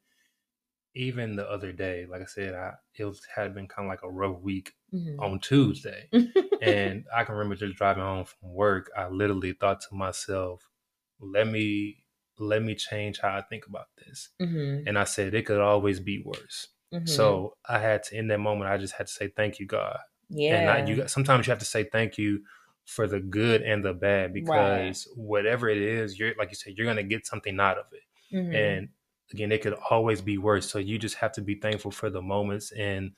even 0.95 1.37
the 1.37 1.49
other 1.49 1.73
day, 1.73 2.07
like 2.07 2.21
I 2.21 2.27
said, 2.27 2.55
I 2.55 2.73
it 2.97 3.05
was 3.05 3.23
had 3.35 3.55
been 3.55 3.67
kind 3.67 3.87
of 3.87 3.91
like 3.91 4.03
a 4.03 4.11
rough 4.11 4.41
week 4.41 4.75
Mhm. 4.93 5.17
on 5.19 5.41
Tuesday. 5.41 6.09
and 6.61 7.07
I 7.15 7.25
can 7.25 7.35
remember 7.35 7.57
just 7.57 7.77
driving 7.77 8.03
home 8.03 8.25
from 8.27 8.53
work, 8.53 8.91
I 8.97 9.09
literally 9.09 9.53
thought 9.53 9.81
to 9.83 9.95
myself, 9.95 10.69
let 11.21 11.47
me 11.47 12.05
let 12.39 12.63
me 12.63 12.75
change 12.75 13.21
how 13.21 13.37
I 13.37 13.43
think 13.43 13.67
about 13.67 13.87
this. 13.97 14.31
Mhm. 14.41 14.85
And 14.87 14.99
I 14.99 15.05
said 15.05 15.33
it 15.35 15.47
could 15.47 15.61
always 15.61 16.01
be 16.01 16.23
worse. 16.25 16.69
Mhm. 16.93 17.09
So 17.09 17.57
I 17.67 17.79
had 17.79 18.03
to 18.05 18.17
in 18.17 18.29
that 18.29 18.39
moment 18.41 18.71
I 18.71 18.77
just 18.79 18.95
had 18.95 19.07
to 19.07 19.13
say 19.13 19.29
thank 19.29 19.59
you, 19.61 19.67
God. 19.67 19.99
Yeah, 20.33 20.57
And 20.57 20.71
I, 20.71 20.79
you 20.87 21.09
sometimes 21.09 21.47
you 21.47 21.51
have 21.53 21.59
to 21.61 21.65
say 21.65 21.85
thank 21.85 22.19
you 22.19 22.45
for 22.87 23.07
the 23.07 23.21
good 23.21 23.63
and 23.63 23.85
the 23.85 23.95
bad 23.95 24.33
because 24.35 25.07
whatever 25.17 25.69
it 25.69 25.79
is, 25.79 26.19
you're 26.19 26.35
like 26.37 26.51
you 26.51 26.57
said, 26.57 26.75
you're 26.77 26.87
gonna 26.87 27.03
get 27.03 27.27
something 27.27 27.61
out 27.61 27.79
of 27.79 27.87
it. 27.93 28.03
Mhm. 28.31 28.53
And 28.57 28.89
again, 29.33 29.53
it 29.53 29.63
could 29.63 29.75
always 29.91 30.21
be 30.23 30.39
worse. 30.39 30.71
So 30.71 30.79
you 30.79 30.99
just 30.99 31.17
have 31.17 31.33
to 31.33 31.43
be 31.43 31.55
thankful 31.57 31.91
for 31.91 32.11
the 32.11 32.23
moments 32.23 32.73
and 32.73 33.13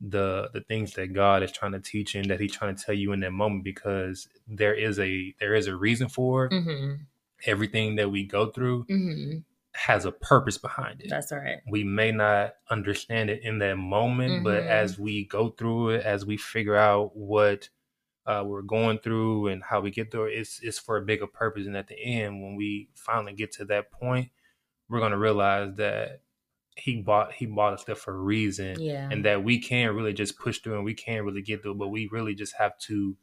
the 0.00 0.50
the 0.52 0.60
things 0.62 0.94
that 0.94 1.12
God 1.12 1.42
is 1.42 1.52
trying 1.52 1.72
to 1.72 1.80
teach 1.80 2.14
and 2.14 2.30
that 2.30 2.40
He's 2.40 2.52
trying 2.52 2.76
to 2.76 2.82
tell 2.84 2.94
you 2.94 3.12
in 3.12 3.20
that 3.20 3.32
moment 3.32 3.64
because 3.64 4.28
there 4.46 4.74
is 4.74 4.98
a 5.00 5.34
there 5.40 5.54
is 5.54 5.66
a 5.66 5.76
reason 5.76 6.08
for. 6.08 6.50
Mhm. 6.50 7.06
everything 7.46 7.96
that 7.96 8.10
we 8.10 8.24
go 8.24 8.50
through 8.50 8.88
Mhm. 8.88 9.44
Has 9.78 10.04
a 10.04 10.12
purpose 10.12 10.58
behind 10.58 11.00
it. 11.00 11.08
that's 11.08 11.30
right. 11.32 11.58
we 11.70 11.84
may 11.84 12.10
not 12.10 12.54
understand 12.70 13.30
it 13.30 13.42
in 13.42 13.58
that 13.60 13.76
moment, 13.76 14.42
but 14.44 14.64
Mhm. 14.64 14.66
as 14.68 14.98
we 14.98 15.24
go 15.26 15.50
through 15.50 15.90
it, 15.90 16.04
as 16.04 16.26
we 16.26 16.36
figure 16.36 16.76
out 16.76 17.16
what 17.16 17.68
uh, 18.26 18.44
we're 18.44 18.60
going 18.60 18.98
through 18.98 19.46
and 19.48 19.62
how 19.62 19.80
we 19.80 19.90
get 19.90 20.10
through 20.10 20.26
it, 20.26 20.34
it's 20.34 20.60
it's 20.62 20.78
for 20.78 20.98
a 20.98 21.02
bigger 21.02 21.26
purpose. 21.26 21.66
And 21.66 21.76
at 21.76 21.88
the 21.88 21.98
end, 21.98 22.42
when 22.42 22.56
we 22.56 22.90
finally 22.94 23.32
get 23.32 23.52
to 23.52 23.64
that 23.66 23.90
point, 23.90 24.30
we're 24.88 25.00
gonna 25.00 25.16
realize 25.16 25.76
that 25.76 26.22
he 26.76 27.00
bought 27.00 27.32
he 27.32 27.46
bought 27.46 27.72
us 27.74 27.84
there 27.84 27.94
for 27.94 28.14
a 28.14 28.18
reason, 28.20 28.80
Yeah. 28.80 29.08
and 29.10 29.24
that 29.24 29.42
we 29.44 29.58
can't 29.60 29.94
really 29.94 30.12
just 30.12 30.38
push 30.38 30.58
through 30.58 30.74
and 30.76 30.84
we 30.84 30.92
can't 30.94 31.24
really 31.24 31.40
get 31.42 31.62
through. 31.62 31.76
But 31.76 31.88
we 31.88 32.06
really 32.12 32.34
just 32.34 32.54
have 32.56 32.76
to 32.88 33.16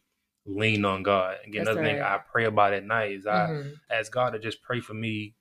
lean 0.45 0.85
on 0.85 1.03
God. 1.03 1.37
Again, 1.45 1.65
That's 1.65 1.75
another 1.77 1.95
thing. 1.97 2.01
I 2.01 2.17
pray 2.17 2.45
about 2.45 2.73
at 2.73 2.83
night 2.83 3.11
is 3.11 3.27
I 3.27 3.47
Mhm. 3.47 3.73
ask 3.89 4.11
God 4.11 4.31
to 4.31 4.39
just 4.39 4.61
pray 4.63 4.79
for 4.79 4.93
me, 4.95 5.35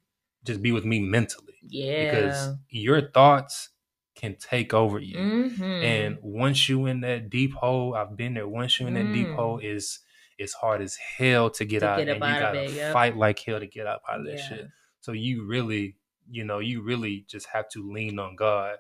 just 0.45 0.63
be 0.63 0.73
with 0.73 0.85
me 0.85 1.01
mentally 1.01 1.55
yeah. 1.67 2.05
because 2.11 2.55
your 2.69 3.11
thoughts 3.11 3.71
can 4.15 4.37
take 4.37 4.73
over 4.73 4.99
you. 4.99 5.17
Mhm. 5.17 5.83
And 5.83 6.19
once 6.23 6.69
you 6.69 6.87
in 6.87 7.01
that 7.01 7.31
deep 7.31 7.53
hole, 7.55 7.95
I've 7.95 8.17
been 8.17 8.35
there. 8.35 8.47
Once 8.49 8.79
you 8.79 8.87
in 8.87 8.95
that 8.95 9.13
deep 9.13 9.27
Mm. 9.29 9.35
hole, 9.37 9.59
is 9.59 10.01
it's 10.39 10.53
hard 10.55 10.81
as 10.83 10.97
hell 10.97 11.51
to 11.51 11.65
get 11.65 11.81
To 11.81 11.87
out, 11.89 11.99
get 11.99 12.09
and 12.09 12.19
you 12.19 12.25
out 12.25 12.41
gotta 12.41 12.65
it, 12.65 12.71
yep. 12.73 12.93
fight 12.93 13.17
like 13.17 13.39
hell 13.41 13.61
to 13.61 13.67
get 13.67 13.87
up 13.87 14.03
out 14.09 14.21
of 14.21 14.27
that 14.27 14.39
Yeah. 14.39 14.49
shit. 14.49 14.67
So 15.01 15.13
you 15.13 15.45
really, 15.47 15.97
you 16.31 16.45
know, 16.45 16.59
you 16.61 16.83
really 16.83 17.25
just 17.29 17.47
have 17.49 17.69
to 17.71 17.91
lean 17.93 18.19
on 18.19 18.37
God 18.37 18.79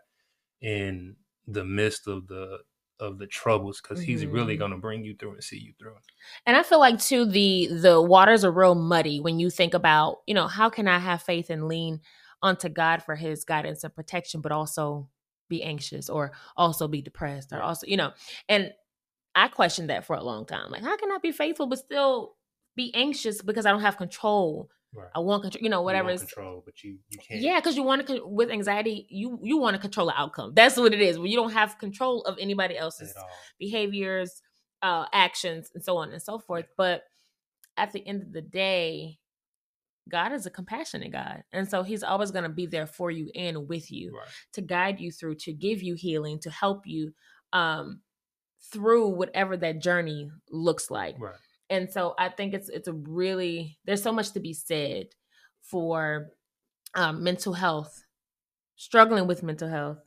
in 0.61 1.17
the 1.47 1.65
midst 1.65 2.07
of 2.09 2.27
the 2.29 2.61
of 3.05 3.19
the 3.19 3.27
troubles 3.27 3.81
because 3.81 4.03
He's 4.03 4.27
really 4.27 4.57
Mhm. 4.57 4.59
gonna 4.59 4.79
bring 4.79 5.05
you 5.05 5.15
through 5.17 5.35
and 5.35 5.45
see 5.45 5.59
you 5.59 5.75
through. 5.79 5.97
And 6.47 6.57
I 6.57 6.63
feel 6.63 6.79
like 6.81 6.99
too 7.01 7.25
the 7.25 7.69
the 7.71 8.01
waters 8.01 8.45
are 8.45 8.53
real 8.53 8.75
muddy 8.75 9.21
when 9.21 9.39
you 9.39 9.51
think 9.51 9.75
about, 9.75 10.19
you 10.27 10.35
know, 10.35 10.47
how 10.49 10.71
can 10.71 10.89
I 10.89 10.99
have 10.99 11.23
faith 11.23 11.51
and 11.51 11.69
lean 11.69 12.01
onto 12.43 12.69
God 12.69 13.03
for 13.03 13.15
his 13.17 13.45
guidance 13.45 13.85
and 13.85 13.95
protection, 13.95 14.41
but 14.41 14.53
also 14.53 15.09
be 15.49 15.63
anxious 15.63 16.09
or 16.09 16.33
also 16.57 16.89
be 16.89 17.03
depressed 17.03 17.53
or 17.53 17.61
also, 17.63 17.87
you 17.87 17.97
know, 17.97 18.13
and 18.49 18.73
I 19.35 19.49
questioned 19.49 19.91
that 19.91 20.05
for 20.07 20.17
a 20.17 20.25
long 20.25 20.47
time. 20.47 20.71
Like, 20.71 20.83
how 20.83 20.97
can 20.97 21.13
I 21.13 21.19
be 21.19 21.33
faithful 21.33 21.67
but 21.67 21.79
still 21.81 22.37
be 22.77 22.95
anxious 22.95 23.43
because 23.43 23.67
I 23.67 23.73
don't 23.73 23.81
have 23.83 23.97
control? 23.99 24.71
Right. 24.95 25.09
I 25.15 25.19
want 25.21 25.43
control, 25.43 25.63
you 25.63 25.69
know, 25.71 25.83
whatever. 25.83 26.13
you 26.13 26.19
control, 26.19 26.63
but 26.65 26.83
you 26.85 26.99
you 27.09 27.19
can't. 27.19 27.41
Yeah, 27.41 27.59
because 27.61 27.77
you 27.77 27.83
want 27.83 28.07
to 28.07 28.25
with 28.25 28.51
anxiety, 28.51 29.07
you 29.11 29.39
you 29.43 29.59
want 29.59 29.75
to 29.75 29.81
control 29.81 30.07
the 30.07 30.19
outcome. 30.19 30.53
That's 30.55 30.77
what 30.77 30.93
it 30.95 31.01
is. 31.01 31.19
When 31.19 31.31
you 31.31 31.37
don't 31.37 31.53
have 31.53 31.79
control 31.79 32.23
of 32.23 32.37
anybody 32.41 32.77
else's 32.79 33.15
behaviors, 33.59 34.41
uh, 34.83 35.07
actions, 35.13 35.71
and 35.75 35.83
so 35.83 35.97
on 35.97 36.13
and 36.13 36.23
so 36.23 36.39
forth. 36.39 36.67
But 36.77 37.03
at 37.77 37.93
the 37.93 38.07
end 38.07 38.23
of 38.23 38.33
the 38.33 38.43
day, 38.43 39.19
God 40.09 40.33
is 40.33 40.47
a 40.47 40.51
compassionate 40.51 41.13
God. 41.13 41.43
And 41.53 41.69
so 41.69 41.83
he's 41.83 42.03
always 42.03 42.31
going 42.31 42.45
to 42.45 42.49
be 42.51 42.67
there 42.67 42.87
for 42.87 43.11
you 43.11 43.31
and 43.35 43.69
with 43.69 43.91
you 43.91 44.13
Right. 44.17 44.29
to 44.53 44.61
guide 44.61 45.01
you 45.01 45.11
through, 45.11 45.37
to 45.37 45.53
give 45.53 45.83
you 45.83 45.95
healing, 45.95 46.39
to 46.41 46.51
help 46.51 46.87
you 46.87 47.15
um, 47.53 48.03
through 48.73 49.09
whatever 49.09 49.57
that 49.57 49.81
journey 49.81 50.31
looks 50.51 50.91
like. 50.91 51.17
Right. 51.19 51.35
And 51.71 51.91
so 51.91 52.15
I 52.19 52.29
think 52.29 52.55
it's 52.55 52.69
it's 52.69 52.89
a 52.89 52.93
really 52.93 53.79
there's 53.85 54.03
so 54.03 54.13
much 54.13 54.33
to 54.33 54.41
be 54.41 54.53
said 54.53 55.07
for 55.63 56.29
um, 56.95 57.23
mental 57.25 57.53
health, 57.55 58.05
struggling 58.77 59.27
with 59.27 59.43
mental 59.43 59.69
health, 59.69 59.99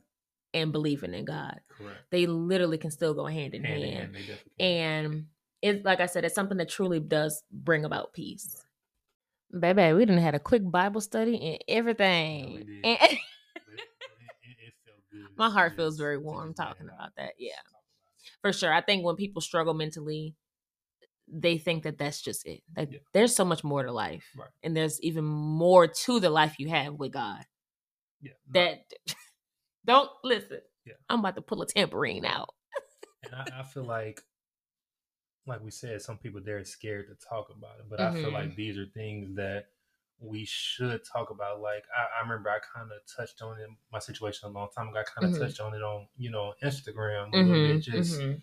and 0.54 0.72
believing 0.72 1.14
in 1.14 1.24
God. 1.24 1.60
Correct. 1.68 1.98
They 2.10 2.26
literally 2.26 2.78
can 2.78 2.90
still 2.90 3.12
go 3.14 3.26
hand 3.26 3.54
in 3.54 3.64
Hand 3.64 3.82
hand. 3.82 3.92
in 3.92 3.98
hand, 4.00 4.14
they 4.14 4.20
definitely 4.20 4.52
can. 4.58 5.04
And 5.04 5.26
it's 5.60 5.84
like 5.84 6.00
I 6.00 6.06
said, 6.06 6.24
it's 6.24 6.34
something 6.34 6.58
that 6.58 6.68
truly 6.68 7.00
does 7.00 7.42
bring 7.50 7.84
about 7.84 8.12
peace. 8.12 8.64
Baby, 9.58 9.92
we 9.94 10.04
didn't 10.04 10.22
had 10.22 10.34
a 10.34 10.38
quick 10.38 10.62
Bible 10.70 11.00
study 11.00 11.36
and 11.68 11.76
everything. 11.76 12.56
did. 12.58 12.68
And- 12.84 12.98
it- 13.02 13.12
it- 13.12 13.18
My 15.36 15.50
heart 15.50 15.74
feels 15.76 15.98
very 15.98 16.18
warm 16.18 16.54
talking 16.54 16.86
about 16.88 17.10
that. 17.16 17.32
Yeah. 17.38 17.52
talk 17.54 17.64
about 17.70 17.82
it. 18.24 18.30
for 18.42 18.52
sure. 18.52 18.72
I 18.72 18.80
think 18.80 19.04
when 19.04 19.16
people 19.16 19.40
struggle 19.42 19.74
mentally, 19.74 20.34
they 21.32 21.58
think 21.58 21.82
that 21.84 21.98
that's 21.98 22.20
just 22.22 22.46
it. 22.46 22.62
Like 22.76 22.90
Yeah. 22.92 22.98
there's 23.12 23.34
so 23.34 23.44
much 23.44 23.64
more 23.64 23.82
to 23.82 23.92
life, 23.92 24.26
Right. 24.36 24.48
and 24.62 24.76
there's 24.76 25.00
even 25.02 25.24
more 25.24 25.86
to 25.86 26.20
the 26.20 26.30
life 26.30 26.56
you 26.58 26.68
have 26.68 26.94
with 26.94 27.12
God. 27.12 27.44
Yeah. 28.20 28.32
no, 28.48 28.60
That 28.60 28.92
don't 29.84 30.10
listen. 30.24 30.60
Yeah. 30.84 30.94
I'm 31.08 31.20
about 31.20 31.36
to 31.36 31.42
pull 31.42 31.62
a 31.62 31.66
tambourine 31.66 32.24
out. 32.24 32.50
and 33.24 33.34
I, 33.34 33.60
I 33.60 33.62
feel 33.62 33.84
like 33.84 34.22
like 35.46 35.62
we 35.62 35.70
said 35.70 36.00
some 36.02 36.18
people 36.18 36.40
they're 36.44 36.64
scared 36.64 37.06
to 37.08 37.26
talk 37.28 37.48
about 37.50 37.78
it 37.78 37.86
but 37.88 38.00
i 38.00 38.10
feel 38.10 38.30
Mhm. 38.30 38.34
like 38.34 38.54
these 38.54 38.76
are 38.76 38.86
things 38.86 39.34
that 39.36 39.66
we 40.20 40.44
should 40.44 41.00
talk 41.04 41.30
about 41.30 41.60
like 41.60 41.84
i, 41.96 42.18
I 42.18 42.22
remember 42.22 42.50
i 42.50 42.58
kind 42.74 42.90
of 42.92 42.98
touched 43.16 43.40
on 43.40 43.58
it 43.58 43.68
my 43.92 43.98
situation 43.98 44.48
a 44.48 44.52
long 44.52 44.68
time 44.74 44.88
ago 44.88 45.00
i 45.00 45.04
kind 45.04 45.26
of 45.26 45.32
Mhm. 45.32 45.38
touched 45.38 45.60
on 45.60 45.74
it 45.74 45.82
on 45.82 46.08
you 46.16 46.30
know 46.30 46.52
instagram 46.62 47.32
a 47.34 47.38
little 47.38 47.60
bit 47.62 47.78
Mhm, 47.78 47.82
just 47.82 48.20
mhm. 48.20 48.42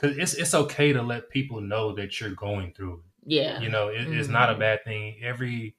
Because 0.00 0.16
it's, 0.16 0.34
it's 0.34 0.54
okay 0.54 0.92
to 0.92 1.02
let 1.02 1.28
people 1.30 1.60
know 1.60 1.92
that 1.94 2.20
you're 2.20 2.30
going 2.34 2.72
through 2.74 2.94
it 2.94 3.32
Yeah. 3.34 3.60
you 3.60 3.68
know 3.68 3.88
it, 3.88 4.06
it's 4.08 4.28
not 4.28 4.50
a 4.50 4.54
Mhm. 4.54 4.58
bad 4.60 4.84
thing 4.84 5.20
every 5.22 5.76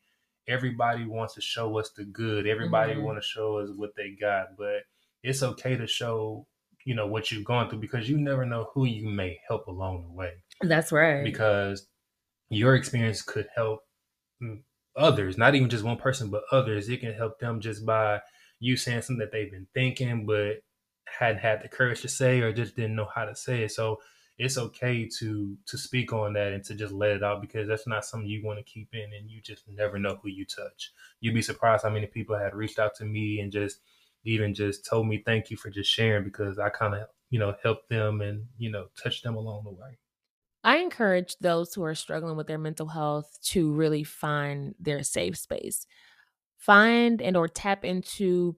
everybody 0.47 1.05
wants 1.05 1.34
to 1.36 1.41
show 1.41 1.78
us 1.78 1.91
the 1.91 2.03
good 2.05 2.47
everybody 2.47 2.93
Mhm. 2.93 3.03
want 3.03 3.17
to 3.22 3.28
show 3.28 3.57
us 3.57 3.69
what 3.76 3.95
they 3.95 4.11
got 4.11 4.57
but 4.57 4.84
it's 5.24 5.43
okay 5.43 5.76
to 5.78 5.88
show 5.88 6.47
you 6.86 6.95
know 6.95 7.07
what 7.07 7.32
you've 7.32 7.45
gone 7.45 7.69
through 7.69 7.80
because 7.80 8.09
you 8.09 8.17
never 8.17 8.45
know 8.45 8.69
who 8.74 8.86
you 8.86 9.07
may 9.07 9.39
help 9.47 9.67
along 9.67 10.03
the 10.03 10.11
way 10.11 10.34
That's 10.61 10.91
right. 10.91 11.24
because 11.24 11.88
your 12.49 12.76
experience 12.76 13.22
could 13.22 13.47
help 13.55 13.82
mm, 14.41 14.61
others 14.95 15.38
not 15.38 15.55
even 15.55 15.69
just 15.69 15.84
one 15.84 15.97
person 15.97 16.30
but 16.30 16.43
others 16.51 16.89
it 16.89 16.99
can 16.99 17.13
help 17.13 17.39
them 17.39 17.61
just 17.61 17.86
by 17.86 18.19
you 18.59 18.76
saying 18.76 19.01
something 19.03 19.19
that 19.19 19.32
they've 19.32 19.51
been 19.51 19.67
thinking 19.74 20.26
but 20.26 20.61
hadn't 21.20 21.39
had 21.41 21.62
the 21.62 21.68
courage 21.70 22.01
to 22.01 22.07
say 22.09 22.39
or 22.41 22.53
just 22.53 22.76
didn't 22.76 22.95
know 22.95 23.07
how 23.14 23.26
to 23.26 23.36
say 23.36 23.64
it. 23.64 23.72
So 23.72 23.99
it's 24.38 24.57
okay 24.57 25.07
to 25.20 25.57
to 25.68 25.78
speak 25.78 26.14
on 26.14 26.34
that 26.34 26.53
and 26.53 26.64
to 26.66 26.76
just 26.76 26.93
let 26.93 27.12
it 27.12 27.24
out 27.24 27.41
because 27.41 27.68
that's 27.68 27.88
not 27.88 28.05
something 28.05 28.28
you 28.30 28.43
want 28.43 28.57
to 28.59 28.64
keep 28.64 28.89
in 28.93 29.12
and 29.14 29.30
you 29.30 29.41
just 29.41 29.64
never 29.68 29.99
know 29.99 30.20
who 30.22 30.30
you 30.30 30.45
touch. 30.45 30.91
You'd 31.20 31.36
be 31.36 31.41
surprised 31.41 31.84
how 31.84 31.89
many 31.89 32.07
people 32.07 32.38
had 32.38 32.55
reached 32.55 32.80
out 32.80 32.95
to 32.95 33.05
me 33.05 33.39
and 33.39 33.51
just 33.51 33.80
even 34.24 34.53
just 34.53 34.86
told 34.86 35.07
me 35.07 35.22
thank 35.26 35.49
you 35.49 35.57
for 35.57 35.70
just 35.72 35.89
sharing 35.89 36.24
because 36.24 36.59
i 36.59 36.70
kind 36.70 36.93
of 36.93 37.07
you 37.32 37.39
know 37.39 37.55
helped 37.64 37.89
them 37.89 38.22
and 38.22 38.45
you 38.57 38.70
know 38.72 38.88
touched 39.01 39.24
them 39.24 39.36
along 39.36 39.64
the 39.64 39.72
way. 39.72 39.97
I 40.64 40.78
encourage 40.78 41.38
those 41.39 41.74
who 41.74 41.84
are 41.84 41.95
struggling 41.95 42.38
with 42.38 42.47
their 42.47 42.59
mental 42.59 42.88
health 42.88 43.38
to 43.45 43.72
really 43.74 44.03
find 44.03 44.76
their 44.80 45.03
safe 45.03 45.38
space. 45.38 45.86
find 46.57 47.22
and 47.22 47.36
or 47.38 47.47
tap 47.47 47.84
into 47.86 48.55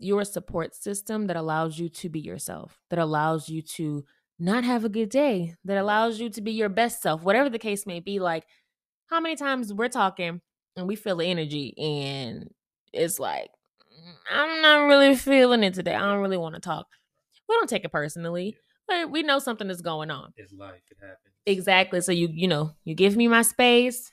your 0.00 0.24
support 0.24 0.74
system 0.74 1.28
that 1.28 1.36
allows 1.36 1.78
you 1.78 1.88
to 1.90 2.08
be 2.08 2.20
yourself, 2.20 2.80
that 2.90 2.98
allows 2.98 3.48
you 3.48 3.62
to 3.62 4.04
not 4.38 4.64
have 4.64 4.84
a 4.84 4.88
good 4.88 5.10
day, 5.10 5.54
that 5.64 5.78
allows 5.78 6.18
you 6.20 6.30
to 6.30 6.40
be 6.40 6.52
your 6.52 6.70
best 6.70 7.02
self, 7.02 7.22
whatever 7.22 7.50
the 7.50 7.58
case 7.58 7.86
may 7.86 8.00
be. 8.00 8.18
Like, 8.18 8.46
how 9.06 9.20
many 9.20 9.36
times 9.36 9.72
we're 9.72 9.88
talking 9.88 10.40
and 10.76 10.88
we 10.88 10.96
feel 10.96 11.16
the 11.16 11.26
energy 11.26 11.74
and 11.78 12.50
it's 12.92 13.18
like, 13.20 13.50
"Mm, 13.92 14.14
I'm 14.30 14.62
not 14.62 14.86
really 14.86 15.14
feeling 15.16 15.62
it 15.62 15.74
today. 15.74 15.94
I 15.94 16.00
don't 16.00 16.22
really 16.22 16.38
want 16.38 16.54
to 16.56 16.60
talk. 16.60 16.86
We 17.48 17.54
don't 17.56 17.68
take 17.68 17.84
it 17.84 17.92
personally. 17.92 18.56
But 18.88 19.10
we 19.10 19.22
know 19.22 19.38
something 19.38 19.70
is 19.70 19.82
going 19.82 20.10
on. 20.10 20.32
It's 20.36 20.52
life. 20.52 20.82
It 20.90 20.96
happens. 21.00 21.34
Exactly. 21.46 22.00
So 22.00 22.12
you 22.12 22.28
you 22.32 22.48
know, 22.48 22.72
you 22.84 22.94
give 22.94 23.16
me 23.16 23.28
my 23.28 23.42
space. 23.42 24.12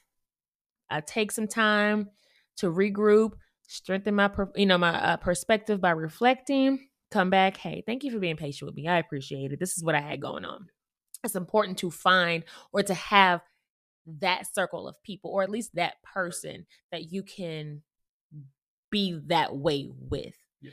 I 0.90 1.02
take 1.02 1.32
some 1.32 1.48
time 1.48 2.10
to 2.58 2.72
regroup, 2.72 3.34
strengthen 3.68 4.15
my 4.15 4.28
per, 4.28 4.49
you 4.55 4.65
know 4.65 4.78
my 4.78 4.93
uh, 4.99 5.18
perspective 5.18 5.80
by 5.80 5.91
reflecting. 5.91 6.88
Come 7.11 7.30
back. 7.30 7.57
Hey, 7.57 7.84
thank 7.86 8.03
you 8.03 8.11
for 8.11 8.20
being 8.20 8.36
patient 8.36 8.68
with 8.68 8.76
me. 8.76 8.88
I 8.88 8.97
appreciate 8.97 9.51
it. 9.53 9.59
This 9.59 9.78
is 9.78 9.84
what 9.84 9.95
I 9.95 10.01
had 10.01 10.22
going 10.22 10.43
on. 10.43 10.68
It's 11.24 11.36
important 11.36 11.78
to 11.80 11.89
find 11.91 12.43
or 12.74 12.84
to 12.84 12.93
have 12.93 13.41
that 14.20 14.53
circle 14.53 14.88
of 14.88 15.01
people, 15.03 15.32
or 15.32 15.43
at 15.43 15.49
least 15.49 15.76
that 15.76 15.95
person 16.03 16.65
that 16.91 17.11
you 17.11 17.24
can 17.24 17.82
be 18.89 19.20
that 19.28 19.55
way 19.55 19.89
with, 19.89 20.36
Yeah. 20.61 20.72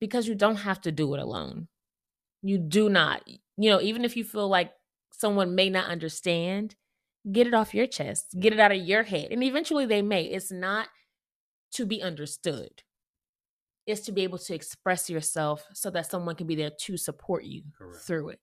because 0.00 0.28
you 0.28 0.34
don't 0.34 0.56
have 0.56 0.80
to 0.82 0.92
do 0.92 1.14
it 1.14 1.20
alone. 1.20 1.68
You 2.42 2.58
do 2.58 2.88
not. 2.88 3.26
You 3.56 3.70
know, 3.70 3.80
even 3.80 4.04
if 4.04 4.16
you 4.16 4.22
feel 4.24 4.48
like 4.48 4.72
someone 5.10 5.54
may 5.54 5.68
not 5.70 5.88
understand, 5.90 6.76
get 7.30 7.46
it 7.46 7.54
off 7.54 7.74
your 7.74 7.86
chest, 7.86 8.36
get 8.38 8.52
it 8.52 8.60
out 8.60 8.70
of 8.72 8.78
your 8.78 9.02
head. 9.02 9.32
And 9.32 9.42
eventually 9.42 9.86
they 9.86 10.02
may. 10.02 10.24
It's 10.24 10.52
not 10.52 10.88
to 11.76 11.86
be 11.86 12.02
understood, 12.02 12.82
is 13.86 14.00
to 14.02 14.12
be 14.12 14.22
able 14.22 14.38
to 14.38 14.54
express 14.54 15.08
yourself 15.08 15.64
so 15.72 15.90
that 15.90 16.10
someone 16.10 16.34
can 16.34 16.46
be 16.46 16.56
there 16.56 16.72
to 16.80 16.96
support 16.96 17.44
you 17.44 17.62
Correct. 17.78 18.04
through 18.04 18.30
it. 18.30 18.40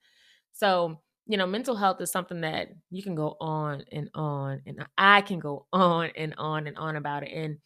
So, 0.54 1.02
you 1.26 1.38
know, 1.38 1.48
mental 1.48 1.76
health 1.76 2.00
is 2.02 2.12
something 2.12 2.42
that 2.42 2.70
you 2.90 3.04
can 3.04 3.16
go 3.16 3.36
on 3.40 3.84
and 3.92 4.10
on, 4.14 4.62
and 4.66 4.86
I 4.98 5.22
can 5.22 5.40
go 5.40 5.68
on 5.74 6.12
and 6.16 6.34
on 6.38 6.68
and 6.68 6.78
on 6.78 6.96
about 6.96 7.24
it. 7.24 7.32
And 7.32 7.58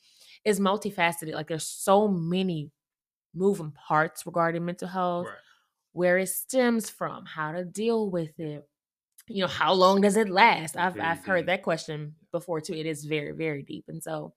it's 0.44 0.60
multifaceted. 0.60 1.34
Like, 1.34 1.48
there's 1.48 1.68
so 1.68 2.08
many 2.08 2.72
moving 3.34 3.72
parts 3.72 4.26
regarding 4.26 4.66
mental 4.66 4.88
health 4.88 5.28
Right. 5.28 5.38
where 5.94 6.18
it 6.18 6.30
stems 6.30 6.90
from, 6.90 7.26
how 7.26 7.52
to 7.52 7.66
deal 7.66 8.10
with 8.10 8.40
it. 8.40 8.68
You 9.28 9.42
know, 9.42 9.48
how 9.48 9.74
long 9.74 10.02
does 10.02 10.18
it 10.18 10.30
last? 10.30 10.78
I've 10.78 11.00
I've 11.00 11.26
heard 11.26 11.48
that 11.48 11.64
question 11.64 12.16
before 12.32 12.62
too. 12.62 12.74
It 12.74 12.86
is 12.86 13.06
very 13.06 13.34
very 13.34 13.64
deep, 13.64 13.86
and 13.90 14.02
so 14.02 14.34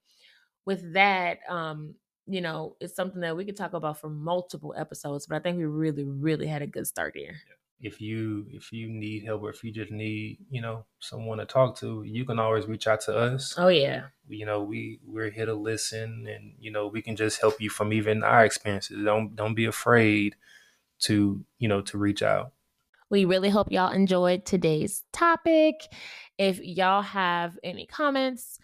with 0.67 0.93
that, 0.95 1.39
um, 1.49 1.95
you 2.27 2.41
know, 2.41 2.77
it's 2.81 2.95
something 2.95 3.21
that 3.23 3.37
we 3.37 3.45
could 3.45 3.57
talk 3.57 3.73
about 3.73 4.01
for 4.01 4.09
multiple 4.09 4.75
episodes. 4.77 5.27
But 5.27 5.37
I 5.37 5.41
think 5.41 5.59
we 5.59 5.65
really 5.65 6.05
really 6.05 6.47
had 6.47 6.63
a 6.63 6.67
good 6.67 6.87
start 6.87 7.17
here. 7.17 7.37
If 7.81 8.01
you 8.01 8.47
if 8.51 8.73
you 8.73 8.89
need 8.91 9.25
help 9.25 9.43
or 9.43 9.51
if 9.51 9.65
you 9.65 9.73
just 9.73 9.91
need 9.91 10.39
you 10.51 10.61
know 10.61 10.85
someone 10.99 11.39
to 11.39 11.47
talk 11.47 11.77
to, 11.79 12.03
you 12.05 12.25
can 12.25 12.39
always 12.39 12.67
reach 12.67 12.87
out 12.87 13.01
to 13.03 13.17
us. 13.17 13.55
Oh 13.57 13.69
yeah, 13.69 14.09
you 14.29 14.47
know 14.47 14.63
we 14.63 15.01
we're 15.05 15.31
here 15.31 15.47
to 15.47 15.55
listen 15.55 16.27
and 16.29 16.53
you 16.59 16.71
know 16.71 16.87
we 16.87 17.03
can 17.03 17.17
just 17.17 17.41
help 17.41 17.61
you 17.61 17.71
from 17.71 17.93
even 17.93 18.23
our 18.23 18.45
experiences 18.45 19.03
don't 19.05 19.35
don't 19.35 19.55
be 19.55 19.65
afraid 19.65 20.37
to 21.01 21.45
you 21.59 21.69
know 21.69 21.81
to 21.81 21.99
reach 21.99 22.23
out 22.23 22.53
We 23.11 23.25
really 23.25 23.51
hope 23.51 23.73
y'all 23.73 23.93
enjoyed 23.93 24.47
today's 24.47 25.03
topic. 25.13 25.75
If 26.39 26.61
y'all 26.61 27.03
have 27.03 27.59
any 27.65 27.87
comments, 27.87 28.60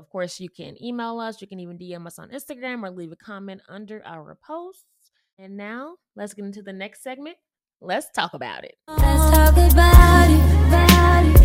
of 0.00 0.08
course, 0.08 0.40
you 0.40 0.48
can 0.48 0.82
email 0.82 1.20
us. 1.20 1.42
You 1.42 1.46
can 1.46 1.60
even 1.60 1.76
DM 1.78 2.06
us 2.06 2.18
on 2.18 2.30
Instagram 2.30 2.82
or 2.82 2.90
leave 2.90 3.12
a 3.12 3.16
comment 3.16 3.60
under 3.68 4.02
our 4.06 4.36
posts. 4.42 4.86
And 5.38 5.58
now 5.58 5.96
let's 6.16 6.32
get 6.32 6.46
into 6.46 6.62
the 6.62 6.72
next 6.72 7.02
segment. 7.02 7.36
Let's 7.82 8.10
talk 8.10 8.32
about 8.32 8.64
it. 8.64 8.76
Let's 8.88 9.30
talk 9.30 9.52
about 9.52 10.30
it, 10.30 10.40
about 10.68 11.24
it. 11.26 11.40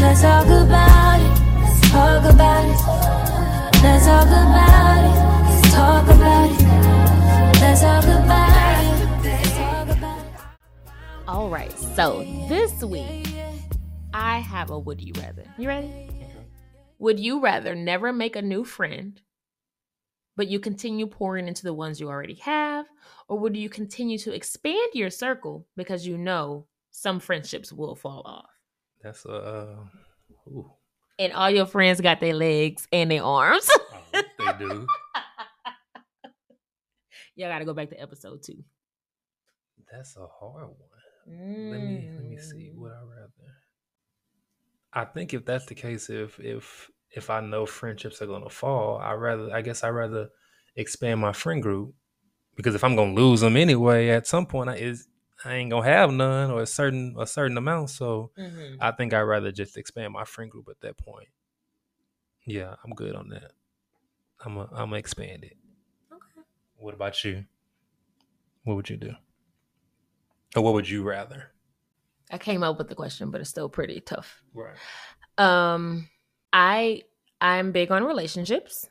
Let's 0.00 0.22
talk 0.22 0.46
about 0.46 1.20
it. 1.20 1.34
Let's 1.60 1.90
talk 1.90 2.24
about 2.34 2.64
it. 2.64 3.82
Let's 3.82 4.06
talk 4.06 4.26
about 4.26 5.04
it. 5.04 5.34
Let's 5.54 5.72
talk 5.72 6.08
about 6.08 6.50
it. 6.50 6.64
Let's 7.60 7.80
talk 7.80 8.04
about 8.04 8.82
it. 8.82 9.22
Let's 9.22 9.52
talk 9.52 9.88
about 9.96 10.18
it. 10.18 10.26
All 11.28 11.48
right. 11.48 11.78
So 11.78 12.24
this 12.48 12.82
week, 12.82 13.28
I 14.12 14.38
have 14.40 14.70
a 14.70 14.78
would 14.78 15.00
you 15.00 15.12
rather. 15.16 15.44
You 15.58 15.68
ready? 15.68 16.13
Would 16.98 17.18
you 17.20 17.40
rather 17.40 17.74
never 17.74 18.12
make 18.12 18.36
a 18.36 18.42
new 18.42 18.64
friend, 18.64 19.20
but 20.36 20.48
you 20.48 20.58
continue 20.60 21.06
pouring 21.06 21.48
into 21.48 21.62
the 21.64 21.74
ones 21.74 22.00
you 22.00 22.08
already 22.08 22.36
have? 22.36 22.86
Or 23.28 23.38
would 23.38 23.56
you 23.56 23.68
continue 23.68 24.18
to 24.18 24.34
expand 24.34 24.90
your 24.94 25.10
circle 25.10 25.66
because 25.76 26.06
you 26.06 26.16
know 26.18 26.66
some 26.90 27.20
friendships 27.20 27.72
will 27.72 27.94
fall 27.94 28.22
off? 28.24 28.50
that's 29.02 29.24
a 29.26 29.32
uh, 29.32 29.76
ooh, 30.48 30.72
And 31.18 31.32
all 31.34 31.50
your 31.50 31.66
friends 31.66 32.00
got 32.00 32.20
their 32.20 32.32
legs 32.34 32.88
and 32.92 33.10
their 33.10 33.22
arms. 33.22 33.68
They 34.12 34.52
do 34.58 34.86
Y'all 37.36 37.50
got 37.50 37.58
to 37.58 37.64
go 37.64 37.74
back 37.74 37.90
to 37.90 38.00
episode 38.00 38.42
two. 38.42 38.62
that's 39.90 40.16
a 40.16 40.26
hard 40.26 40.68
one 40.68 40.76
let 41.70 41.80
me 41.82 42.08
let 42.16 42.24
me 42.26 42.36
see 42.36 42.70
Mm. 42.74 42.78
what 42.78 42.92
i 42.92 43.00
rather 43.02 43.30
i 44.94 45.04
think 45.04 45.34
if 45.34 45.44
that's 45.44 45.66
the 45.66 45.74
case 45.74 46.08
if 46.10 46.38
if 46.40 46.90
if 47.10 47.30
i 47.30 47.40
know 47.40 47.66
friendships 47.66 48.20
are 48.22 48.26
gonna 48.26 48.48
fall 48.50 48.98
i 48.98 49.12
rather 49.12 49.52
i 49.54 49.60
guess 49.60 49.84
i 49.84 49.88
rather 49.88 50.28
expand 50.76 51.20
my 51.20 51.32
friend 51.32 51.62
group 51.62 51.94
because 52.56 52.74
if 52.74 52.82
i'm 52.84 52.96
gonna 52.96 53.12
lose 53.14 53.40
them 53.40 53.56
anyway 53.56 54.08
at 54.08 54.26
some 54.26 54.46
point 54.46 54.68
i 54.70 54.76
is 54.76 55.06
i 55.44 55.54
ain't 55.54 55.70
gonna 55.70 55.84
have 55.86 56.10
none 56.12 56.50
or 56.50 56.62
a 56.62 56.66
certain 56.66 57.14
a 57.18 57.26
certain 57.26 57.56
amount 57.58 57.90
so 57.90 58.30
Mhm. 58.38 58.76
I 58.80 58.90
think 58.90 59.12
I'd 59.14 59.22
rather 59.22 59.52
just 59.52 59.76
expand 59.76 60.12
my 60.12 60.24
friend 60.24 60.50
group 60.50 60.68
at 60.68 60.80
that 60.80 60.96
point. 60.98 61.28
Yeah, 62.44 62.74
I'm 62.84 62.92
good 62.92 63.14
on 63.14 63.28
that. 63.30 63.52
I'm 64.44 64.56
a, 64.56 64.62
I'm 64.72 64.90
gonna 64.90 64.96
expand 64.96 65.44
it. 65.44 65.56
Okay. 66.12 66.42
What 66.76 66.92
about 66.94 67.22
you? 67.24 67.44
What 68.64 68.74
would 68.74 68.90
you 68.90 68.96
do? 68.96 69.14
Or 70.56 70.62
what 70.62 70.74
would 70.74 70.88
you 70.88 71.02
rather? 71.04 71.52
I 72.30 72.38
came 72.38 72.62
up 72.62 72.78
with 72.78 72.88
the 72.88 72.94
question, 72.94 73.30
but 73.30 73.40
it's 73.40 73.50
still 73.50 73.68
pretty 73.68 74.00
tough. 74.00 74.42
Right. 74.54 74.76
Um, 75.38 76.08
I 76.52 77.02
I'm 77.40 77.72
big 77.72 77.90
on 77.90 78.04
relationships, 78.04 78.88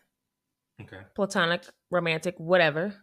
Okay. 0.81 1.01
platonic, 1.15 1.63
romantic, 1.89 2.35
whatever. 2.37 2.93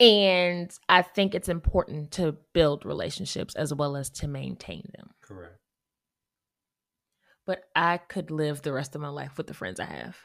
And 0.00 0.70
I 0.88 1.02
think 1.02 1.34
it's 1.34 1.48
important 1.50 2.10
to 2.12 2.36
build 2.54 2.86
relationships 2.86 3.54
as 3.54 3.72
well 3.74 3.96
as 3.96 4.08
to 4.10 4.26
maintain 4.28 4.90
them. 4.96 5.10
Correct. 5.20 5.56
But 7.46 7.64
I 7.76 7.98
could 7.98 8.30
live 8.30 8.62
the 8.62 8.72
rest 8.72 8.94
of 8.94 9.02
my 9.02 9.08
life 9.08 9.36
with 9.36 9.46
the 9.46 9.54
friends 9.54 9.78
I 9.78 9.84
have. 9.84 10.16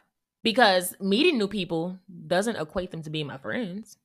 Because 0.44 0.96
meeting 1.02 1.38
new 1.38 1.48
people 1.48 1.98
doesn't 2.28 2.56
equate 2.56 2.92
them 2.92 3.02
to 3.04 3.10
being 3.10 3.28
my 3.28 3.38
friends. 3.38 3.98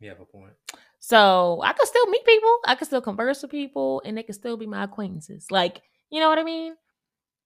You 0.00 0.08
have 0.08 0.20
a 0.20 0.24
point. 0.24 0.52
So 0.98 1.60
I 1.62 1.72
could 1.72 1.86
still 1.86 2.06
meet 2.06 2.24
people, 2.24 2.58
I 2.66 2.74
could 2.74 2.86
still 2.86 3.00
converse 3.00 3.42
with 3.42 3.50
people, 3.50 4.02
and 4.04 4.16
they 4.16 4.22
could 4.22 4.34
still 4.34 4.56
be 4.56 4.66
my 4.66 4.84
acquaintances. 4.84 5.46
Like, 5.50 5.82
you 6.10 6.20
know 6.20 6.28
what 6.28 6.38
I 6.38 6.42
mean? 6.42 6.74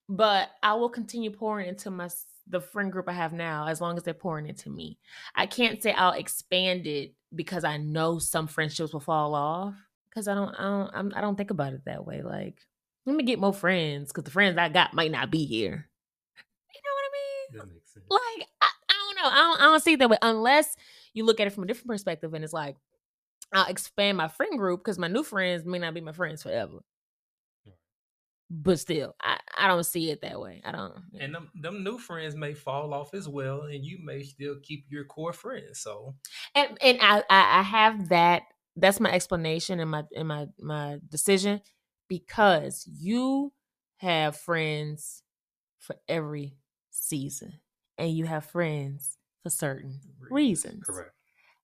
But 0.08 0.50
I 0.62 0.74
will 0.74 0.88
continue 0.88 1.30
pouring 1.30 1.68
into 1.68 1.90
my 1.90 2.08
the 2.46 2.60
friend 2.60 2.92
group 2.92 3.08
I 3.08 3.12
have 3.12 3.32
now 3.32 3.66
as 3.68 3.80
long 3.80 3.96
as 3.96 4.02
they're 4.02 4.14
pouring 4.14 4.46
into 4.46 4.70
me. 4.70 4.98
I 5.34 5.46
can't 5.46 5.82
say 5.82 5.92
I'll 5.92 6.12
expand 6.12 6.86
it 6.86 7.14
because 7.34 7.64
I 7.64 7.78
know 7.78 8.18
some 8.18 8.46
friendships 8.46 8.92
will 8.92 9.00
fall 9.00 9.34
off 9.34 9.74
because 10.10 10.28
I 10.28 10.34
don't 10.34 10.54
I 10.54 10.62
don't 10.62 10.90
I'm, 10.94 11.12
I 11.16 11.20
don't 11.20 11.36
think 11.36 11.50
about 11.50 11.72
it 11.72 11.84
that 11.86 12.06
way. 12.06 12.22
Like, 12.22 12.58
let 13.06 13.16
me 13.16 13.24
get 13.24 13.38
more 13.40 13.54
friends 13.54 14.12
because 14.12 14.24
the 14.24 14.30
friends 14.30 14.58
I 14.58 14.68
got 14.68 14.94
might 14.94 15.10
not 15.10 15.30
be 15.30 15.44
here. 15.46 15.88
You 16.74 16.80
know 16.84 16.94
what 16.94 17.04
I 17.04 17.12
mean? 17.12 17.58
That 17.58 17.74
makes 17.74 17.94
sense. 17.94 18.06
like 18.10 18.48
I, 18.60 18.68
I 18.90 18.94
don't 19.06 19.16
know. 19.16 19.30
I 19.30 19.42
don't, 19.42 19.60
I 19.60 19.64
don't 19.64 19.82
see 19.82 19.92
it 19.94 19.98
that 20.00 20.10
way 20.10 20.18
unless 20.22 20.76
you 21.14 21.24
look 21.24 21.40
at 21.40 21.46
it 21.46 21.50
from 21.50 21.64
a 21.64 21.66
different 21.66 21.88
perspective 21.88 22.34
and 22.34 22.44
it's 22.44 22.52
like 22.52 22.76
I'll 23.52 23.66
expand 23.66 24.18
my 24.18 24.28
friend 24.28 24.58
group 24.58 24.80
because 24.80 24.98
my 24.98 25.08
new 25.08 25.22
friends 25.22 25.64
may 25.64 25.78
not 25.78 25.94
be 25.94 26.00
my 26.00 26.12
friends 26.12 26.42
forever. 26.42 26.80
But 28.50 28.78
still, 28.78 29.16
I, 29.22 29.38
I 29.56 29.66
don't 29.68 29.84
see 29.86 30.10
it 30.10 30.20
that 30.20 30.38
way. 30.38 30.60
I 30.64 30.72
don't. 30.72 30.92
And 31.18 31.34
them, 31.34 31.50
them 31.54 31.82
new 31.82 31.98
friends 31.98 32.36
may 32.36 32.52
fall 32.52 32.92
off 32.92 33.14
as 33.14 33.26
well, 33.26 33.62
and 33.62 33.84
you 33.84 33.98
may 34.04 34.22
still 34.22 34.56
keep 34.62 34.84
your 34.90 35.04
core 35.04 35.32
friends. 35.32 35.80
So 35.80 36.14
and 36.54 36.76
and 36.82 36.98
I, 37.00 37.20
I 37.30 37.60
I 37.60 37.62
have 37.62 38.10
that. 38.10 38.42
That's 38.76 39.00
my 39.00 39.10
explanation 39.10 39.80
and 39.80 39.90
my 39.90 40.04
and 40.14 40.28
my 40.28 40.46
my 40.60 40.98
decision 41.08 41.62
because 42.08 42.86
you 42.86 43.52
have 43.96 44.36
friends 44.36 45.22
for 45.78 45.96
every 46.06 46.58
season, 46.90 47.54
and 47.96 48.10
you 48.10 48.26
have 48.26 48.44
friends 48.44 49.16
for 49.44 49.50
certain 49.50 50.00
reasons. 50.28 50.82
Correct. 50.84 51.12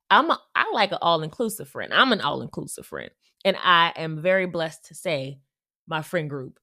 I'm 0.08 0.30
a, 0.30 0.40
I 0.54 0.70
like 0.72 0.92
an 0.92 0.98
all 1.02 1.22
inclusive 1.22 1.68
friend. 1.68 1.92
I'm 1.92 2.12
an 2.12 2.20
all 2.20 2.42
inclusive 2.42 2.86
friend, 2.86 3.10
and 3.44 3.56
I 3.60 3.92
am 3.96 4.22
very 4.22 4.46
blessed 4.46 4.86
to 4.86 4.94
say 4.94 5.40
my 5.88 6.02
friend 6.02 6.30
group 6.30 6.60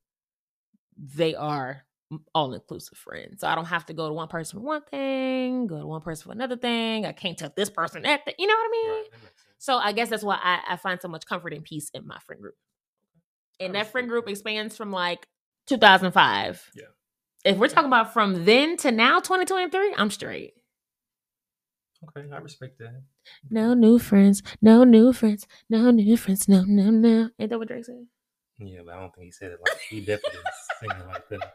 they 0.98 1.36
are 1.36 1.84
all 2.34 2.54
inclusive 2.54 2.98
friend. 2.98 3.36
So 3.38 3.48
I 3.48 3.56
don't 3.56 3.66
have 3.66 3.86
to 3.88 3.94
go 3.94 4.08
to 4.08 4.14
one 4.14 4.28
person 4.28 4.60
for 4.60 4.66
one 4.66 4.82
thing, 4.84 5.68
go 5.68 5.80
to 5.80 5.86
one 5.86 6.02
person 6.02 6.26
for 6.26 6.32
another 6.32 6.58
thing. 6.58 7.06
I 7.06 7.12
can't 7.12 7.38
tell 7.38 7.52
this 7.56 7.70
person 7.70 8.04
that 8.04 8.26
thing. 8.26 8.36
You 8.40 8.48
know 8.48 8.54
what 8.54 8.68
I 8.68 8.72
mean? 8.72 8.90
Right, 8.90 9.12
that 9.12 9.24
makes 9.24 9.42
sense. 9.42 9.56
So 9.60 9.78
I 9.78 9.92
guess 9.92 10.10
that's 10.10 10.24
why 10.24 10.40
I, 10.42 10.74
I 10.74 10.76
find 10.78 11.02
so 11.02 11.08
much 11.08 11.26
comfort 11.26 11.54
and 11.54 11.64
peace 11.64 11.90
in 11.94 12.08
my 12.08 12.18
friend 12.20 12.42
group. 12.42 12.56
And 13.60 13.76
that 13.76 13.88
friend 13.88 14.08
group 14.08 14.30
expands 14.30 14.78
from 14.78 14.92
like 14.92 15.28
2005. 15.68 16.72
Yeah. 16.76 16.84
If 17.44 17.58
we're 17.58 17.68
talking 17.68 17.88
about 17.88 18.14
from 18.14 18.46
then 18.46 18.78
to 18.78 18.92
now, 18.92 19.20
2023, 19.20 19.96
I'm 19.98 20.12
straight. 20.12 20.54
Okay, 22.04 22.28
I 22.32 22.38
respect 22.38 22.78
that. 22.80 22.90
Mm-hmm. 22.90 23.56
No 23.56 23.74
new 23.74 23.98
friends, 24.00 24.44
no 24.62 24.84
new 24.84 25.14
friends, 25.14 25.48
no 25.70 25.92
new 25.92 26.16
friends, 26.16 26.48
no, 26.48 26.64
no, 26.64 26.92
no. 26.92 27.30
Ain't 27.40 27.50
that 27.50 27.58
what 27.58 27.68
Drake 27.68 27.86
said? 27.86 28.06
Yeah, 28.60 28.80
but 28.86 28.96
I 28.96 29.00
don't 29.00 29.16
think 29.16 29.26
he 29.26 29.32
said 29.32 29.52
it 29.52 29.60
like 29.66 29.80
he 29.90 30.00
definitely 30.00 30.40
didn't 30.40 30.46
sing 30.80 30.90
it 30.92 31.08
like 31.08 31.30
that. 31.30 31.54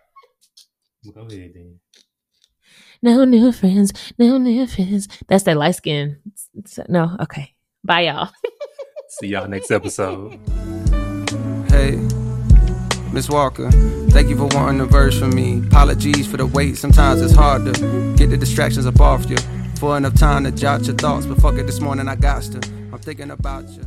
Go 1.14 1.20
ahead 1.22 1.52
then. 1.54 1.80
No 3.02 3.24
new 3.24 3.52
friends, 3.52 3.92
no 4.18 4.38
new 4.38 4.66
friends. 4.66 5.08
That's 5.28 5.44
that 5.44 5.56
light 5.56 5.74
skin. 5.76 6.18
No, 6.88 7.16
okay. 7.20 7.54
Bye, 7.84 8.02
y'all. 8.02 8.30
See 9.08 9.28
y'all 9.28 9.48
next 9.48 9.70
episode. 9.70 10.38
Hey, 11.68 11.96
Miss 13.12 13.28
Walker, 13.28 13.70
thank 14.10 14.28
you 14.28 14.36
for 14.36 14.46
wanting 14.56 14.80
a 14.80 14.86
verse 14.86 15.18
from 15.18 15.34
me. 15.34 15.58
Apologies 15.66 16.26
for 16.26 16.36
the 16.36 16.46
wait, 16.46 16.76
sometimes 16.76 17.20
it's 17.20 17.34
hard 17.34 17.64
to 17.64 18.14
get 18.16 18.30
the 18.30 18.36
distractions 18.36 18.86
up 18.86 19.00
off 19.00 19.28
you. 19.28 19.36
For 19.82 19.96
enough 19.96 20.14
time 20.14 20.44
to 20.44 20.52
jot 20.52 20.86
your 20.86 20.94
thoughts, 20.94 21.26
but 21.26 21.38
fuck 21.38 21.54
it, 21.54 21.66
this 21.66 21.80
morning 21.80 22.06
I 22.06 22.14
got 22.14 22.44
to. 22.44 22.58
I'm 22.92 23.00
thinking 23.00 23.32
about 23.32 23.68
you. 23.70 23.82